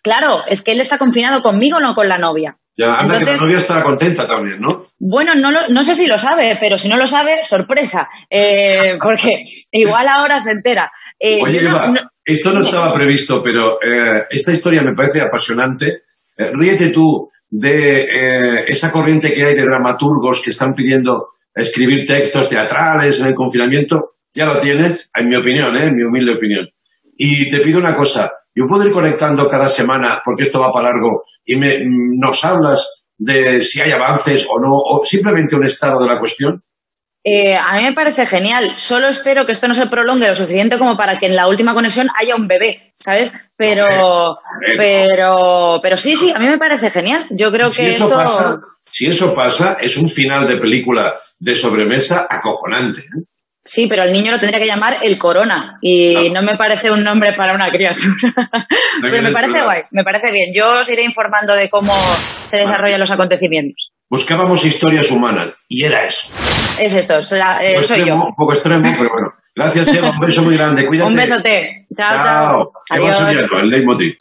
Claro, 0.03 0.43
es 0.49 0.65
que 0.65 0.73
él 0.73 0.81
está 0.81 0.99
confinado 0.99 1.41
conmigo, 1.43 1.79
no 1.79 1.95
con 1.95 2.09
la 2.09 2.19
novia. 2.19 2.57
Ya, 2.79 2.95
anda 2.95 3.15
que 3.15 3.21
Entonces- 3.21 3.41
la 3.41 3.47
novia 3.47 3.59
estará 3.59 3.83
contenta 3.83 4.29
también, 4.29 4.61
¿no? 4.61 4.87
Bueno, 5.01 5.35
no, 5.35 5.51
lo- 5.51 5.69
no 5.69 5.83
sé 5.83 5.97
si 5.97 6.07
lo 6.07 6.17
sabe, 6.17 6.57
pero 6.61 6.79
si 6.79 6.89
no 6.89 6.97
lo 6.97 7.07
sabe, 7.07 7.43
sorpresa. 7.43 8.09
Eh, 8.31 8.97
porque 9.03 9.43
igual 9.73 10.07
ahora 10.09 10.39
se 10.41 10.53
entera. 10.53 10.91
Eh, 11.19 11.41
Oye, 11.43 11.61
no- 11.63 11.69
Eva, 11.71 11.89
no- 11.89 12.11
esto 12.25 12.53
no 12.53 12.61
estaba 12.61 12.93
previsto, 12.93 13.43
pero 13.43 13.79
eh, 13.83 14.25
esta 14.31 14.53
historia 14.53 14.83
me 14.83 14.93
parece 14.95 15.21
apasionante. 15.21 16.05
Eh, 16.37 16.51
ríete 16.55 16.91
tú 16.91 17.29
de 17.51 18.03
eh, 18.05 18.65
esa 18.69 18.93
corriente 18.93 19.33
que 19.33 19.43
hay 19.45 19.55
de 19.55 19.63
dramaturgos 19.65 20.41
que 20.41 20.51
están 20.51 20.75
pidiendo 20.75 21.29
escribir 21.55 22.07
textos 22.07 22.49
teatrales 22.49 23.19
en 23.19 23.27
el 23.27 23.35
confinamiento. 23.35 24.13
Ya 24.33 24.47
lo 24.47 24.61
tienes, 24.61 25.11
en 25.17 25.29
mi 25.29 25.35
opinión, 25.35 25.75
¿eh? 25.77 25.85
en 25.87 25.97
mi 25.97 26.05
humilde 26.05 26.33
opinión. 26.33 26.69
Y 27.17 27.51
te 27.51 27.59
pido 27.59 27.81
una 27.81 27.97
cosa, 27.97 28.31
yo 28.59 28.67
puedo 28.67 28.85
ir 28.87 28.93
conectando 28.93 29.49
cada 29.49 29.69
semana, 29.69 30.21
porque 30.25 30.43
esto 30.45 30.61
va 30.61 30.73
para 30.73 30.91
largo, 30.91 31.25
y 31.45 31.57
me, 31.57 31.79
nos 32.19 32.45
hablas 32.45 33.05
de 33.17 33.63
si 33.63 33.81
hay 33.81 33.93
avances 33.93 34.47
o 34.51 34.61
no, 34.61 34.73
o 34.73 35.05
simplemente 35.05 35.55
un 35.57 35.65
estado 35.65 36.03
de 36.03 36.09
la 36.09 36.19
cuestión. 36.19 36.63
Eh, 37.25 37.57
a 37.57 37.77
mí 37.77 37.83
me 37.85 37.93
parece 37.93 38.25
genial. 38.27 38.73
Solo 38.77 39.09
espero 39.09 39.45
que 39.45 39.53
esto 39.53 39.69
no 39.69 39.75
se 39.75 39.87
prolongue 39.89 40.29
lo 40.29 40.35
suficiente 40.35 40.79
como 40.79 40.97
para 40.97 41.19
que 41.19 41.27
en 41.27 41.37
la 41.37 41.49
última 41.49 41.75
conexión 41.75 42.09
haya 42.19 42.37
un 42.37 42.47
bebé, 42.47 42.95
¿sabes? 43.01 43.33
Pero, 43.57 44.39
pero, 44.77 45.81
pero 45.83 45.97
sí, 45.97 46.17
sí, 46.17 46.33
a 46.35 46.39
mí 46.39 46.47
me 46.47 46.59
parece 46.59 46.91
genial. 46.91 47.27
Yo 47.31 47.51
creo 47.51 47.73
Si 47.73 47.83
que 47.83 47.91
eso 47.91 48.05
esto. 48.05 48.17
pasa, 48.17 48.61
si 48.85 49.07
eso 49.07 49.35
pasa, 49.35 49.77
es 49.81 49.97
un 49.99 50.09
final 50.09 50.47
de 50.47 50.57
película 50.59 51.15
de 51.39 51.55
sobremesa 51.55 52.27
acojonante. 52.31 53.01
¿eh? 53.01 53.25
Sí, 53.69 53.87
pero 53.87 54.03
el 54.03 54.13
niño 54.13 54.33
lo 54.33 54.41
tendría 54.41 54.59
que 54.59 54.67
llamar 54.67 54.97
el 55.03 55.19
Corona 55.19 55.79
y 55.83 56.31
no 56.31 56.41
me 56.43 56.57
parece 56.57 56.91
un 56.91 57.05
nombre 57.05 57.35
para 57.35 57.55
una 57.55 57.71
criatura. 57.71 58.49
pero 59.03 59.23
me 59.23 59.31
parece 59.31 59.63
guay, 59.63 59.83
me 59.91 60.05
parece 60.05 60.33
bien. 60.33 60.53
Yo 60.55 60.81
os 60.81 60.91
iré 60.91 61.05
informando 61.05 61.55
de 61.55 61.69
cómo 61.69 61.93
se 62.47 62.57
desarrollan 62.57 62.99
los 62.99 63.11
acontecimientos. 63.11 63.93
Buscábamos 64.09 64.65
historias 64.65 65.11
humanas 65.11 65.55
y 65.69 65.85
era 65.85 66.07
eso. 66.07 66.31
Es 66.81 66.95
esto, 66.95 67.19
eh, 67.19 67.25
soy 67.25 67.41
extremo, 67.75 68.07
yo. 68.07 68.15
un 68.15 68.35
poco 68.35 68.55
extremo, 68.55 68.91
pero 68.97 69.11
bueno. 69.11 69.33
Gracias, 69.55 69.89
Eva. 69.89 70.13
Un 70.13 70.21
beso 70.21 70.43
muy 70.43 70.57
grande. 70.57 70.87
Cuídate. 70.87 71.11
Un 71.11 71.17
besote. 71.17 71.87
Chao, 71.95 72.09
chao. 72.09 72.25
Chao. 72.25 72.73
Eva 72.97 73.09
Adiós. 73.11 73.17
Soriano, 73.17 73.61
el 73.61 73.69
leitmotiv. 73.69 74.17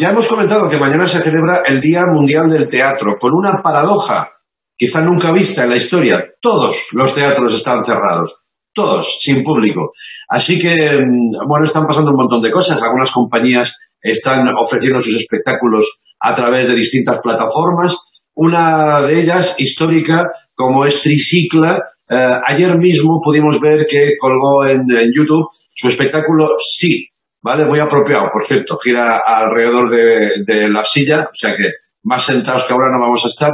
Ya 0.00 0.10
hemos 0.10 0.28
comentado 0.28 0.66
que 0.66 0.78
mañana 0.78 1.06
se 1.06 1.20
celebra 1.20 1.62
el 1.66 1.78
Día 1.78 2.06
Mundial 2.06 2.48
del 2.48 2.66
Teatro, 2.66 3.16
con 3.20 3.32
una 3.34 3.60
paradoja 3.62 4.30
quizá 4.74 5.02
nunca 5.02 5.30
vista 5.30 5.64
en 5.64 5.68
la 5.68 5.76
historia. 5.76 6.18
Todos 6.40 6.88
los 6.92 7.14
teatros 7.14 7.52
están 7.52 7.84
cerrados, 7.84 8.36
todos, 8.72 9.18
sin 9.20 9.42
público. 9.42 9.92
Así 10.26 10.58
que, 10.58 10.74
mm, 10.74 11.46
bueno, 11.46 11.66
están 11.66 11.86
pasando 11.86 12.12
un 12.12 12.16
montón 12.16 12.40
de 12.40 12.50
cosas. 12.50 12.80
Algunas 12.80 13.12
compañías 13.12 13.76
están 14.00 14.48
ofreciendo 14.58 15.00
sus 15.00 15.16
espectáculos 15.16 15.98
a 16.18 16.34
través 16.34 16.68
de 16.68 16.76
distintas 16.76 17.20
plataformas. 17.20 17.98
Una 18.34 19.02
de 19.02 19.20
ellas, 19.20 19.56
histórica, 19.58 20.24
como 20.54 20.86
es 20.86 21.02
Tricicla, 21.02 21.78
eh, 22.08 22.36
ayer 22.46 22.74
mismo 22.78 23.20
pudimos 23.22 23.60
ver 23.60 23.84
que 23.84 24.12
colgó 24.18 24.64
en, 24.64 24.80
en 24.96 25.10
YouTube 25.14 25.46
su 25.74 25.88
espectáculo 25.88 26.54
Sí, 26.58 27.09
¿vale? 27.42 27.64
Muy 27.64 27.78
apropiado, 27.80 28.24
por 28.32 28.44
cierto, 28.44 28.78
gira 28.78 29.20
alrededor 29.24 29.90
de, 29.90 30.68
la 30.68 30.84
silla, 30.84 31.28
o 31.30 31.34
sea 31.34 31.54
que 31.54 31.72
más 32.02 32.24
sentados 32.24 32.64
que 32.64 32.72
ahora 32.72 32.90
no 32.92 33.00
vamos 33.00 33.24
a 33.24 33.28
estar. 33.28 33.52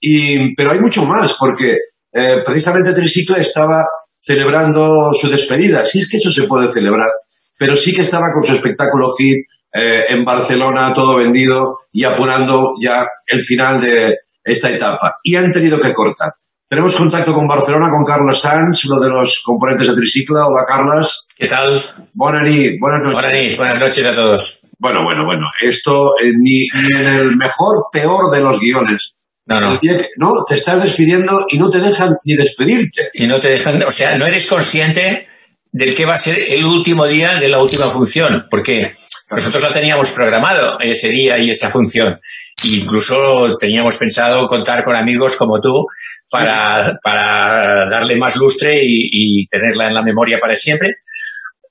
Y, 0.00 0.54
pero 0.54 0.70
hay 0.70 0.80
mucho 0.80 1.04
más, 1.04 1.34
porque 1.38 1.78
eh, 2.12 2.36
precisamente 2.44 2.92
Tricicla 2.92 3.38
estaba 3.38 3.84
celebrando 4.18 5.12
su 5.14 5.28
despedida, 5.30 5.84
si 5.84 5.98
es 5.98 6.08
que 6.08 6.16
eso 6.16 6.30
se 6.30 6.44
puede 6.44 6.70
celebrar, 6.70 7.10
pero 7.58 7.76
sí 7.76 7.92
que 7.92 8.02
estaba 8.02 8.32
con 8.32 8.44
su 8.44 8.54
espectáculo 8.54 9.12
hit 9.16 9.38
eh, 9.72 10.04
en 10.08 10.24
Barcelona, 10.24 10.92
todo 10.92 11.16
vendido 11.16 11.78
y 11.92 12.04
apurando 12.04 12.72
ya 12.80 13.06
el 13.26 13.42
final 13.42 13.80
de 13.80 14.16
esta 14.42 14.70
etapa. 14.70 15.18
Y 15.22 15.36
han 15.36 15.52
tenido 15.52 15.80
que 15.80 15.92
cortar. 15.92 16.32
Tenemos 16.70 16.94
contacto 16.94 17.34
con 17.34 17.48
Barcelona, 17.48 17.88
con 17.90 18.04
Carlos 18.04 18.40
Sanz, 18.40 18.84
uno 18.84 19.00
de 19.00 19.10
los 19.10 19.42
componentes 19.44 19.88
de 19.88 19.94
Tricicla. 19.96 20.46
Hola, 20.46 20.64
Carlos. 20.68 21.26
¿Qué 21.34 21.48
tal? 21.48 21.82
Buenas 22.14 22.44
noches. 22.44 22.76
Buenas 22.80 23.02
noches. 23.02 23.56
Buenas 23.56 23.80
noches, 23.80 24.06
a 24.06 24.14
todos. 24.14 24.60
Bueno, 24.78 25.00
bueno, 25.04 25.24
bueno. 25.26 25.46
Esto 25.60 26.12
eh, 26.22 26.30
ni, 26.32 26.68
ni 26.68 26.96
en 26.96 27.06
el 27.12 27.36
mejor, 27.36 27.86
peor 27.92 28.30
de 28.32 28.40
los 28.40 28.60
guiones. 28.60 29.14
No, 29.46 29.60
no. 29.60 29.80
Que- 29.80 30.10
no, 30.16 30.30
te 30.48 30.54
estás 30.54 30.80
despidiendo 30.80 31.44
y 31.50 31.58
no 31.58 31.70
te 31.70 31.80
dejan 31.80 32.12
ni 32.22 32.36
despedirte. 32.36 33.10
Y 33.14 33.26
no 33.26 33.40
te 33.40 33.48
dejan, 33.48 33.82
o 33.82 33.90
sea, 33.90 34.16
no 34.16 34.24
eres 34.26 34.46
consciente 34.48 35.26
del 35.72 35.96
que 35.96 36.06
va 36.06 36.14
a 36.14 36.18
ser 36.18 36.38
el 36.38 36.64
último 36.64 37.04
día 37.08 37.34
de 37.40 37.48
la 37.48 37.60
última 37.60 37.86
función, 37.86 38.46
porque 38.48 38.92
nosotros 39.30 39.62
la 39.62 39.72
teníamos 39.72 40.10
programado 40.12 40.78
ese 40.80 41.08
día 41.08 41.38
y 41.38 41.50
esa 41.50 41.70
función. 41.70 42.20
E 42.62 42.68
incluso 42.68 43.56
teníamos 43.58 43.96
pensado 43.96 44.46
contar 44.48 44.84
con 44.84 44.96
amigos 44.96 45.36
como 45.36 45.60
tú 45.60 45.86
para, 46.28 46.98
para 47.02 47.88
darle 47.90 48.16
más 48.16 48.36
lustre 48.36 48.80
y, 48.82 49.08
y 49.12 49.46
tenerla 49.46 49.88
en 49.88 49.94
la 49.94 50.02
memoria 50.02 50.38
para 50.38 50.54
siempre. 50.54 50.96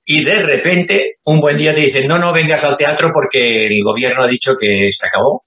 Y 0.06 0.24
de 0.24 0.42
repente, 0.42 1.18
un 1.26 1.40
buen 1.40 1.58
día 1.58 1.74
te 1.74 1.82
dicen, 1.82 2.08
no, 2.08 2.18
no 2.18 2.34
vengas 2.34 2.64
al 2.64 2.78
teatro 2.78 3.12
porque 3.14 3.68
el 3.68 3.84
gobierno 3.84 4.24
ha 4.24 4.28
dicho 4.28 4.56
que 4.60 4.88
se 4.90 5.06
acabó. 5.06 5.46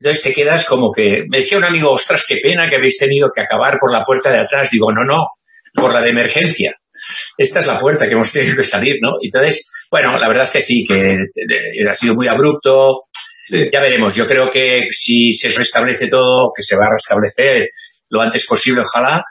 Entonces 0.00 0.22
te 0.22 0.32
quedas 0.32 0.66
como 0.66 0.92
que, 0.92 1.24
me 1.28 1.38
decía 1.38 1.58
un 1.58 1.64
amigo, 1.64 1.90
ostras, 1.90 2.24
qué 2.28 2.36
pena 2.40 2.68
que 2.68 2.76
habéis 2.76 2.98
tenido 2.98 3.30
que 3.34 3.40
acabar 3.40 3.76
por 3.80 3.92
la 3.92 4.04
puerta 4.04 4.30
de 4.30 4.38
atrás. 4.38 4.70
Digo, 4.70 4.92
no, 4.92 5.04
no, 5.04 5.26
por 5.74 5.92
la 5.92 6.00
de 6.00 6.10
emergencia. 6.10 6.76
Esta 7.36 7.60
es 7.60 7.66
la 7.66 7.78
puerta 7.78 8.06
que 8.06 8.14
hemos 8.14 8.32
tenido 8.32 8.56
que 8.56 8.62
salir, 8.62 8.96
¿no? 9.00 9.12
Entonces, 9.22 9.70
bueno, 9.90 10.16
la 10.18 10.28
verdad 10.28 10.44
es 10.44 10.50
que 10.50 10.62
sí, 10.62 10.84
que 10.86 11.16
ha 11.88 11.94
sido 11.94 12.14
muy 12.14 12.26
abrupto. 12.26 13.04
Ya 13.50 13.80
veremos. 13.80 14.14
Yo 14.14 14.26
creo 14.26 14.50
que 14.50 14.82
si 14.90 15.32
se 15.32 15.48
restablece 15.50 16.08
todo, 16.08 16.52
que 16.54 16.62
se 16.62 16.76
va 16.76 16.86
a 16.86 16.92
restablecer 16.92 17.68
lo 18.10 18.20
antes 18.20 18.46
posible, 18.46 18.82
ojalá, 18.82 19.22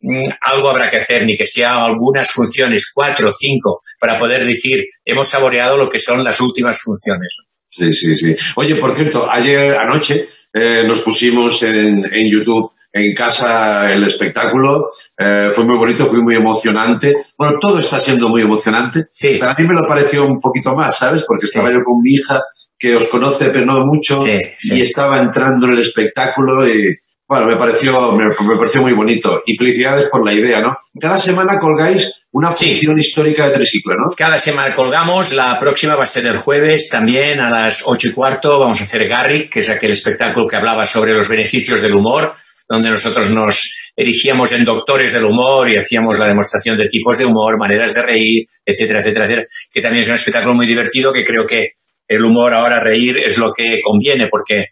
mm, 0.00 0.28
algo 0.40 0.68
habrá 0.68 0.90
que 0.90 0.98
hacer, 0.98 1.24
ni 1.24 1.36
que 1.36 1.46
sea 1.46 1.74
algunas 1.84 2.30
funciones, 2.30 2.90
cuatro 2.92 3.28
o 3.28 3.32
cinco, 3.32 3.80
para 4.00 4.18
poder 4.18 4.44
decir, 4.44 4.84
hemos 5.04 5.28
saboreado 5.28 5.76
lo 5.76 5.88
que 5.88 5.98
son 5.98 6.24
las 6.24 6.40
últimas 6.40 6.80
funciones. 6.80 7.36
Sí, 7.70 7.92
sí, 7.92 8.14
sí. 8.14 8.34
Oye, 8.56 8.76
por 8.76 8.94
cierto, 8.94 9.28
ayer 9.30 9.76
anoche 9.76 10.28
eh, 10.52 10.84
nos 10.86 11.00
pusimos 11.00 11.62
en, 11.62 12.04
en 12.12 12.30
YouTube 12.30 12.72
en 12.94 13.12
casa 13.12 13.92
el 13.92 14.04
espectáculo. 14.04 14.92
Eh, 15.18 15.50
fue 15.52 15.64
muy 15.64 15.76
bonito, 15.76 16.06
fue 16.06 16.20
muy 16.22 16.36
emocionante. 16.36 17.16
Bueno, 17.36 17.54
todo 17.60 17.80
está 17.80 17.98
siendo 17.98 18.28
muy 18.28 18.42
emocionante. 18.42 19.06
Para 19.40 19.54
mí 19.58 19.66
me 19.66 19.74
lo 19.74 19.86
pareció 19.86 20.24
un 20.24 20.38
poquito 20.40 20.74
más, 20.74 20.96
¿sabes? 20.96 21.24
Porque 21.26 21.46
estaba 21.46 21.70
yo 21.70 21.80
con 21.84 22.00
mi 22.02 22.12
hija, 22.12 22.40
que 22.78 22.94
os 22.94 23.08
conoce, 23.08 23.50
pero 23.50 23.66
no 23.66 23.80
mucho, 23.84 24.24
y 24.26 24.80
estaba 24.80 25.18
entrando 25.18 25.66
en 25.66 25.72
el 25.72 25.78
espectáculo 25.80 26.68
y, 26.68 26.82
bueno, 27.26 27.46
me 27.46 27.56
pareció, 27.56 28.12
me, 28.12 28.26
me 28.26 28.56
pareció 28.56 28.80
muy 28.80 28.92
bonito. 28.94 29.30
Y 29.44 29.56
felicidades 29.56 30.08
por 30.08 30.24
la 30.24 30.32
idea, 30.32 30.60
¿no? 30.60 30.76
Cada 31.00 31.18
semana 31.18 31.58
colgáis 31.58 32.12
una 32.30 32.52
función 32.52 32.96
histórica 32.98 33.48
de 33.48 33.54
triciclo, 33.54 33.94
¿no? 33.94 34.14
Cada 34.16 34.38
semana 34.38 34.74
colgamos, 34.74 35.32
la 35.34 35.56
próxima 35.58 35.96
va 35.96 36.04
a 36.04 36.06
ser 36.06 36.26
el 36.26 36.36
jueves 36.36 36.88
también 36.88 37.40
a 37.40 37.50
las 37.50 37.82
ocho 37.86 38.08
y 38.08 38.12
cuarto. 38.12 38.60
Vamos 38.60 38.80
a 38.80 38.84
hacer 38.84 39.08
Garrick, 39.08 39.52
que 39.52 39.60
es 39.60 39.70
aquel 39.70 39.90
espectáculo 39.90 40.46
que 40.48 40.56
hablaba 40.56 40.86
sobre 40.86 41.12
los 41.12 41.28
beneficios 41.28 41.80
del 41.80 41.94
humor, 41.94 42.34
donde 42.68 42.90
nosotros 42.90 43.30
nos 43.30 43.76
erigíamos 43.96 44.52
en 44.52 44.64
doctores 44.64 45.12
del 45.12 45.24
humor 45.24 45.70
y 45.70 45.76
hacíamos 45.76 46.18
la 46.18 46.26
demostración 46.26 46.76
de 46.76 46.88
tipos 46.88 47.18
de 47.18 47.26
humor, 47.26 47.58
maneras 47.58 47.94
de 47.94 48.02
reír, 48.02 48.46
etcétera, 48.64 49.00
etcétera, 49.00 49.26
etcétera. 49.26 49.46
Que 49.72 49.80
también 49.80 50.02
es 50.02 50.08
un 50.08 50.14
espectáculo 50.14 50.54
muy 50.54 50.66
divertido 50.66 51.12
que 51.12 51.22
creo 51.22 51.46
que 51.46 51.72
el 52.08 52.24
humor 52.24 52.52
ahora 52.52 52.80
reír 52.80 53.16
es 53.24 53.38
lo 53.38 53.52
que 53.52 53.78
conviene 53.82 54.28
porque 54.30 54.66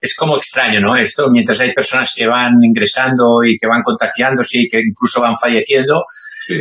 es 0.00 0.14
como 0.16 0.36
extraño, 0.36 0.80
¿no? 0.80 0.96
Esto, 0.96 1.26
mientras 1.30 1.60
hay 1.60 1.72
personas 1.72 2.14
que 2.16 2.26
van 2.26 2.52
ingresando 2.62 3.42
y 3.44 3.56
que 3.58 3.66
van 3.66 3.82
contagiándose 3.82 4.60
y 4.60 4.68
que 4.68 4.78
incluso 4.78 5.20
van 5.20 5.34
falleciendo, 5.36 6.04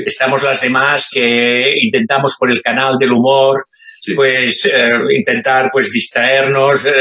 estamos 0.06 0.44
las 0.44 0.62
demás 0.62 1.08
que 1.12 1.72
intentamos 1.82 2.36
por 2.40 2.50
el 2.50 2.62
canal 2.62 2.98
del 2.98 3.12
humor 3.12 3.68
pues 4.16 4.66
eh, 4.66 4.72
intentar 5.18 5.70
pues 5.72 5.92
distraernos 5.92 6.86
eh, 6.86 6.92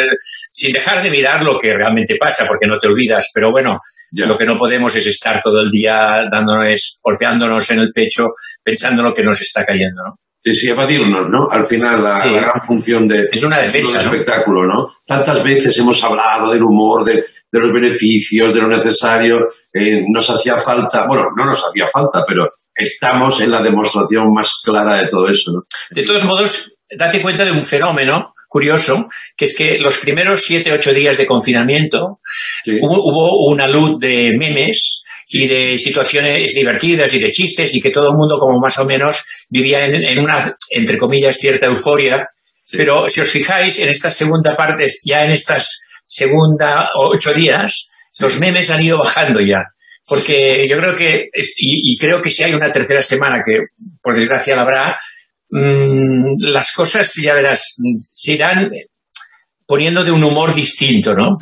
sin 0.50 0.72
dejar 0.72 1.02
de 1.02 1.10
mirar 1.10 1.44
lo 1.44 1.58
que 1.58 1.74
realmente 1.74 2.16
pasa, 2.18 2.46
porque 2.46 2.66
no 2.66 2.78
te 2.78 2.88
olvidas. 2.88 3.30
Pero 3.34 3.50
bueno, 3.50 3.78
lo 4.12 4.36
que 4.38 4.44
no 4.46 4.56
podemos 4.56 4.94
es 4.96 5.06
estar 5.06 5.40
todo 5.42 5.60
el 5.60 5.70
día 5.70 6.20
dándonos, 6.30 6.98
golpeándonos 7.02 7.70
en 7.70 7.80
el 7.80 7.92
pecho, 7.92 8.26
pensando 8.62 9.02
en 9.02 9.08
lo 9.08 9.14
que 9.14 9.22
nos 9.24 9.40
está 9.40 9.64
cayendo, 9.64 10.02
¿no? 10.04 10.14
Sí, 10.38 10.54
sí, 10.54 10.68
evadirnos, 10.68 11.26
¿no? 11.28 11.48
Al 11.50 11.66
final, 11.66 12.04
la, 12.04 12.22
Sí. 12.22 12.30
la 12.30 12.40
gran 12.40 12.60
función 12.62 13.08
de, 13.08 13.24
Es 13.32 13.42
una 13.42 13.58
defensa, 13.58 13.98
¿no? 13.98 14.04
espectáculo, 14.04 14.60
¿no? 14.64 14.86
Tantas 15.04 15.42
veces 15.42 15.76
hemos 15.78 16.02
hablado 16.04 16.52
del 16.52 16.62
humor, 16.62 17.04
de, 17.04 17.14
de 17.50 17.60
los 17.60 17.72
beneficios, 17.72 18.54
de 18.54 18.60
lo 18.60 18.68
necesario. 18.68 19.48
eh, 19.72 20.02
nos 20.12 20.30
hacía 20.30 20.56
falta, 20.58 21.06
bueno, 21.08 21.24
no 21.36 21.46
nos 21.46 21.64
hacía 21.64 21.86
falta, 21.88 22.22
pero 22.28 22.44
estamos 22.72 23.40
en 23.40 23.50
la 23.50 23.60
demostración 23.62 24.24
más 24.32 24.60
clara 24.62 24.98
de 24.98 25.08
todo 25.08 25.26
eso, 25.28 25.50
¿no? 25.52 25.62
De 25.90 26.04
todos 26.04 26.24
modos, 26.24 26.75
date 26.90 27.22
cuenta 27.22 27.44
de 27.44 27.52
un 27.52 27.64
fenómeno 27.64 28.34
curioso, 28.48 29.06
que 29.36 29.44
es 29.44 29.56
que 29.56 29.78
los 29.78 29.98
primeros 29.98 30.42
siete, 30.42 30.72
ocho 30.72 30.92
días 30.94 31.16
de 31.18 31.26
confinamiento 31.26 32.20
hubo, 32.80 33.00
hubo 33.02 33.52
una 33.52 33.66
luz 33.66 33.98
de 33.98 34.32
memes 34.38 35.04
y 35.28 35.46
de 35.48 35.76
situaciones 35.78 36.54
divertidas 36.54 37.12
y 37.14 37.18
de 37.18 37.30
chistes 37.30 37.74
y 37.74 37.80
que 37.80 37.90
todo 37.90 38.10
el 38.10 38.16
mundo 38.16 38.38
como 38.38 38.60
más 38.60 38.78
o 38.78 38.84
menos 38.84 39.24
vivía 39.48 39.84
en, 39.84 39.94
en 39.94 40.18
una, 40.20 40.56
entre 40.70 40.98
comillas, 40.98 41.36
cierta 41.36 41.66
euforia. 41.66 42.28
Pero 42.70 43.08
si 43.08 43.20
os 43.20 43.28
fijáis, 43.28 43.78
en 43.78 43.88
esta 43.88 44.10
segunda 44.10 44.54
parte, 44.54 44.86
ya 45.04 45.24
en 45.24 45.32
estas 45.32 45.82
segunda 46.06 46.74
ocho 46.98 47.34
días, 47.34 47.90
los 48.18 48.38
memes 48.38 48.70
han 48.70 48.82
ido 48.82 48.98
bajando 48.98 49.40
ya. 49.40 49.64
Porque 50.06 50.66
yo 50.68 50.78
creo 50.78 50.94
que, 50.94 51.28
y, 51.58 51.92
y 51.92 51.98
creo 51.98 52.22
que 52.22 52.30
si 52.30 52.44
hay 52.44 52.54
una 52.54 52.70
tercera 52.70 53.02
semana, 53.02 53.42
que 53.44 53.58
por 54.00 54.14
desgracia 54.14 54.54
la 54.54 54.62
habrá, 54.62 54.96
mm, 55.50 56.36
las 56.40 56.72
cosas, 56.72 57.12
ya 57.14 57.34
verás, 57.34 57.76
se 57.98 58.32
irán 58.34 58.70
poniendo 59.66 60.04
de 60.04 60.12
un 60.12 60.22
humor 60.22 60.54
distinto, 60.54 61.14
¿no? 61.14 61.38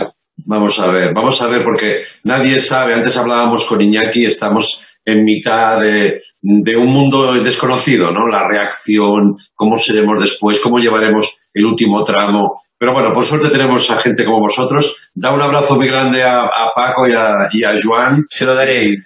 Vamos 0.46 0.78
a 0.80 0.90
ver, 0.90 1.12
vamos 1.14 1.40
a 1.42 1.46
ver, 1.46 1.62
porque 1.62 1.98
nadie 2.24 2.60
sabe, 2.60 2.94
antes 2.94 3.16
hablábamos 3.16 3.64
con 3.64 3.80
Iñaki, 3.80 4.26
estamos 4.26 4.84
en 5.04 5.22
mitad 5.22 5.80
de 5.80 6.76
un 6.76 6.92
mundo 6.92 7.34
desconocido, 7.34 8.10
¿no? 8.10 8.26
La 8.26 8.48
reacción, 8.48 9.36
cómo 9.54 9.76
seremos 9.76 10.18
después, 10.18 10.60
cómo 10.60 10.78
llevaremos 10.78 11.36
el 11.52 11.66
último 11.66 12.04
tramo. 12.04 12.60
Pero 12.84 12.92
bueno, 12.92 13.14
por 13.14 13.24
suerte 13.24 13.48
tenemos 13.48 13.90
a 13.90 13.96
gente 13.98 14.26
como 14.26 14.40
vosotros. 14.40 15.08
Da 15.14 15.30
un 15.32 15.40
abrazo 15.40 15.76
muy 15.76 15.88
grande 15.88 16.22
a, 16.22 16.42
a 16.42 16.70
Paco 16.76 17.08
y 17.08 17.12
a, 17.12 17.48
y 17.50 17.64
a 17.64 17.70
Joan. 17.82 18.26
Se 18.28 18.44
lo 18.44 18.54
daré. 18.54 18.84
Y, 18.84 18.96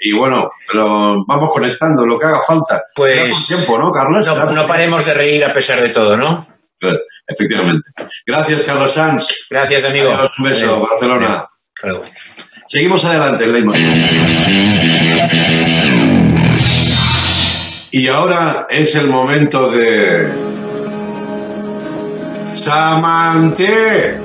y 0.00 0.12
bueno, 0.16 0.48
lo- 0.72 1.24
vamos 1.26 1.48
conectando 1.52 2.06
lo 2.06 2.16
que 2.16 2.24
haga 2.26 2.38
falta. 2.40 2.84
Pues- 2.94 3.48
tiempo, 3.48 3.76
¿no, 3.80 3.90
Carlos? 3.90 4.24
No, 4.54 4.64
paremos 4.64 5.04
de 5.04 5.12
reír 5.14 5.44
a 5.44 5.52
pesar 5.52 5.80
de 5.82 5.88
todo, 5.88 6.16
¿no? 6.16 6.46
Efectivamente. 7.26 7.90
Gracias, 8.24 8.62
Carlos 8.62 8.92
Sanz. 8.92 9.34
Gracias, 9.50 9.82
amigo. 9.84 10.12
Adiós, 10.12 10.38
un 10.38 10.44
beso, 10.44 10.66
Adiós. 10.66 10.88
Barcelona. 10.88 11.48
Seguimos 12.68 13.04
adelante, 13.04 13.44
Leymar. 13.48 13.76
Y 17.90 18.06
ahora 18.06 18.68
es 18.70 18.94
el 18.94 19.08
momento 19.08 19.68
de... 19.70 20.28
Samante, 22.56 24.16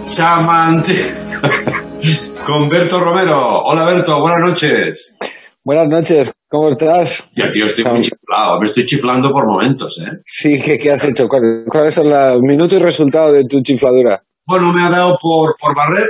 Samante, 0.00 0.94
con 2.46 2.68
Berto 2.68 3.00
Romero. 3.00 3.62
Hola 3.64 3.84
Berto, 3.84 4.20
buenas 4.20 4.48
noches. 4.48 5.18
Buenas 5.64 5.88
noches, 5.88 6.32
¿cómo 6.48 6.70
estás? 6.70 7.28
Ya, 7.36 7.50
tío, 7.50 7.64
estoy 7.64 7.82
muy 7.84 8.00
chiflado, 8.00 8.60
me 8.60 8.66
estoy 8.68 8.84
chiflando 8.86 9.30
por 9.30 9.44
momentos, 9.44 10.00
¿eh? 10.00 10.18
Sí, 10.24 10.62
¿qué, 10.62 10.78
qué 10.78 10.92
has 10.92 11.04
hecho? 11.04 11.26
¿Cuál- 11.26 11.64
¿Cuáles 11.68 11.92
son 11.92 12.08
los 12.08 12.36
minutos 12.42 12.78
y 12.78 12.82
resultados 12.82 13.32
de 13.34 13.44
tu 13.44 13.60
chifladura? 13.60 14.22
Bueno, 14.46 14.72
me 14.72 14.82
ha 14.82 14.88
dado 14.90 15.16
por, 15.20 15.56
por 15.60 15.74
barrer, 15.74 16.08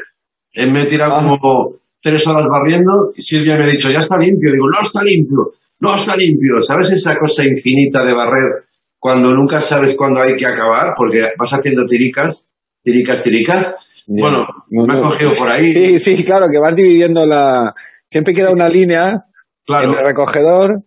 eh, 0.53 0.67
me 0.71 0.83
he 0.83 0.87
tirado 0.87 1.17
como 1.17 1.77
tres 2.01 2.27
horas 2.27 2.45
barriendo 2.51 3.11
y 3.17 3.23
Silvia 3.23 3.57
me 3.57 3.65
ha 3.65 3.69
dicho, 3.69 3.91
ya 3.91 4.01
está 4.01 4.19
limpio. 4.19 4.53
Digo, 4.53 4.67
no 4.71 4.83
está 4.83 5.03
limpio, 5.03 5.51
no 5.81 5.95
está 5.95 6.15
limpio. 6.15 6.61
¿Sabes 6.61 6.93
esa 6.93 7.17
cosa 7.17 7.43
infinita 7.43 8.05
de 8.05 8.13
barrer 8.13 8.65
cuando 9.01 9.33
nunca 9.33 9.61
sabes 9.61 9.97
cuándo 9.97 10.21
hay 10.21 10.37
que 10.37 10.47
acabar? 10.47 10.93
Porque 10.97 11.31
vas 11.39 11.53
haciendo 11.53 11.87
tiricas, 11.87 12.47
tiricas, 12.85 13.23
tiricas. 13.23 14.05
Bueno, 14.07 14.47
me 14.69 14.93
ha 14.93 15.01
cogido 15.01 15.31
por 15.33 15.49
ahí. 15.49 15.73
Sí, 15.73 15.99
sí, 15.99 16.23
claro, 16.23 16.47
que 16.53 16.59
vas 16.61 16.77
dividiendo 16.77 17.27
la... 17.27 17.75
Siempre 18.09 18.35
queda 18.35 18.51
una 18.51 18.69
línea 18.69 19.25
en 19.69 19.91
el 19.91 19.97
recogedor 19.97 20.83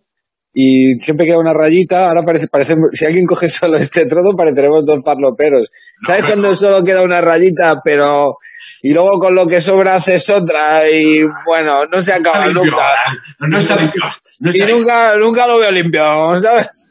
y 0.52 0.94
siempre 1.00 1.26
queda 1.26 1.38
una 1.38 1.52
rayita. 1.52 2.06
Ahora 2.06 2.22
parece, 2.22 2.46
parece, 2.48 2.76
si 2.92 3.04
alguien 3.04 3.26
coge 3.26 3.48
solo 3.48 3.76
este 3.78 4.06
trozo, 4.06 4.36
pareceremos 4.36 4.84
dos 4.86 5.02
farloperos. 5.04 5.68
¿Sabes 6.06 6.26
cuando 6.26 6.54
solo 6.54 6.84
queda 6.84 7.02
una 7.02 7.20
rayita, 7.20 7.80
pero... 7.84 8.36
Y 8.80 8.92
luego 8.92 9.18
con 9.18 9.34
lo 9.34 9.46
que 9.46 9.60
sobra 9.60 9.96
haces 9.96 10.28
otra 10.30 10.88
y 10.88 11.22
bueno, 11.46 11.84
no 11.90 12.02
se 12.02 12.12
acaba 12.12 12.46
limpio, 12.46 12.64
nunca. 12.64 12.94
No 13.40 13.58
está 13.58 13.76
limpio. 13.76 14.02
no 14.40 14.50
y 14.50 14.58
está 14.58 14.72
nunca, 14.72 15.16
nunca 15.16 15.46
lo 15.46 15.58
veo 15.58 15.70
limpio, 15.70 16.02
¿sabes? 16.42 16.83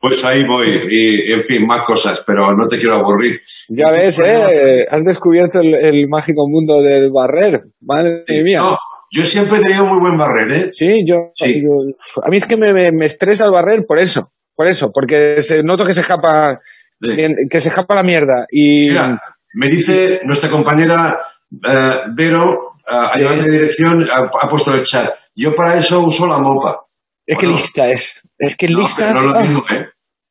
Pues 0.00 0.24
ahí 0.24 0.44
voy. 0.46 0.68
Y, 0.90 1.32
en 1.32 1.40
fin, 1.42 1.66
más 1.66 1.82
cosas, 1.84 2.22
pero 2.26 2.54
no 2.54 2.66
te 2.68 2.78
quiero 2.78 2.94
aburrir. 2.94 3.40
Ya 3.68 3.90
ves, 3.90 4.18
¿eh? 4.18 4.84
Has 4.90 5.04
descubierto 5.04 5.60
el, 5.60 5.74
el 5.74 6.08
mágico 6.08 6.46
mundo 6.48 6.82
del 6.82 7.10
barrer. 7.10 7.64
Madre 7.80 8.24
mía. 8.42 8.60
No, 8.60 8.76
yo 9.12 9.22
siempre 9.22 9.58
he 9.58 9.62
tenido 9.62 9.86
muy 9.86 9.98
buen 10.00 10.18
barrer, 10.18 10.50
¿eh? 10.52 10.68
Sí, 10.72 11.04
yo, 11.06 11.32
yo- 11.38 12.22
a 12.22 12.28
mí 12.28 12.36
es 12.36 12.46
que 12.46 12.56
me, 12.56 12.72
me- 12.72 12.92
me 12.92 13.06
estresa 13.06 13.44
el 13.46 13.50
barrer 13.52 13.84
por 13.86 13.98
eso, 13.98 14.32
por 14.54 14.66
eso, 14.66 14.90
porque 14.92 15.40
se, 15.40 15.62
noto 15.62 15.84
que 15.84 15.94
se 15.94 16.00
escapa, 16.02 16.60
que 17.00 17.60
se 17.60 17.68
escapa 17.68 17.94
la 17.94 18.02
mierda 18.02 18.46
y 18.50 18.88
Mira, 18.88 19.20
me 19.54 19.68
dice 19.68 20.20
nuestra 20.24 20.50
compañera 20.50 21.18
eh, 21.66 22.00
Vero, 22.14 22.58
eh, 22.90 22.94
ayudante 23.12 23.44
de 23.46 23.52
dirección, 23.52 24.04
ha, 24.10 24.28
ha 24.42 24.48
puesto 24.48 24.74
el 24.74 24.82
chat. 24.82 25.10
Yo 25.34 25.54
para 25.54 25.76
eso 25.78 26.00
uso 26.00 26.26
la 26.26 26.38
mopa. 26.38 26.80
Es 27.26 27.38
que 27.38 27.46
lista 27.46 27.90
es, 27.90 28.22
es 28.38 28.56
que 28.56 28.68
No, 28.68 28.80
lista, 28.80 29.12
no 29.12 29.22
lo 29.22 29.40
mismo, 29.40 29.60
¿eh? 29.72 29.86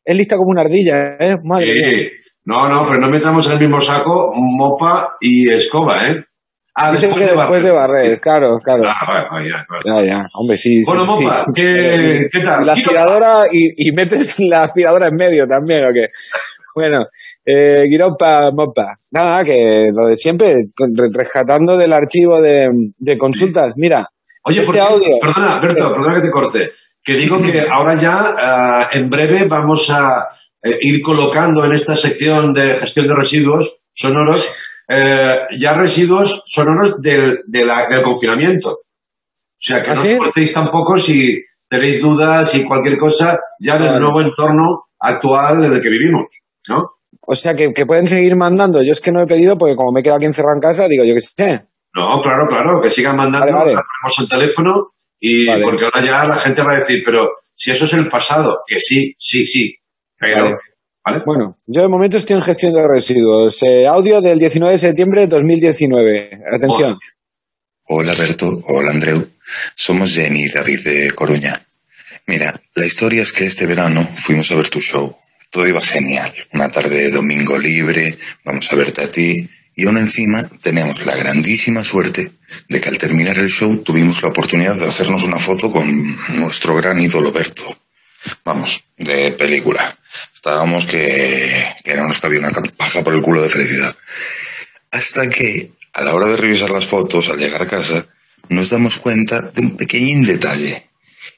es 0.06 0.16
lista 0.16 0.38
como 0.38 0.52
una 0.52 0.62
ardilla, 0.62 1.16
¿eh? 1.20 1.36
Madre 1.44 1.74
mía. 1.74 1.84
Sí. 1.90 2.08
No, 2.46 2.70
no, 2.70 2.84
pero 2.88 3.00
no 3.00 3.10
metamos 3.10 3.48
en 3.48 3.54
el 3.54 3.60
mismo 3.60 3.82
saco 3.82 4.32
mopa 4.36 5.16
y 5.20 5.50
escoba, 5.50 6.08
¿eh? 6.08 6.24
Ah, 6.78 6.92
después 6.92 7.16
que 7.16 7.32
de 7.32 7.36
después 7.38 7.64
de 7.64 7.72
barrer, 7.72 8.20
claro, 8.20 8.58
claro. 8.62 8.84
Ah, 8.86 9.26
vale, 9.32 9.50
ya, 9.50 9.66
vale. 9.70 9.82
Ya, 9.86 10.06
ya, 10.18 10.26
hombre, 10.34 10.58
sí. 10.58 10.76
Bueno, 10.86 11.06
sí, 11.06 11.24
Mopa, 11.24 11.46
sí. 11.46 11.52
¿qué- 11.56 12.28
qué 12.32 12.40
tal? 12.42 12.66
La 12.66 12.74
aspiradora 12.74 13.44
y, 13.52 13.88
y 13.88 13.92
metes 13.94 14.40
la 14.42 14.64
aspiradora 14.66 15.08
en 15.08 15.16
medio 15.16 15.48
también, 15.48 15.86
¿o 15.86 15.94
qué? 15.94 16.08
Bueno, 16.76 17.06
eh, 17.46 17.84
Guiropa, 17.90 18.52
Mopa. 18.54 18.98
Nada, 19.12 19.44
que 19.46 19.90
lo 19.94 20.10
de 20.10 20.18
siempre, 20.18 20.54
rescatando 21.14 21.78
del 21.78 21.94
archivo 21.94 22.42
de, 22.42 22.68
de 22.98 23.18
consultas. 23.18 23.72
Mira, 23.78 24.10
Oye, 24.46 24.62
este 24.62 24.66
por 24.66 24.76
qué- 24.76 24.82
audio. 24.82 25.18
perdona, 25.20 25.60
Berto, 25.60 25.94
perdona 25.94 26.16
que 26.16 26.22
te 26.22 26.32
corte. 26.32 26.72
Que 27.04 27.14
digo 27.16 27.42
que 27.42 27.68
ahora 27.72 27.96
ya, 27.96 28.34
ah, 28.38 28.88
en 28.94 29.10
breve, 29.10 29.46
vamos 29.48 29.90
a 29.92 30.28
eh, 30.64 30.80
ir 30.82 31.02
colocando 31.02 31.64
en 31.64 31.74
esta 31.74 31.96
sección 31.96 32.52
de 32.54 32.78
gestión 32.80 33.08
de 33.08 33.16
residuos 33.16 33.78
sonoros, 33.94 34.50
eh, 34.88 35.42
ya 35.60 35.74
residuos 35.74 36.44
sonoros 36.48 37.00
del, 37.02 37.40
de 37.48 37.66
la- 37.66 37.86
del 37.88 38.02
confinamiento. 38.02 38.70
O 38.72 39.58
sea, 39.60 39.84
que 39.84 39.92
¿Ah, 39.92 39.96
no 39.96 40.02
sí? 40.02 40.14
os 40.14 40.20
cortéis 40.20 40.54
tampoco 40.54 40.98
si 40.98 41.44
tenéis 41.70 42.02
dudas 42.02 42.54
y 42.56 42.64
cualquier 42.66 42.98
cosa, 42.98 43.40
ya 43.60 43.76
en 43.76 43.84
el 43.84 44.00
nuevo 44.00 44.22
entorno 44.22 44.86
actual 45.00 45.64
en 45.66 45.74
el 45.74 45.82
que 45.82 45.90
vivimos, 45.90 46.26
¿no? 46.68 46.92
O 47.28 47.34
sea, 47.36 47.56
que, 47.56 47.74
que 47.74 47.86
pueden 47.86 48.08
seguir 48.08 48.36
mandando. 48.36 48.82
Yo 48.84 48.92
es 48.94 49.02
que 49.02 49.12
no 49.12 49.22
he 49.22 49.28
pedido 49.28 49.58
porque 49.58 49.76
como 49.76 49.92
me 49.92 50.00
he 50.00 50.04
quedado 50.04 50.18
aquí 50.18 50.26
encerrado 50.26 50.56
en 50.56 50.62
casa, 50.62 50.88
digo, 50.88 51.04
yo 51.04 51.14
qué 51.16 51.22
sé. 51.22 51.66
No, 51.96 52.22
claro, 52.22 52.46
claro, 52.50 52.82
que 52.82 52.90
sigan 52.90 53.16
mandando, 53.16 53.46
Vale, 53.48 53.58
vale. 53.58 53.72
le 53.72 53.82
ponemos 53.82 54.20
el 54.20 54.28
teléfono 54.28 54.92
y 55.20 55.48
Vale. 55.48 55.64
porque 55.64 55.86
ahora 55.86 56.04
ya 56.04 56.26
la 56.26 56.38
gente 56.38 56.62
va 56.62 56.74
a 56.74 56.80
decir, 56.80 57.02
pero 57.06 57.30
si 57.56 57.72
eso 57.72 57.86
es 57.86 57.94
el 57.94 58.08
pasado, 58.10 58.60
que 58.68 58.80
sí, 58.80 59.16
sí, 59.18 59.46
sí, 59.46 59.76
pero 60.18 60.58
Vale. 61.08 61.22
Bueno, 61.24 61.56
yo 61.68 61.82
de 61.84 61.88
momento 61.88 62.18
estoy 62.18 62.36
en 62.36 62.42
gestión 62.42 62.74
de 62.74 62.82
residuos. 62.88 63.62
Eh, 63.62 63.86
audio 63.86 64.22
del 64.22 64.40
19 64.40 64.72
de 64.74 64.78
septiembre 64.80 65.22
de 65.22 65.28
2019. 65.28 66.40
Atención. 66.52 66.98
Hola 67.84 68.16
Berto, 68.16 68.64
hola 68.66 68.90
Andreu. 68.90 69.28
Somos 69.76 70.16
Jenny 70.16 70.46
y 70.46 70.50
David 70.50 70.80
de 70.84 71.12
Coruña. 71.12 71.54
Mira, 72.26 72.60
la 72.74 72.86
historia 72.88 73.22
es 73.22 73.32
que 73.32 73.46
este 73.46 73.68
verano 73.68 74.02
fuimos 74.02 74.52
a 74.52 74.56
ver 74.56 74.68
tu 74.70 74.82
show. 74.82 75.16
Todo 75.52 75.68
iba 75.68 75.80
genial. 75.80 76.34
Una 76.54 76.72
tarde 76.72 76.98
de 77.04 77.12
domingo 77.12 77.60
libre, 77.60 78.18
vamos 78.44 78.74
a 78.74 78.76
verte 78.76 79.04
a 79.04 79.08
ti. 79.08 79.48
Y 79.76 79.86
aún 79.86 79.98
encima 79.98 80.48
tenemos 80.62 81.06
la 81.06 81.16
grandísima 81.16 81.84
suerte 81.84 82.32
de 82.70 82.82
que 82.82 82.90
al 82.90 82.98
terminar 82.98 83.38
el 83.38 83.50
show 83.50 83.76
tuvimos 83.84 84.22
la 84.22 84.30
oportunidad 84.30 84.76
de 84.76 84.88
hacernos 84.88 85.24
una 85.24 85.38
foto 85.40 85.72
con 85.72 85.86
nuestro 86.40 86.76
gran 86.76 87.00
ídolo 87.00 87.32
Berto. 87.34 87.78
Vamos, 88.44 88.84
de 88.98 89.32
película. 89.32 89.82
Estábamos 90.34 90.86
que, 90.86 91.76
que 91.84 91.96
no 91.96 92.08
nos 92.08 92.20
cabía 92.20 92.40
una 92.40 92.52
paja 92.78 93.04
por 93.04 93.14
el 93.14 93.22
culo 93.22 93.42
de 93.42 93.50
felicidad. 93.50 93.96
Hasta 94.92 95.30
que, 95.30 95.72
a 95.94 96.04
la 96.04 96.14
hora 96.14 96.28
de 96.28 96.38
revisar 96.38 96.70
las 96.70 96.86
fotos, 96.86 97.30
al 97.30 97.38
llegar 97.38 97.62
a 97.62 97.68
casa, 97.68 98.08
nos 98.50 98.70
damos 98.70 98.98
cuenta 98.98 99.42
de 99.42 99.62
un 99.62 99.76
pequeñín 99.76 100.26
detalle. 100.26 100.90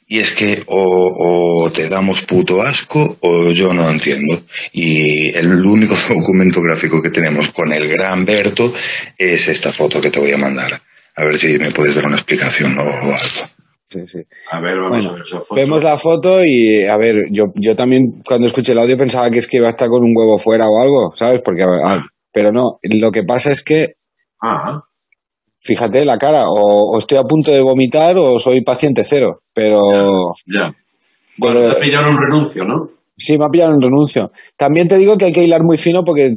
Y 0.08 0.20
es 0.20 0.32
que 0.34 0.64
o, 0.68 1.66
o 1.66 1.70
te 1.70 1.90
damos 1.90 2.22
puto 2.22 2.62
asco 2.62 3.18
o 3.20 3.52
yo 3.52 3.74
no 3.74 3.90
entiendo. 3.90 4.42
Y 4.72 5.36
el 5.36 5.66
único 5.66 5.96
documento 6.10 6.62
gráfico 6.62 7.02
que 7.02 7.10
tenemos 7.10 7.52
con 7.52 7.72
el 7.74 7.88
gran 7.90 8.26
Berto 8.26 8.74
es 9.18 9.48
esta 9.50 9.72
foto 9.72 10.00
que 10.00 10.10
te 10.10 10.20
voy 10.20 10.32
a 10.32 10.38
mandar. 10.38 10.82
A 11.16 11.24
ver 11.26 11.38
si 11.38 11.58
me 11.60 11.72
puedes 11.72 11.96
dar 11.96 12.06
una 12.06 12.16
explicación 12.16 12.78
o, 12.78 12.84
o 12.84 13.14
algo. 13.14 13.58
Sí, 13.90 14.02
sí. 14.06 14.20
A 14.52 14.60
ver, 14.60 14.78
vamos 14.78 15.06
Bueno, 15.06 15.10
a 15.10 15.14
ver 15.14 15.24
esa 15.26 15.40
foto. 15.40 15.56
Vemos 15.56 15.84
la 15.84 15.98
foto 15.98 16.44
y, 16.44 16.86
a 16.86 16.98
ver, 16.98 17.16
yo, 17.32 17.46
yo 17.56 17.76
también 17.76 18.02
cuando 18.26 18.48
escuché 18.48 18.74
el 18.74 18.80
audio 18.80 18.98
pensaba 18.98 19.30
que 19.32 19.40
es 19.40 19.48
que 19.48 19.58
iba 19.58 19.68
a 19.68 19.72
estar 19.72 19.88
con 19.88 20.04
un 20.04 20.14
huevo 20.16 20.38
fuera 20.38 20.68
o 20.68 20.82
algo, 20.82 21.16
¿sabes? 21.16 21.42
Porque, 21.44 21.64
ah, 21.64 22.06
pero 22.32 22.52
no, 22.52 22.80
lo 22.84 23.12
que 23.12 23.24
pasa 23.24 23.52
es 23.52 23.64
que, 23.64 23.96
Ajá. 24.40 24.80
Fíjate 25.68 26.06
la 26.06 26.18
cara, 26.18 26.44
o, 26.48 26.92
o 26.96 26.98
estoy 26.98 27.18
a 27.18 27.24
punto 27.24 27.52
de 27.52 27.62
vomitar 27.62 28.16
o 28.18 28.40
soy 28.40 28.62
paciente 28.62 29.04
cero, 29.04 29.42
pero... 29.54 29.80
Ya. 30.46 30.74
Bueno, 31.38 31.60
pero- 31.60 31.76
te 31.76 31.82
pillaron 31.82 32.16
un 32.16 32.22
renuncio, 32.22 32.64
¿no? 32.64 32.90
Sí, 33.18 33.38
me 33.38 33.46
ha 33.46 33.50
pillado 33.50 33.74
en 33.74 33.82
renuncio. 33.82 34.32
También 34.56 34.88
te 34.88 34.96
digo 34.98 35.18
que 35.18 35.26
hay 35.26 35.34
que 35.34 35.44
hilar 35.44 35.64
muy 35.64 35.78
fino 35.78 36.04
porque 36.06 36.36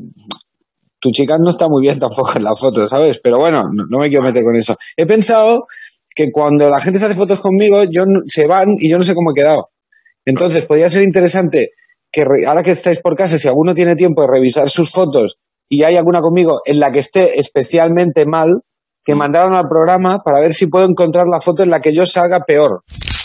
tu 0.99 1.11
chica 1.13 1.37
no 1.39 1.51
está 1.51 1.69
muy 1.69 1.83
bien 1.83 1.99
tampoco 1.99 2.33
en 2.37 2.45
la 2.45 2.55
foto, 2.57 2.89
¿sabes? 2.89 3.21
Pero 3.23 3.39
bueno, 3.39 3.63
no, 3.73 3.85
no 3.89 3.99
me 3.99 4.09
quiero 4.09 4.25
meter 4.25 4.43
con 4.43 4.57
eso. 4.57 4.77
He 4.97 5.07
pensado 5.07 5.67
que 6.15 6.31
cuando 6.33 6.69
la 6.69 6.81
gente 6.81 6.99
se 6.99 7.07
hace 7.07 7.15
fotos 7.15 7.41
conmigo, 7.41 7.85
yo 7.85 8.05
se 8.27 8.47
van 8.47 8.71
y 8.79 8.91
yo 8.91 8.99
no 8.99 9.05
sé 9.05 9.15
cómo 9.15 9.31
he 9.31 9.35
quedado. 9.41 9.69
Entonces, 10.25 10.67
podría 10.67 10.91
ser 10.91 11.03
interesante 11.03 11.71
que 12.13 12.25
re- 12.25 12.47
ahora 12.47 12.63
que 12.63 12.73
estáis 12.73 13.01
por 13.01 13.15
casa, 13.15 13.39
si 13.39 13.47
alguno 13.49 13.75
tiene 13.75 13.95
tiempo 13.97 14.23
de 14.23 14.29
revisar 14.29 14.69
sus 14.69 14.91
fotos 14.91 15.39
y 15.69 15.85
hay 15.85 15.97
alguna 15.97 16.21
conmigo 16.21 16.61
en 16.65 16.81
la 16.81 16.91
que 16.93 17.01
esté 17.01 17.39
especialmente 17.39 18.25
mal, 18.27 18.63
que 19.11 19.15
mandaron 19.17 19.55
al 19.55 19.67
programa 19.69 20.19
para 20.25 20.41
ver 20.41 20.53
si 20.53 20.67
puedo 20.67 20.87
encontrar 20.87 21.27
la 21.27 21.39
foto 21.41 21.63
en 21.63 21.71
la 21.71 21.81
que 21.81 21.93
yo 21.95 22.07
salga 22.07 22.41
peor, 22.47 22.83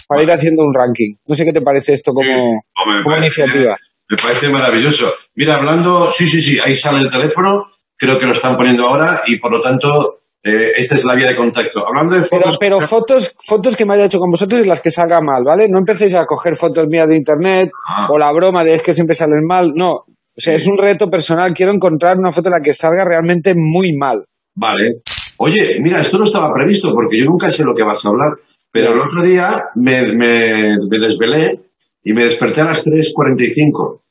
para 0.08 0.24
ir 0.24 0.32
haciendo 0.32 0.64
un 0.64 0.74
ranking. 0.74 1.16
No 1.28 1.36
sé 1.36 1.46
qué 1.46 1.54
te 1.54 1.62
parece 1.62 1.94
esto 1.94 2.12
como, 2.14 2.30
Hombre, 2.30 2.98
me 2.98 3.04
como 3.04 3.16
parece- 3.16 3.42
iniciativa. 3.44 3.76
Me 4.10 4.18
parece 4.18 4.50
maravilloso. 4.50 5.12
Mira, 5.36 5.56
hablando, 5.56 6.10
sí, 6.12 6.28
sí, 6.28 6.40
sí, 6.40 6.60
ahí 6.64 6.76
sale 6.76 7.00
el 7.00 7.10
teléfono, 7.12 7.50
creo 7.98 8.20
que 8.20 8.26
lo 8.28 8.34
están 8.34 8.56
poniendo 8.56 8.88
ahora 8.88 9.22
y 9.26 9.38
por 9.40 9.52
lo 9.52 9.60
tanto, 9.60 10.20
eh, 10.44 10.74
esta 10.78 10.94
es 10.94 11.06
la 11.06 11.16
vía 11.16 11.28
de 11.28 11.36
contacto. 11.36 11.80
Hablando 11.88 12.14
de 12.16 12.22
Pero, 12.30 12.42
fotos. 12.44 12.58
pero 12.60 12.80
fotos, 12.82 13.36
fotos 13.48 13.76
que 13.76 13.84
me 13.86 13.96
haya 13.96 14.06
hecho 14.06 14.20
con 14.20 14.30
vosotros 14.30 14.62
y 14.62 14.66
las 14.68 14.80
que 14.82 14.92
salga 14.92 15.22
mal, 15.22 15.44
¿vale? 15.44 15.66
No 15.70 15.80
empecéis 15.80 16.14
a 16.14 16.26
coger 16.26 16.56
fotos 16.56 16.86
mías 16.88 17.08
de 17.10 17.16
internet 17.16 17.70
Ah. 17.90 18.08
o 18.12 18.20
la 18.20 18.32
broma 18.32 18.64
de 18.64 18.76
es 18.76 18.84
que 18.84 18.94
siempre 18.94 19.16
salen 19.16 19.44
mal. 19.48 19.72
No. 19.74 19.90
O 19.92 20.06
sea, 20.42 20.54
es 20.54 20.68
un 20.68 20.78
reto 20.78 21.10
personal. 21.10 21.54
Quiero 21.56 21.72
encontrar 21.72 22.18
una 22.20 22.32
foto 22.32 22.50
en 22.50 22.54
la 22.54 22.62
que 22.62 22.74
salga 22.76 23.06
realmente 23.06 23.54
muy 23.56 23.96
mal. 23.98 24.26
Vale. 24.54 25.02
Oye, 25.38 25.78
mira, 25.82 26.02
esto 26.02 26.18
no 26.18 26.24
estaba 26.26 26.54
previsto 26.54 26.92
porque 26.94 27.18
yo 27.20 27.26
nunca 27.26 27.50
sé 27.52 27.64
lo 27.64 27.76
que 27.76 27.84
vas 27.84 28.06
a 28.06 28.10
hablar, 28.10 28.30
pero 28.72 28.94
el 28.94 29.00
otro 29.00 29.22
día 29.24 29.66
me, 29.76 30.14
me, 30.14 30.78
me 30.90 31.00
desvelé 31.00 31.60
y 32.04 32.14
me 32.14 32.24
desperté 32.24 32.62
a 32.62 32.66
las 32.66 32.84
3.45. 32.86 34.02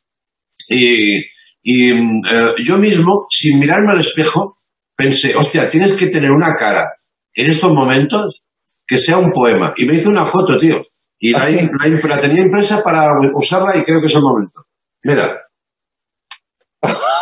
Y, 0.68 1.18
y 1.62 1.90
eh, 1.92 2.54
yo 2.62 2.78
mismo, 2.78 3.26
sin 3.30 3.58
mirarme 3.58 3.92
al 3.92 4.00
espejo, 4.00 4.58
pensé, 4.96 5.34
hostia, 5.36 5.68
tienes 5.68 5.96
que 5.96 6.06
tener 6.08 6.30
una 6.30 6.54
cara 6.56 6.92
en 7.34 7.50
estos 7.50 7.72
momentos 7.72 8.42
que 8.86 8.98
sea 8.98 9.18
un 9.18 9.30
poema. 9.32 9.72
Y 9.76 9.86
me 9.86 9.94
hice 9.94 10.08
una 10.08 10.26
foto, 10.26 10.58
tío. 10.58 10.82
Y 11.18 11.30
la, 11.30 11.38
¿Ah, 11.38 11.46
sí? 11.46 11.56
la 11.56 11.86
imp- 11.88 12.08
la 12.08 12.20
tenía 12.20 12.42
impresa 12.42 12.82
para 12.82 13.08
usarla 13.34 13.76
y 13.76 13.82
creo 13.84 14.00
que 14.00 14.06
es 14.06 14.14
el 14.14 14.22
momento. 14.22 14.66
Mira, 15.04 15.40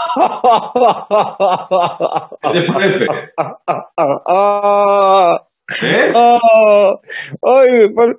¿qué 2.42 2.60
te 2.60 2.72
parece? 2.72 3.04
¿Eh? 5.84 6.12
ah, 6.14 6.92
ay, 7.42 7.68
por- 7.94 8.18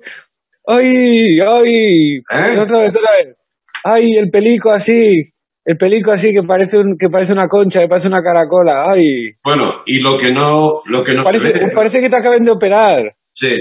ay, 0.66 1.40
ay. 1.46 2.16
¿Eh? 2.30 2.58
Otra 2.58 2.78
vez, 2.80 2.96
otra 2.96 3.10
vez. 3.12 3.36
Ay, 3.84 4.10
el 4.18 4.30
pelico 4.30 4.70
así. 4.72 5.30
El 5.66 5.76
pelico 5.78 6.10
así 6.12 6.32
que 6.34 6.42
parece 6.42 6.78
un, 6.78 6.96
que 6.98 7.08
parece 7.08 7.32
una 7.32 7.46
concha, 7.48 7.80
que 7.80 7.88
parece 7.88 8.08
una 8.08 8.22
caracola. 8.22 8.90
Ay. 8.90 9.02
Bueno, 9.42 9.82
y 9.86 10.00
lo 10.00 10.18
que 10.18 10.30
no, 10.30 10.82
lo 10.86 11.02
que 11.02 11.12
no 11.14 11.20
se 11.20 11.24
Parece, 11.24 11.52
ve- 11.52 11.70
parece 11.74 12.00
que 12.00 12.10
te 12.10 12.16
acaben 12.16 12.44
de 12.44 12.50
operar. 12.50 13.02
Sí, 13.32 13.58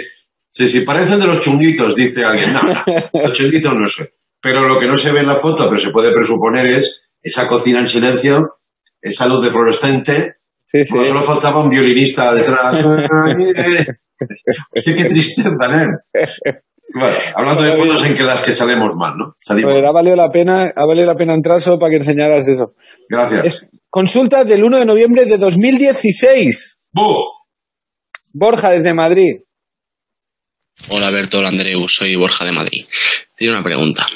sí, 0.50 0.68
sí, 0.68 0.82
parecen 0.82 1.20
de 1.20 1.28
los 1.28 1.40
chunguitos, 1.40 1.96
dice 1.96 2.24
alguien. 2.26 2.52
No, 2.54 2.62
no, 2.64 2.84
los 3.24 3.34
chunguitos 3.34 3.74
no 3.74 3.88
sé. 3.88 4.14
Pero 4.42 4.66
lo 4.68 4.78
que 4.80 4.88
no 4.88 4.98
se 4.98 5.12
ve 5.14 5.22
en 5.22 5.28
la 5.28 5.38
foto, 5.38 5.66
pero 5.66 5.78
se 5.78 5.92
puede 5.92 6.12
presuponer 6.12 6.66
es 6.68 7.06
esa 7.24 7.48
cocina 7.48 7.80
en 7.80 7.88
silencio, 7.88 8.60
esa 9.02 9.28
luz 9.28 9.44
de 9.44 9.52
fluorescente. 9.52 10.36
Sí, 10.66 10.86
sí. 10.86 10.92
Solo 10.92 11.22
faltaba 11.22 11.64
un 11.64 11.70
violinista 11.70 12.34
detrás. 12.34 12.86
Hostia, 14.76 14.96
qué 14.96 15.06
tristeza, 15.06 15.50
¿eh? 15.50 15.88
Bueno, 16.96 17.16
hablando 17.36 17.64
de 17.64 17.72
fotos 17.74 18.06
en 18.06 18.16
que 18.16 18.24
las 18.24 18.44
que 18.44 18.52
salemos 18.52 18.94
mal, 18.96 19.14
¿no? 19.18 19.36
Salimos. 19.40 19.74
Ha 19.74 19.92
valido 19.92 20.16
la 20.16 20.30
pena, 20.30 20.72
ha 20.76 20.86
valido 20.86 21.08
la 21.08 21.16
pena 21.16 21.34
entrar 21.34 21.60
solo 21.60 21.80
para 21.80 21.90
que 21.90 21.98
enseñaras 21.98 22.48
eso. 22.48 22.76
Gracias. 23.10 23.46
Es 23.46 23.68
consulta 23.90 24.44
del 24.44 24.64
1 24.64 24.80
de 24.80 24.86
noviembre 24.86 25.26
de 25.26 25.38
2016. 25.38 26.78
Borja, 28.34 28.70
desde 28.70 28.94
Madrid. 28.94 29.42
Hola 30.90 31.12
Berto, 31.12 31.40
hola 31.40 31.50
Andreu, 31.50 31.88
soy 31.88 32.16
Borja 32.16 32.46
de 32.46 32.52
Madrid. 32.52 32.86
Tiene 33.36 33.54
una 33.54 33.64
pregunta. 33.64 34.08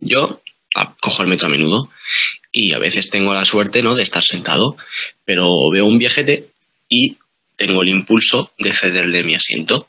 Yo 0.00 0.40
cojo 1.00 1.22
el 1.22 1.28
metro 1.28 1.48
a 1.48 1.50
menudo 1.50 1.90
y 2.50 2.72
a 2.74 2.78
veces 2.78 3.10
tengo 3.10 3.34
la 3.34 3.44
suerte 3.44 3.82
¿no? 3.82 3.94
de 3.94 4.02
estar 4.02 4.22
sentado, 4.22 4.76
pero 5.24 5.70
veo 5.70 5.86
un 5.86 5.98
viejete 5.98 6.48
y 6.88 7.16
tengo 7.56 7.82
el 7.82 7.88
impulso 7.88 8.52
de 8.58 8.72
cederle 8.72 9.24
mi 9.24 9.34
asiento. 9.34 9.88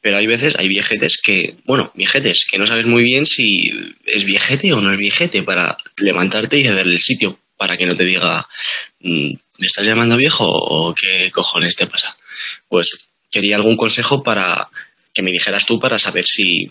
Pero 0.00 0.18
hay 0.18 0.26
veces, 0.26 0.54
hay 0.58 0.68
viejetes 0.68 1.18
que, 1.22 1.56
bueno, 1.64 1.90
viejetes, 1.94 2.44
que 2.50 2.58
no 2.58 2.66
sabes 2.66 2.86
muy 2.86 3.02
bien 3.02 3.24
si 3.24 3.70
es 4.04 4.24
viejete 4.24 4.72
o 4.72 4.80
no 4.80 4.92
es 4.92 4.98
viejete 4.98 5.42
para 5.42 5.78
levantarte 5.96 6.58
y 6.58 6.64
cederle 6.64 6.96
el 6.96 7.00
sitio 7.02 7.38
para 7.56 7.76
que 7.76 7.86
no 7.86 7.96
te 7.96 8.04
diga, 8.04 8.46
"Mm, 9.00 9.32
¿me 9.58 9.66
estás 9.66 9.86
llamando 9.86 10.16
viejo 10.16 10.44
o 10.46 10.94
qué 10.94 11.30
cojones 11.30 11.76
te 11.76 11.86
pasa? 11.86 12.16
Pues 12.68 13.10
quería 13.30 13.56
algún 13.56 13.76
consejo 13.76 14.22
para 14.22 14.68
que 15.14 15.22
me 15.22 15.32
dijeras 15.32 15.64
tú 15.64 15.80
para 15.80 15.98
saber 15.98 16.24
si 16.26 16.70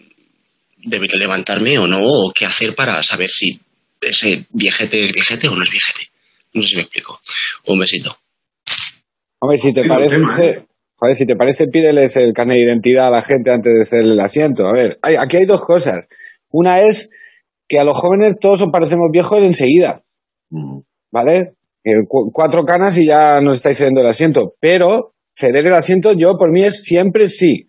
debería 0.85 1.17
levantarme 1.19 1.77
o 1.77 1.87
no, 1.87 1.99
o 2.03 2.31
qué 2.33 2.45
hacer 2.45 2.75
para 2.75 3.01
saber 3.03 3.29
si 3.29 3.59
ese 4.01 4.45
viejete 4.51 5.05
es 5.05 5.11
viejete 5.11 5.47
o 5.47 5.55
no 5.55 5.63
es 5.63 5.69
viejete. 5.71 6.07
No 6.53 6.61
sé 6.61 6.69
si 6.69 6.75
me 6.75 6.81
explico. 6.83 7.19
Un 7.67 7.79
besito. 7.79 8.15
Hombre, 9.39 9.57
si 9.57 9.73
te 9.73 9.83
parece, 9.87 10.15
¿eh? 10.15 10.65
joder, 10.95 11.15
si 11.17 11.25
te 11.25 11.35
parece, 11.35 11.65
pídeles 11.67 12.15
el 12.17 12.33
carnet 12.33 12.57
de 12.57 12.63
identidad 12.63 13.07
a 13.07 13.11
la 13.11 13.21
gente 13.21 13.51
antes 13.51 13.73
de 13.73 13.85
cederle 13.85 14.13
el 14.13 14.19
asiento. 14.19 14.67
A 14.67 14.73
ver, 14.73 14.97
hay- 15.01 15.15
aquí 15.15 15.37
hay 15.37 15.45
dos 15.45 15.61
cosas. 15.61 15.95
Una 16.49 16.81
es 16.81 17.09
que 17.67 17.79
a 17.79 17.83
los 17.83 17.97
jóvenes 17.97 18.35
todos 18.39 18.61
os 18.61 18.69
parecemos 18.71 19.07
viejos 19.11 19.39
enseguida. 19.41 20.03
¿Vale? 21.11 21.53
Eh, 21.83 22.05
cu- 22.07 22.31
cuatro 22.31 22.63
canas 22.63 22.97
y 22.97 23.07
ya 23.07 23.41
nos 23.41 23.55
estáis 23.55 23.77
cediendo 23.77 24.01
el 24.01 24.07
asiento. 24.07 24.53
Pero 24.59 25.13
ceder 25.35 25.65
el 25.65 25.73
asiento, 25.73 26.13
yo 26.13 26.33
por 26.37 26.51
mí 26.51 26.63
es 26.63 26.83
siempre 26.83 27.29
sí. 27.29 27.67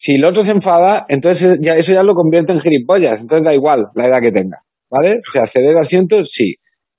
Si 0.00 0.14
el 0.14 0.24
otro 0.24 0.42
se 0.44 0.52
enfada, 0.52 1.04
entonces 1.08 1.58
ya, 1.60 1.74
eso 1.74 1.92
ya 1.92 2.02
lo 2.04 2.14
convierte 2.14 2.52
en 2.52 2.60
gilipollas. 2.60 3.22
Entonces 3.22 3.44
da 3.44 3.52
igual 3.54 3.88
la 3.94 4.06
edad 4.06 4.20
que 4.22 4.30
tenga. 4.32 4.58
¿Vale? 4.90 5.20
O 5.28 5.30
sea, 5.30 5.44
ceder 5.46 5.76
asiento, 5.76 6.24
sí. 6.24 6.54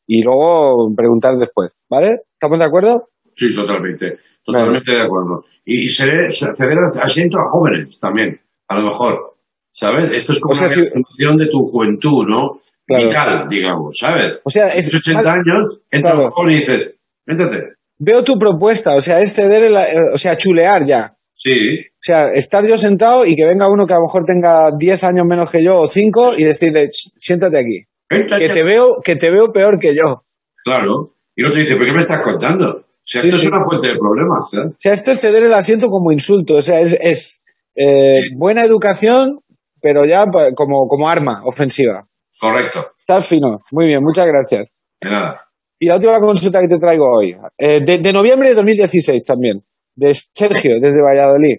Y 0.05 0.21
luego 0.21 0.93
preguntar 0.95 1.37
después. 1.37 1.71
¿Vale? 1.89 2.19
¿Estamos 2.33 2.59
de 2.59 2.65
acuerdo? 2.65 3.09
Sí, 3.35 3.55
totalmente. 3.55 4.17
Totalmente 4.43 4.91
de 4.91 5.01
acuerdo. 5.01 5.45
Y, 5.63 5.85
y 5.85 5.89
ceder, 5.89 6.29
ceder 6.31 6.77
asiento 7.01 7.37
a 7.39 7.49
jóvenes 7.51 7.99
también, 7.99 8.41
a 8.67 8.75
lo 8.79 8.89
mejor. 8.89 9.37
¿Sabes? 9.71 10.11
Esto 10.11 10.33
es 10.33 10.39
como 10.39 10.51
O 10.51 10.55
sea, 10.55 10.65
una 10.67 10.73
si- 10.75 10.81
revolución 10.81 11.37
de 11.37 11.45
tu 11.45 11.63
juventud, 11.63 12.25
¿no? 12.27 12.61
Claro. 12.85 13.05
Vital, 13.07 13.47
digamos, 13.49 13.97
¿sabes? 13.97 14.41
O 14.43 14.49
sea, 14.49 14.67
es- 14.67 14.89
Tienes 14.89 15.07
80 15.07 15.31
años, 15.31 15.79
entra 15.91 16.15
un 16.15 16.29
joven 16.31 16.51
y 16.51 16.55
dices, 16.57 16.95
métete. 17.25 17.75
Veo 17.99 18.23
tu 18.23 18.37
propuesta, 18.37 18.95
o 18.95 19.01
sea, 19.01 19.19
es 19.21 19.33
ceder, 19.33 19.63
el- 19.63 20.11
o 20.13 20.17
sea, 20.17 20.35
chulear 20.37 20.85
ya. 20.85 21.15
Sí. 21.41 21.77
O 21.79 22.01
sea, 22.01 22.27
estar 22.33 22.65
yo 22.67 22.77
sentado 22.77 23.25
y 23.25 23.35
que 23.35 23.45
venga 23.47 23.65
uno 23.71 23.87
que 23.87 23.93
a 23.93 23.97
lo 23.97 24.03
mejor 24.03 24.25
tenga 24.25 24.71
10 24.77 25.03
años 25.05 25.25
menos 25.25 25.49
que 25.49 25.63
yo 25.63 25.79
o 25.79 25.85
5 25.87 26.33
y 26.37 26.43
decirle, 26.43 26.89
"Ch, 26.89 27.11
siéntate 27.15 27.57
aquí. 27.57 27.85
Que 28.09 28.49
te 28.49 28.63
veo, 28.63 28.87
que 29.03 29.15
te 29.15 29.31
veo 29.31 29.51
peor 29.53 29.79
que 29.79 29.95
yo. 29.95 30.23
Claro. 30.65 31.13
Y 31.35 31.41
el 31.41 31.47
otro 31.47 31.59
dice, 31.61 31.75
¿pero 31.75 31.85
qué 31.85 31.93
me 31.93 31.99
estás 31.99 32.21
contando? 32.21 32.67
O 32.69 32.83
sea, 33.03 33.21
Sí, 33.21 33.29
esto 33.29 33.39
sí. 33.39 33.45
es 33.47 33.51
una 33.53 33.63
fuente 33.65 33.87
de 33.87 33.93
problemas, 33.97 34.53
¿eh? 34.53 34.67
O 34.69 34.75
sea, 34.77 34.93
esto 34.93 35.11
es 35.11 35.21
ceder 35.21 35.43
el 35.43 35.53
asiento 35.53 35.87
como 35.87 36.11
insulto, 36.11 36.55
o 36.57 36.61
sea, 36.61 36.81
es, 36.81 36.97
es 36.99 37.41
eh, 37.75 38.19
buena 38.35 38.63
educación, 38.63 39.39
pero 39.81 40.05
ya 40.05 40.25
pa- 40.25 40.51
como, 40.55 40.87
como 40.87 41.07
arma 41.09 41.41
ofensiva. 41.45 42.03
Correcto. 42.39 42.87
Estás 42.99 43.25
fino. 43.27 43.59
Muy 43.71 43.85
bien, 43.87 44.03
muchas 44.03 44.27
gracias. 44.27 44.67
De 45.01 45.09
nada. 45.09 45.41
Y 45.79 45.85
la 45.87 45.95
última 45.95 46.19
consulta 46.19 46.59
que 46.59 46.67
te 46.67 46.77
traigo 46.79 47.05
hoy, 47.09 47.35
eh, 47.57 47.79
de, 47.81 47.99
de 47.99 48.13
noviembre 48.13 48.49
de 48.49 48.55
2016 48.55 49.23
también, 49.23 49.63
de 49.99 50.15
Sergio, 50.33 50.79
desde 50.81 51.01
Valladolid. 51.01 51.57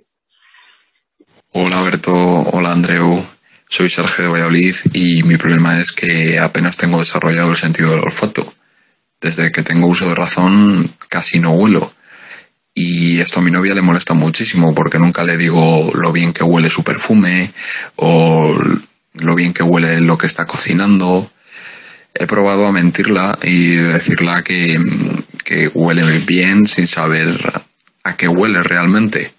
Hola 1.52 1.82
Berto, 1.82 2.14
hola 2.14 2.72
Andreu, 2.72 3.22
soy 3.68 3.90
Sergio 3.90 4.24
de 4.24 4.30
Valladolid 4.30 4.74
y 4.94 5.22
mi 5.24 5.36
problema 5.36 5.78
es 5.78 5.92
que 5.92 6.38
apenas 6.38 6.76
tengo 6.78 7.00
desarrollado 7.00 7.50
el 7.50 7.56
sentido 7.56 7.90
del 7.90 8.00
olfato. 8.00 8.54
Desde 9.20 9.52
que 9.52 9.62
tengo 9.62 9.88
uso 9.88 10.08
de 10.08 10.14
razón 10.14 10.90
casi 11.10 11.40
no 11.40 11.50
huelo 11.50 11.92
Y 12.72 13.20
esto 13.20 13.40
a 13.40 13.42
mi 13.42 13.50
novia 13.50 13.74
le 13.74 13.82
molesta 13.82 14.14
muchísimo 14.14 14.74
porque 14.74 14.98
nunca 14.98 15.22
le 15.24 15.36
digo 15.36 15.90
lo 15.92 16.10
bien 16.10 16.32
que 16.32 16.42
huele 16.42 16.70
su 16.70 16.82
perfume 16.82 17.52
o 17.96 18.56
lo 19.20 19.34
bien 19.34 19.52
que 19.52 19.62
huele 19.62 20.00
lo 20.00 20.16
que 20.16 20.26
está 20.26 20.46
cocinando. 20.46 21.30
He 22.14 22.26
probado 22.26 22.64
a 22.66 22.72
mentirla 22.72 23.38
y 23.42 23.74
decirla 23.74 24.42
que, 24.42 24.76
que 25.44 25.68
huele 25.74 26.20
bien 26.20 26.66
sin 26.66 26.86
saber 26.86 27.28
a 28.04 28.16
qué 28.16 28.28
huele 28.28 28.62
realmente. 28.62 29.32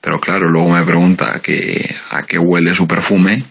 Pero 0.00 0.18
claro, 0.18 0.48
luego 0.48 0.70
me 0.70 0.84
pregunta 0.84 1.40
que, 1.42 1.88
a 2.10 2.22
qué 2.24 2.38
huele 2.38 2.74
su 2.74 2.86
perfume. 2.86 3.44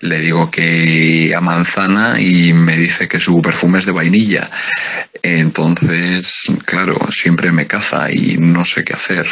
Le 0.00 0.18
digo 0.18 0.50
que 0.50 1.32
a 1.36 1.40
manzana 1.40 2.20
y 2.20 2.52
me 2.52 2.76
dice 2.76 3.06
que 3.08 3.20
su 3.20 3.40
perfume 3.40 3.78
es 3.78 3.86
de 3.86 3.92
vainilla. 3.92 4.48
Entonces, 5.22 6.46
claro, 6.66 6.94
siempre 7.10 7.52
me 7.52 7.66
caza 7.66 8.10
y 8.10 8.36
no 8.38 8.64
sé 8.64 8.84
qué 8.84 8.94
hacer. 8.94 9.26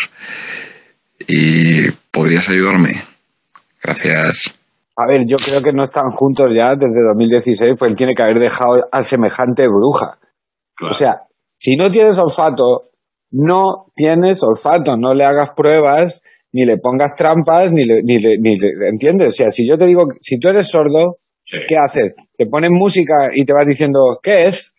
¿Y 1.27 1.91
podrías 2.11 2.49
ayudarme? 2.49 2.95
Gracias. 3.83 4.55
A 4.97 5.07
ver, 5.07 5.23
yo 5.27 5.37
creo 5.37 5.63
que 5.63 5.73
no 5.73 5.83
están 5.83 6.11
juntos 6.11 6.47
ya 6.55 6.75
desde 6.75 7.03
2016, 7.09 7.73
pues 7.79 7.91
él 7.91 7.97
tiene 7.97 8.15
que 8.15 8.23
haber 8.23 8.39
dejado 8.39 8.89
a 8.91 9.03
semejante 9.03 9.67
bruja. 9.67 10.19
O 10.81 10.93
sea, 10.93 11.23
si 11.57 11.77
no 11.77 11.91
tienes 11.91 12.19
olfato, 12.19 12.92
no 13.33 13.87
tienes 13.97 14.43
olfato, 14.43 14.97
no 14.97 15.15
le 15.15 15.25
hagas 15.25 15.51
pruebas, 15.57 16.23
ni 16.53 16.65
le 16.65 16.77
pongas 16.79 17.17
trampas, 17.17 17.73
ni 17.73 17.85
le, 17.85 18.03
ni 18.03 18.19
le, 18.21 18.37
ni 18.39 18.57
le- 18.59 18.89
¿entiendes? 18.89 19.29
O 19.29 19.31
sea, 19.33 19.51
si 19.51 19.67
yo 19.69 19.77
te 19.77 19.87
digo, 19.87 20.05
si 20.21 20.39
tú 20.39 20.49
eres 20.49 20.69
sordo, 20.69 21.19
¿qué 21.67 21.77
haces? 21.77 22.15
Te 22.37 22.47
ponen 22.47 22.73
música 22.75 23.29
y 23.35 23.45
te 23.45 23.53
vas 23.53 23.67
diciendo, 23.67 24.01
¿qué 24.23 24.47
es? 24.47 24.73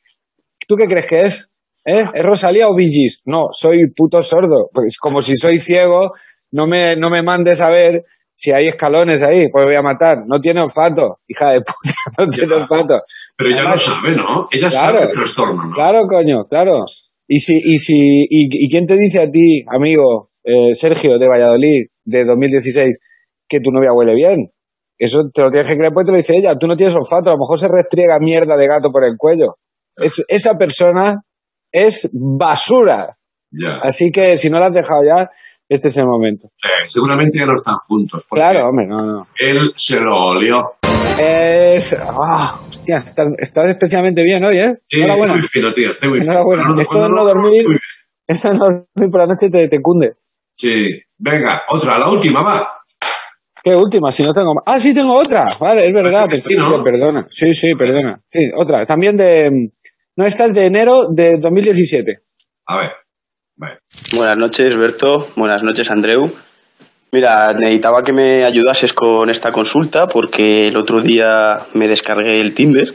¿Tú 0.67 0.75
qué 0.75 0.87
crees 0.87 1.07
que 1.07 1.21
es? 1.21 1.49
¿Eh? 1.85 2.05
¿Es 2.13 2.23
Rosalía 2.23 2.67
o 2.69 2.75
Gees? 2.77 3.21
No, 3.25 3.47
soy 3.51 3.91
puto 3.93 4.21
sordo. 4.23 4.69
Pues 4.73 4.97
como 4.97 5.21
si 5.21 5.35
soy 5.35 5.59
ciego, 5.59 6.11
no 6.51 6.67
me, 6.67 6.95
no 6.95 7.09
me 7.09 7.21
mandes 7.23 7.59
a 7.59 7.69
ver 7.69 8.05
si 8.35 8.51
hay 8.51 8.67
escalones 8.67 9.21
ahí, 9.21 9.49
pues 9.51 9.65
voy 9.65 9.75
a 9.75 9.81
matar. 9.81 10.19
No 10.27 10.39
tiene 10.39 10.61
olfato, 10.61 11.19
hija 11.27 11.51
de 11.51 11.59
puta, 11.61 11.93
no 12.19 12.27
tiene 12.29 12.53
olfato. 12.55 13.01
Pero 13.35 13.49
ella 13.49 13.63
lo 13.63 13.77
sabe, 13.77 14.15
¿no? 14.15 14.47
Ella 14.51 14.69
claro, 14.69 14.71
sabe 14.93 15.03
el 15.05 15.09
trastorno, 15.09 15.63
¿no? 15.65 15.75
Claro, 15.75 16.01
coño, 16.07 16.45
claro. 16.47 16.85
Y 17.27 17.39
si, 17.39 17.53
y 17.55 17.77
si, 17.77 17.95
y, 18.29 18.47
y 18.51 18.69
quién 18.69 18.85
te 18.85 18.97
dice 18.97 19.21
a 19.21 19.29
ti, 19.29 19.63
amigo, 19.67 20.29
eh, 20.43 20.73
Sergio 20.73 21.17
de 21.17 21.27
Valladolid, 21.27 21.85
de 22.05 22.23
2016, 22.25 22.95
que 23.47 23.59
tu 23.59 23.71
novia 23.71 23.93
huele 23.93 24.15
bien? 24.15 24.51
Eso 24.97 25.21
te 25.33 25.41
lo 25.41 25.49
tienes 25.49 25.69
que 25.69 25.77
creer, 25.77 25.93
pues 25.93 26.05
te 26.05 26.11
lo 26.11 26.17
dice 26.17 26.37
ella. 26.37 26.55
Tú 26.57 26.67
no 26.67 26.75
tienes 26.75 26.95
olfato, 26.95 27.29
a 27.29 27.33
lo 27.33 27.39
mejor 27.39 27.59
se 27.59 27.67
restriega 27.67 28.19
mierda 28.19 28.55
de 28.57 28.67
gato 28.67 28.89
por 28.91 29.03
el 29.03 29.15
cuello. 29.17 29.55
Es, 29.95 30.23
esa 30.27 30.53
persona 30.55 31.23
es 31.71 32.09
basura. 32.13 33.17
Así 33.81 34.11
que 34.11 34.37
si 34.37 34.49
no 34.49 34.57
la 34.57 34.67
has 34.67 34.73
dejado 34.73 35.01
ya, 35.05 35.29
este 35.75 35.87
es 35.89 35.97
el 35.97 36.05
momento. 36.05 36.49
Sí, 36.57 36.69
seguramente 36.85 37.37
ya 37.39 37.45
no 37.45 37.53
están 37.55 37.75
juntos. 37.87 38.25
Claro, 38.29 38.67
hombre, 38.69 38.87
no, 38.87 38.97
no. 38.97 39.27
Él 39.39 39.71
se 39.75 39.99
lo 39.99 40.27
olió. 40.29 40.73
Es. 41.19 41.95
ah, 41.99 42.59
hostia, 42.67 42.97
estás, 42.97 43.27
estás 43.37 43.65
especialmente 43.65 44.23
bien 44.23 44.43
hoy, 44.43 44.59
¿eh? 44.59 44.75
Sí, 44.89 44.97
Enhorabuena. 45.01 45.33
estoy 45.35 45.41
muy 45.41 45.47
fino, 45.49 45.71
tío. 45.73 45.91
Estoy 45.91 46.09
muy 46.09 46.19
fino. 46.21 46.31
Enhorabuena. 46.33 46.81
Esto 46.81 47.07
no 47.07 47.15
lo- 47.15 47.25
dormir, 47.25 47.65
esto 48.27 48.49
no 48.53 48.57
dormir 48.59 49.11
por 49.11 49.19
la 49.21 49.27
noche 49.27 49.49
te, 49.49 49.67
te 49.67 49.81
cunde. 49.81 50.13
Sí. 50.57 50.89
Venga, 51.17 51.63
otra, 51.69 51.97
la 51.99 52.09
última, 52.11 52.41
va. 52.41 52.69
¿Qué 53.63 53.75
última? 53.75 54.11
Si 54.11 54.23
no 54.23 54.33
tengo 54.33 54.53
más. 54.55 54.63
Ah, 54.65 54.79
sí, 54.79 54.93
tengo 54.93 55.15
otra. 55.15 55.47
Vale, 55.59 55.85
es 55.85 55.93
verdad. 55.93 56.27
Pensé 56.29 56.49
sí, 56.49 56.55
¿no? 56.57 56.77
que- 56.77 56.83
perdona. 56.83 57.27
Sí, 57.29 57.53
sí, 57.53 57.75
perdona. 57.75 58.21
Sí, 58.29 58.49
otra. 58.55 58.85
También 58.85 59.15
de. 59.15 59.71
No, 60.15 60.25
esta 60.25 60.45
es 60.45 60.53
de 60.53 60.65
enero 60.65 61.07
de 61.09 61.37
2017. 61.39 62.19
A 62.67 62.77
ver. 62.77 62.91
Buenas 64.13 64.37
noches, 64.37 64.77
Berto. 64.77 65.27
Buenas 65.35 65.63
noches, 65.63 65.89
Andreu. 65.89 66.31
Mira, 67.11 67.53
necesitaba 67.53 68.01
que 68.03 68.13
me 68.13 68.43
ayudases 68.43 68.93
con 68.93 69.29
esta 69.29 69.51
consulta 69.51 70.07
porque 70.07 70.67
el 70.67 70.77
otro 70.77 70.99
día 70.99 71.59
me 71.73 71.87
descargué 71.87 72.41
el 72.41 72.53
Tinder 72.53 72.93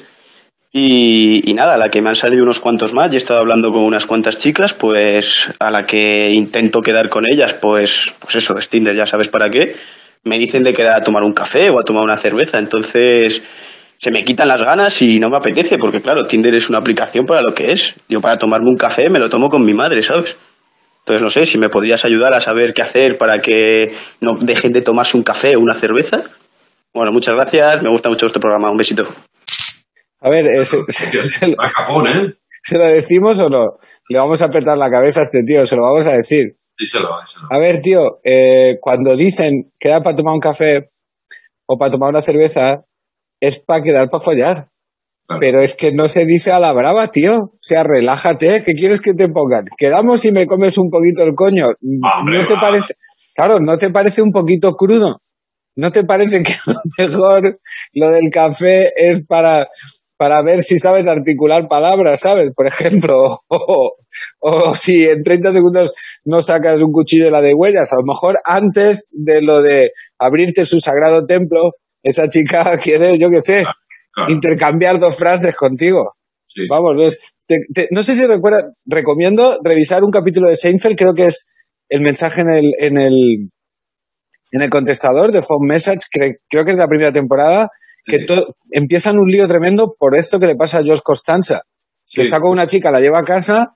y, 0.73 1.53
nada, 1.55 1.75
a 1.75 1.79
la 1.79 1.89
que 1.89 2.03
me 2.03 2.09
han 2.11 2.17
salido 2.17 2.43
unos 2.43 2.61
cuantos 2.61 2.95
más 2.95 3.13
y 3.13 3.15
he 3.15 3.19
estado 3.19 3.41
hablando 3.41 3.71
con 3.71 3.83
unas 3.83 4.07
cuantas 4.07 4.39
chicas, 4.39 4.75
pues 4.75 5.53
a 5.61 5.71
la 5.71 5.85
que 5.85 6.31
intento 6.31 6.83
quedar 6.83 7.09
con 7.09 7.25
ellas, 7.31 7.55
pues, 7.55 8.15
pues 8.21 8.37
eso, 8.37 8.55
es 8.57 8.69
Tinder, 8.69 8.97
ya 8.97 9.07
sabes 9.07 9.29
para 9.29 9.51
qué. 9.51 9.77
Me 10.25 10.39
dicen 10.39 10.63
de 10.63 10.73
quedar 10.73 10.97
a 10.97 11.03
tomar 11.03 11.23
un 11.23 11.33
café 11.33 11.71
o 11.71 11.81
a 11.81 11.85
tomar 11.85 12.03
una 12.03 12.17
cerveza, 12.17 12.59
entonces 12.59 13.43
se 13.99 14.11
me 14.11 14.23
quitan 14.23 14.49
las 14.49 14.63
ganas 14.63 15.01
y 15.03 15.19
no 15.19 15.31
me 15.31 15.37
apetece 15.37 15.77
porque 15.79 16.01
claro, 16.01 16.27
Tinder 16.27 16.55
es 16.55 16.69
una 16.69 16.79
aplicación 16.79 17.25
para 17.25 17.43
lo 17.43 17.55
que 17.55 17.73
es. 17.73 17.95
Yo 18.09 18.21
para 18.21 18.37
tomarme 18.37 18.69
un 18.69 18.77
café 18.77 19.11
me 19.11 19.19
lo 19.19 19.29
tomo 19.29 19.49
con 19.49 19.63
mi 19.63 19.75
madre, 19.75 20.03
¿sabes? 20.03 20.37
Entonces, 21.09 21.23
no 21.23 21.31
sé, 21.31 21.47
si 21.51 21.57
me 21.57 21.71
podrías 21.71 22.05
ayudar 22.05 22.35
a 22.35 22.41
saber 22.43 22.75
qué 22.75 22.83
hacer 22.83 23.17
para 23.17 23.39
que 23.39 23.87
no 24.21 24.33
dejen 24.39 24.73
de 24.73 24.83
tomarse 24.83 25.17
un 25.17 25.23
café 25.23 25.57
o 25.57 25.61
una 25.61 25.75
cerveza. 25.75 26.21
Bueno, 26.93 27.13
muchas 27.13 27.35
gracias, 27.35 27.83
me 27.83 27.89
gusta 27.89 28.11
mucho 28.11 28.27
este 28.27 28.39
programa, 28.41 28.71
un 28.71 28.77
besito. 28.77 29.05
A 30.21 30.29
ver, 30.29 30.47
eh, 30.47 30.67
se, 30.67 30.77
se- 30.89 31.47
¿eh? 31.47 32.35
¿se 32.63 32.77
lo 32.77 32.85
decimos 32.85 33.41
o 33.41 33.49
no? 33.49 33.79
Le 34.11 34.19
vamos 34.19 34.43
a 34.43 34.51
petar 34.51 34.77
la 34.77 34.91
cabeza 34.91 35.21
a 35.21 35.23
este 35.23 35.43
tío, 35.47 35.67
se 35.67 35.77
lo 35.77 35.83
vamos 35.83 36.07
a 36.07 36.13
decir. 36.13 36.57
Díselo, 36.79 37.09
díselo. 37.25 37.47
A 37.51 37.59
ver, 37.59 37.81
tío, 37.81 38.21
eh, 38.23 38.77
cuando 38.79 39.17
dicen 39.17 39.73
quedar 39.81 40.03
para 40.03 40.15
tomar 40.15 40.35
un 40.35 40.41
café 40.41 40.91
o 41.67 41.79
para 41.79 41.91
tomar 41.91 42.11
una 42.11 42.21
cerveza, 42.21 42.85
es 43.41 43.59
para 43.61 43.83
quedar 43.83 44.11
para 44.11 44.23
follar. 44.23 44.69
Pero 45.41 45.61
es 45.61 45.75
que 45.75 45.93
no 45.93 46.09
se 46.09 46.25
dice 46.25 46.53
a 46.53 46.59
la 46.59 46.73
brava, 46.73 47.09
tío. 47.09 47.37
O 47.37 47.59
sea, 47.61 47.85
relájate. 47.85 48.63
¿Qué 48.65 48.73
quieres 48.73 49.01
que 49.01 49.13
te 49.13 49.29
pongan? 49.29 49.67
Quedamos 49.77 50.25
y 50.25 50.33
me 50.33 50.47
comes 50.47 50.79
un 50.79 50.89
poquito 50.91 51.23
el 51.23 51.35
coño. 51.35 51.69
¿No 51.81 52.45
te 52.47 52.55
parece? 52.55 52.95
Claro, 53.35 53.61
¿no 53.61 53.77
te 53.77 53.91
parece 53.91 54.23
un 54.23 54.33
poquito 54.33 54.73
crudo? 54.73 55.21
¿No 55.77 55.93
te 55.93 56.03
parece 56.03 56.43
que 56.43 56.55
a 56.55 56.73
lo 56.73 56.81
mejor 56.99 57.59
lo 57.93 58.11
del 58.11 58.31
café 58.33 58.91
es 58.97 59.23
para, 59.25 59.69
para 60.17 60.43
ver 60.43 60.63
si 60.63 60.81
sabes 60.81 61.07
articular 61.07 61.69
palabras, 61.69 62.19
¿sabes? 62.21 62.51
Por 62.55 62.67
ejemplo, 62.67 63.39
o, 63.49 63.93
o 64.41 64.75
si 64.75 65.07
en 65.07 65.23
30 65.23 65.53
segundos 65.53 65.93
no 66.25 66.43
sacas 66.43 66.83
un 66.83 66.91
cuchillo 66.91 67.27
de 67.27 67.31
la 67.31 67.41
de 67.41 67.55
huellas, 67.55 67.93
a 67.93 67.97
lo 67.97 68.03
mejor 68.05 68.39
antes 68.45 69.07
de 69.13 69.41
lo 69.41 69.63
de 69.63 69.93
abrirte 70.19 70.67
su 70.67 70.81
sagrado 70.81 71.25
templo, 71.27 71.73
esa 72.03 72.29
chica 72.29 72.77
quiere, 72.83 73.17
yo 73.19 73.29
qué 73.31 73.41
sé, 73.41 73.65
intercambiar 74.29 74.99
dos 74.99 75.17
frases 75.17 75.55
contigo. 75.55 76.15
Vamos, 76.69 76.95
no, 76.97 77.03
es- 77.07 77.21
te- 77.47 77.67
te- 77.73 77.89
no 77.91 78.03
sé 78.03 78.15
si 78.15 78.27
recuerda, 78.27 78.73
recomiendo 78.87 79.59
revisar 79.63 80.03
un 80.03 80.11
capítulo 80.11 80.51
de 80.51 80.57
Seinfeld, 80.57 80.97
creo 80.97 81.15
que 81.15 81.27
es 81.27 81.47
el 81.89 82.01
mensaje 82.01 82.41
en 82.43 82.51
el, 82.51 82.73
en 82.79 82.99
el, 82.99 83.15
en 84.53 84.63
el 84.63 84.71
contestador 84.71 85.31
de 85.33 85.43
Phone 85.43 85.67
Message, 85.67 86.01
cre- 86.13 86.37
creo 86.49 86.65
que 86.65 86.71
es 86.73 86.77
de 86.77 86.83
la 86.83 86.89
primera 86.89 87.13
temporada, 87.13 87.69
que 88.05 88.19
empiezan 88.71 89.19
un 89.19 89.29
lío 89.31 89.47
tremendo 89.47 89.95
por 89.99 90.17
esto 90.17 90.41
que 90.41 90.47
le 90.47 90.57
pasa 90.57 90.79
a 90.79 90.83
Josh 90.83 91.01
Costanza. 91.03 91.61
Que 92.07 92.23
está 92.23 92.41
con 92.41 92.53
una 92.53 92.67
chica, 92.67 92.91
la 92.91 93.01
lleva 93.01 93.19
a 93.19 93.25
casa 93.25 93.75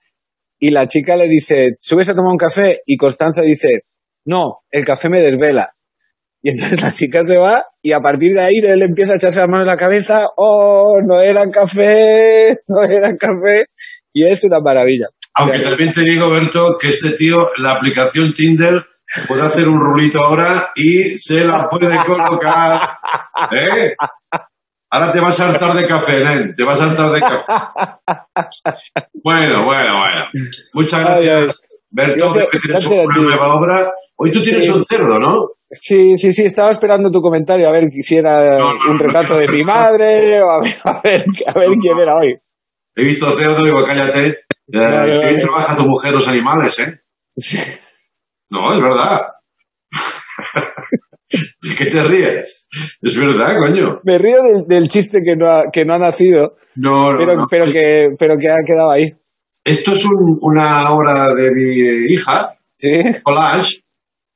y 0.58 0.70
la 0.70 0.88
chica 0.88 1.16
le 1.16 1.28
dice, 1.28 1.72
¿subes 1.80 2.08
a 2.08 2.14
tomar 2.14 2.32
un 2.32 2.38
café? 2.38 2.80
Y 2.86 2.96
Constanza 2.96 3.42
dice, 3.42 3.82
no, 4.24 4.60
el 4.70 4.86
café 4.86 5.10
me 5.10 5.20
desvela. 5.20 5.74
Y 6.44 6.50
entonces 6.50 6.82
la 6.82 6.92
chica 6.92 7.24
se 7.24 7.38
va 7.38 7.64
y 7.82 7.92
a 7.92 8.00
partir 8.00 8.32
de 8.32 8.40
ahí 8.40 8.56
él 8.56 8.82
empieza 8.82 9.12
a 9.12 9.16
echarse 9.16 9.38
la 9.38 9.46
mano 9.46 9.62
en 9.62 9.68
la 9.68 9.76
cabeza, 9.76 10.26
oh, 10.36 10.94
no 11.06 11.20
era 11.20 11.48
café, 11.50 12.58
no 12.66 12.82
era 12.82 13.16
café. 13.16 13.64
Y 14.12 14.26
es 14.26 14.42
una 14.44 14.58
maravilla. 14.60 15.06
Aunque 15.34 15.60
también 15.60 15.92
te 15.92 16.02
digo, 16.02 16.28
Berto, 16.30 16.76
que 16.78 16.88
este 16.88 17.12
tío, 17.12 17.48
la 17.58 17.72
aplicación 17.72 18.34
Tinder, 18.34 18.82
puede 19.28 19.42
hacer 19.42 19.68
un 19.68 19.78
rulito 19.80 20.18
ahora 20.22 20.70
y 20.74 21.16
se 21.16 21.44
la 21.44 21.68
puede 21.68 21.96
colocar. 22.04 22.98
¿Eh? 23.52 23.94
Ahora 24.90 25.10
te 25.10 25.20
vas 25.20 25.40
a 25.40 25.48
hartar 25.48 25.74
de 25.74 25.86
café, 25.86 26.22
nen. 26.22 26.52
Te 26.54 26.64
vas 26.64 26.80
a 26.80 26.84
hartar 26.90 27.12
de 27.12 27.20
café. 27.20 27.44
Bueno, 29.24 29.64
bueno, 29.64 29.98
bueno. 29.98 30.24
Muchas 30.74 31.00
gracias, 31.00 31.62
Berto, 31.90 32.34
que 32.50 32.58
tienes 32.58 32.86
una 32.86 33.04
nueva 33.14 33.54
obra. 33.54 33.92
Hoy 34.16 34.30
tú 34.30 34.40
tienes 34.40 34.64
Sí. 34.64 34.70
un 34.70 34.84
cerdo, 34.84 35.18
¿no? 35.18 35.48
Sí, 35.74 36.18
sí, 36.18 36.32
sí, 36.32 36.44
estaba 36.44 36.70
esperando 36.72 37.10
tu 37.10 37.20
comentario 37.20 37.68
a 37.68 37.72
ver 37.72 37.84
si 37.84 38.16
era 38.16 38.56
un 38.90 38.98
retrato 38.98 39.38
de 39.38 39.48
mi 39.48 39.64
madre 39.64 40.40
o 40.42 40.50
a 40.50 40.60
ver, 40.60 40.74
a 40.84 41.00
ver, 41.02 41.24
a 41.46 41.58
ver 41.58 41.68
quién 41.80 41.98
era 41.98 42.14
hoy. 42.16 42.36
He 42.94 43.04
visto 43.04 43.26
cerdo, 43.30 43.64
digo, 43.64 43.82
cállate. 43.84 44.34
Qué 44.70 44.78
bien 45.28 45.38
trabaja 45.40 45.74
tu 45.74 45.84
mujer 45.86 46.12
los 46.12 46.28
animales, 46.28 46.78
¿eh? 46.78 47.00
No, 48.50 48.74
es 48.74 48.80
verdad. 48.82 49.20
¿De 51.62 51.74
qué 51.76 51.86
te 51.86 52.02
ríes? 52.02 52.68
Es 53.00 53.18
verdad, 53.18 53.56
coño. 53.58 54.00
Me 54.04 54.18
río 54.18 54.42
del, 54.42 54.64
del 54.68 54.88
chiste 54.88 55.20
que 55.24 55.34
no 55.36 55.48
ha, 55.50 55.70
que 55.72 55.84
no 55.86 55.94
ha 55.94 55.98
nacido, 55.98 56.56
No, 56.76 57.12
no, 57.12 57.18
pero, 57.18 57.36
no. 57.36 57.46
pero, 57.50 57.64
que, 57.72 58.00
pero 58.18 58.36
que 58.38 58.50
ha 58.50 58.58
quedado 58.66 58.90
ahí. 58.90 59.10
Esto 59.64 59.92
es 59.92 60.04
un- 60.04 60.38
una 60.42 60.92
obra 60.92 61.34
de 61.34 61.50
mi 61.52 62.12
hija, 62.12 62.58
collage. 63.22 63.81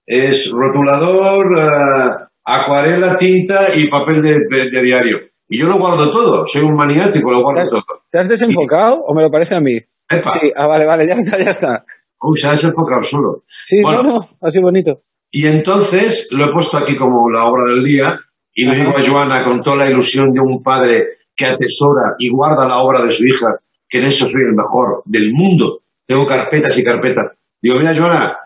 Es 0.06 0.50
rotulador, 0.50 1.46
eh, 1.58 2.26
acuarela, 2.44 3.16
tinta 3.16 3.74
y 3.76 3.88
papel 3.88 4.22
de, 4.22 4.38
de- 4.48 4.70
de 4.70 4.82
diario. 4.82 5.18
Y 5.48 5.58
yo 5.58 5.66
lo 5.68 5.78
guardo 5.78 6.10
todo, 6.10 6.46
soy 6.46 6.62
un 6.62 6.74
maniático, 6.74 7.30
lo 7.30 7.40
guardo 7.42 7.68
todo. 7.70 7.84
¿Te 8.10 8.18
has 8.18 8.28
desenfocado 8.28 9.00
o 9.04 9.14
me 9.14 9.22
lo 9.22 9.30
parece 9.30 9.54
a 9.54 9.60
mí? 9.60 9.78
Sí, 9.78 10.52
ah, 10.56 10.66
vale, 10.66 10.86
vale, 10.86 11.06
ya 11.06 11.14
está, 11.14 11.38
ya 11.38 11.50
está. 11.50 11.84
Uy, 12.20 12.38
se 12.38 12.46
ha 12.46 12.52
desenfocado 12.52 13.02
solo. 13.02 13.44
Sí, 13.48 13.80
Bueno. 13.82 14.02
no, 14.02 14.12
no, 14.20 14.28
así 14.40 14.60
bonito. 14.60 15.02
Y 15.30 15.46
entonces 15.46 16.28
lo 16.32 16.44
he 16.46 16.52
puesto 16.52 16.76
aquí 16.76 16.96
como 16.96 17.28
la 17.30 17.44
obra 17.46 17.64
del 17.72 17.84
día 17.84 18.18
y 18.54 18.64
le 18.64 18.76
digo 18.76 18.96
a 18.96 19.02
Joana 19.04 19.44
con 19.44 19.60
toda 19.60 19.76
la 19.76 19.90
ilusión 19.90 20.32
de 20.32 20.40
un 20.40 20.62
padre 20.62 21.06
que 21.34 21.46
atesora 21.46 22.14
y 22.18 22.30
guarda 22.30 22.66
la 22.68 22.78
obra 22.80 23.02
de 23.02 23.12
su 23.12 23.24
hija, 23.26 23.58
que 23.88 23.98
en 23.98 24.04
eso 24.06 24.26
soy 24.26 24.40
el 24.48 24.54
mejor 24.56 25.02
del 25.04 25.32
mundo. 25.32 25.80
Tengo 26.06 26.24
carpetas 26.24 26.76
y 26.78 26.82
carpetas. 26.84 27.26
Digo, 27.60 27.78
mira, 27.78 27.94
Joana, 27.94 28.38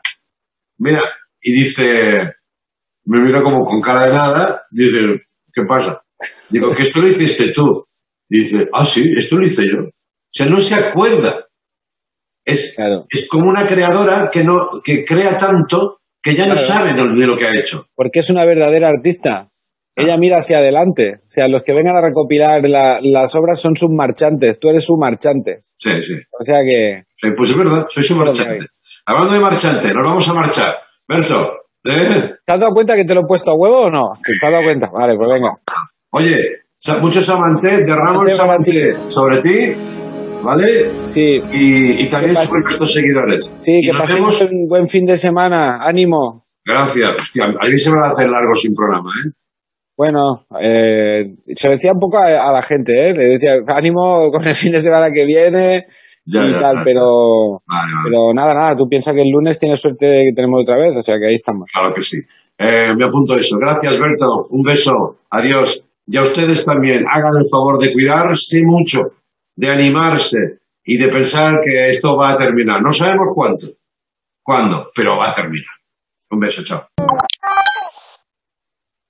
mira. 0.78 1.00
Y 1.42 1.52
dice, 1.52 2.00
me 3.04 3.22
mira 3.24 3.40
como 3.42 3.64
con 3.64 3.80
cara 3.80 4.06
de 4.06 4.12
nada, 4.12 4.62
dice, 4.70 4.98
¿qué 5.52 5.62
pasa? 5.68 6.02
Digo, 6.48 6.70
que 6.70 6.82
esto 6.82 7.00
lo 7.00 7.08
hiciste 7.08 7.52
tú. 7.52 7.84
Dice, 8.28 8.68
ah, 8.72 8.84
sí, 8.84 9.04
esto 9.16 9.36
lo 9.36 9.46
hice 9.46 9.62
yo. 9.64 9.86
O 9.88 10.32
sea, 10.32 10.46
no 10.46 10.60
se 10.60 10.74
acuerda. 10.74 11.46
Es, 12.44 12.76
es 13.10 13.28
como 13.28 13.48
una 13.50 13.64
creadora 13.64 14.28
que 14.32 14.42
no, 14.44 14.80
que 14.84 15.04
crea 15.04 15.36
tanto 15.36 15.98
que 16.22 16.34
ya 16.34 16.46
no 16.46 16.54
sabe 16.54 16.92
ni 16.94 17.26
lo 17.26 17.36
que 17.36 17.46
ha 17.46 17.56
hecho. 17.58 17.86
Porque 17.94 18.20
es 18.20 18.30
una 18.30 18.44
verdadera 18.44 18.88
artista. 18.88 19.48
Ella 19.96 20.16
mira 20.18 20.38
hacia 20.38 20.58
adelante. 20.58 21.14
O 21.22 21.30
sea, 21.30 21.48
los 21.48 21.62
que 21.62 21.72
vengan 21.74 21.96
a 21.96 22.06
recopilar 22.06 22.62
la- 22.68 22.98
las 23.02 23.34
obras 23.34 23.60
son 23.60 23.76
sus 23.76 23.90
marchantes. 23.90 24.58
Tú 24.58 24.68
eres 24.68 24.84
su 24.84 24.96
marchante. 24.96 25.64
Sí, 25.76 26.02
sí. 26.02 26.14
O 26.38 26.42
sea 26.42 26.60
que. 26.64 27.02
Sí, 27.16 27.28
pues 27.36 27.50
es 27.50 27.56
verdad, 27.56 27.86
soy 27.88 28.02
su 28.04 28.16
marchante. 28.16 28.66
Hablando 29.06 29.34
de 29.34 29.40
marchante, 29.40 29.88
nos 29.88 30.02
vamos 30.04 30.28
a 30.28 30.34
marchar. 30.34 30.74
Berto, 31.10 31.54
¿eh? 31.84 32.34
¿Te 32.46 32.52
has 32.52 32.60
dado 32.60 32.72
cuenta 32.72 32.94
que 32.94 33.04
te 33.04 33.14
lo 33.14 33.22
he 33.22 33.26
puesto 33.26 33.50
a 33.50 33.54
huevo 33.56 33.86
o 33.86 33.90
no? 33.90 34.12
¿Te 34.40 34.46
has 34.46 34.52
dado 34.52 34.62
cuenta? 34.64 34.88
Vale, 34.92 35.16
pues 35.16 35.28
venga. 35.32 35.50
Oye, 36.12 36.36
sa- 36.78 36.98
mucho 36.98 37.20
samanté, 37.20 37.78
derramo 37.84 38.22
el 38.22 38.30
Samanté 38.30 38.94
sobre 39.08 39.40
ti, 39.42 39.72
¿vale? 40.42 40.88
Sí. 41.08 41.38
Y, 41.52 42.02
y 42.02 42.06
también 42.08 42.36
sobre 42.36 42.62
nuestros 42.62 42.92
seguidores. 42.92 43.52
Sí, 43.56 43.80
Y 43.82 43.90
que 43.90 43.98
pasemos 43.98 44.38
vemos- 44.40 44.52
un 44.52 44.68
buen 44.68 44.86
fin 44.86 45.04
de 45.04 45.16
semana. 45.16 45.78
Ánimo. 45.80 46.46
Gracias. 46.64 47.14
Hostia, 47.18 47.44
a 47.58 47.66
mí 47.68 47.76
se 47.76 47.90
me 47.90 47.96
va 47.98 48.06
a 48.06 48.10
hacer 48.10 48.28
largo 48.30 48.54
sin 48.54 48.72
programa, 48.74 49.10
¿eh? 49.26 49.30
Bueno, 49.96 50.46
eh, 50.62 51.34
se 51.56 51.68
decía 51.68 51.92
un 51.92 51.98
poco 51.98 52.18
a, 52.18 52.48
a 52.48 52.52
la 52.52 52.62
gente, 52.62 53.10
¿eh? 53.10 53.14
Le 53.14 53.26
decía, 53.26 53.54
ánimo 53.66 54.30
con 54.30 54.46
el 54.46 54.54
fin 54.54 54.72
de 54.72 54.80
semana 54.80 55.10
que 55.10 55.26
viene 55.26 55.86
Ya, 56.32 56.46
y 56.46 56.50
ya, 56.52 56.60
tal, 56.60 56.70
claro. 56.72 56.84
pero, 56.84 57.62
Vale, 57.66 57.92
vale. 57.92 58.04
pero 58.04 58.34
nada, 58.34 58.54
nada, 58.54 58.76
tú 58.76 58.88
piensas 58.88 59.14
que 59.14 59.22
el 59.22 59.30
lunes 59.30 59.58
tienes 59.58 59.80
suerte 59.80 60.06
de 60.06 60.24
que 60.24 60.32
tenemos 60.34 60.60
otra 60.62 60.76
vez, 60.76 60.96
o 60.96 61.02
sea 61.02 61.16
que 61.18 61.26
ahí 61.28 61.34
estamos. 61.34 61.68
Claro 61.72 61.94
que 61.94 62.02
sí. 62.02 62.18
Eh, 62.58 62.94
me 62.94 63.04
apunto 63.04 63.34
eso. 63.36 63.56
Gracias, 63.58 63.98
Berto. 63.98 64.46
Un 64.50 64.62
beso. 64.62 65.20
Adiós. 65.30 65.82
Y 66.06 66.16
a 66.16 66.22
ustedes 66.22 66.64
también, 66.64 67.04
hagan 67.08 67.32
el 67.38 67.48
favor 67.48 67.78
de 67.80 67.92
cuidarse 67.92 68.60
mucho, 68.64 69.00
de 69.56 69.68
animarse 69.70 70.38
y 70.84 70.98
de 70.98 71.08
pensar 71.08 71.60
que 71.64 71.88
esto 71.88 72.16
va 72.16 72.30
a 72.30 72.36
terminar. 72.36 72.82
No 72.82 72.92
sabemos 72.92 73.28
cuánto, 73.34 73.68
cuándo, 74.42 74.90
pero 74.94 75.16
va 75.16 75.28
a 75.28 75.32
terminar. 75.32 75.70
Un 76.30 76.40
beso, 76.40 76.62
chao. 76.62 76.89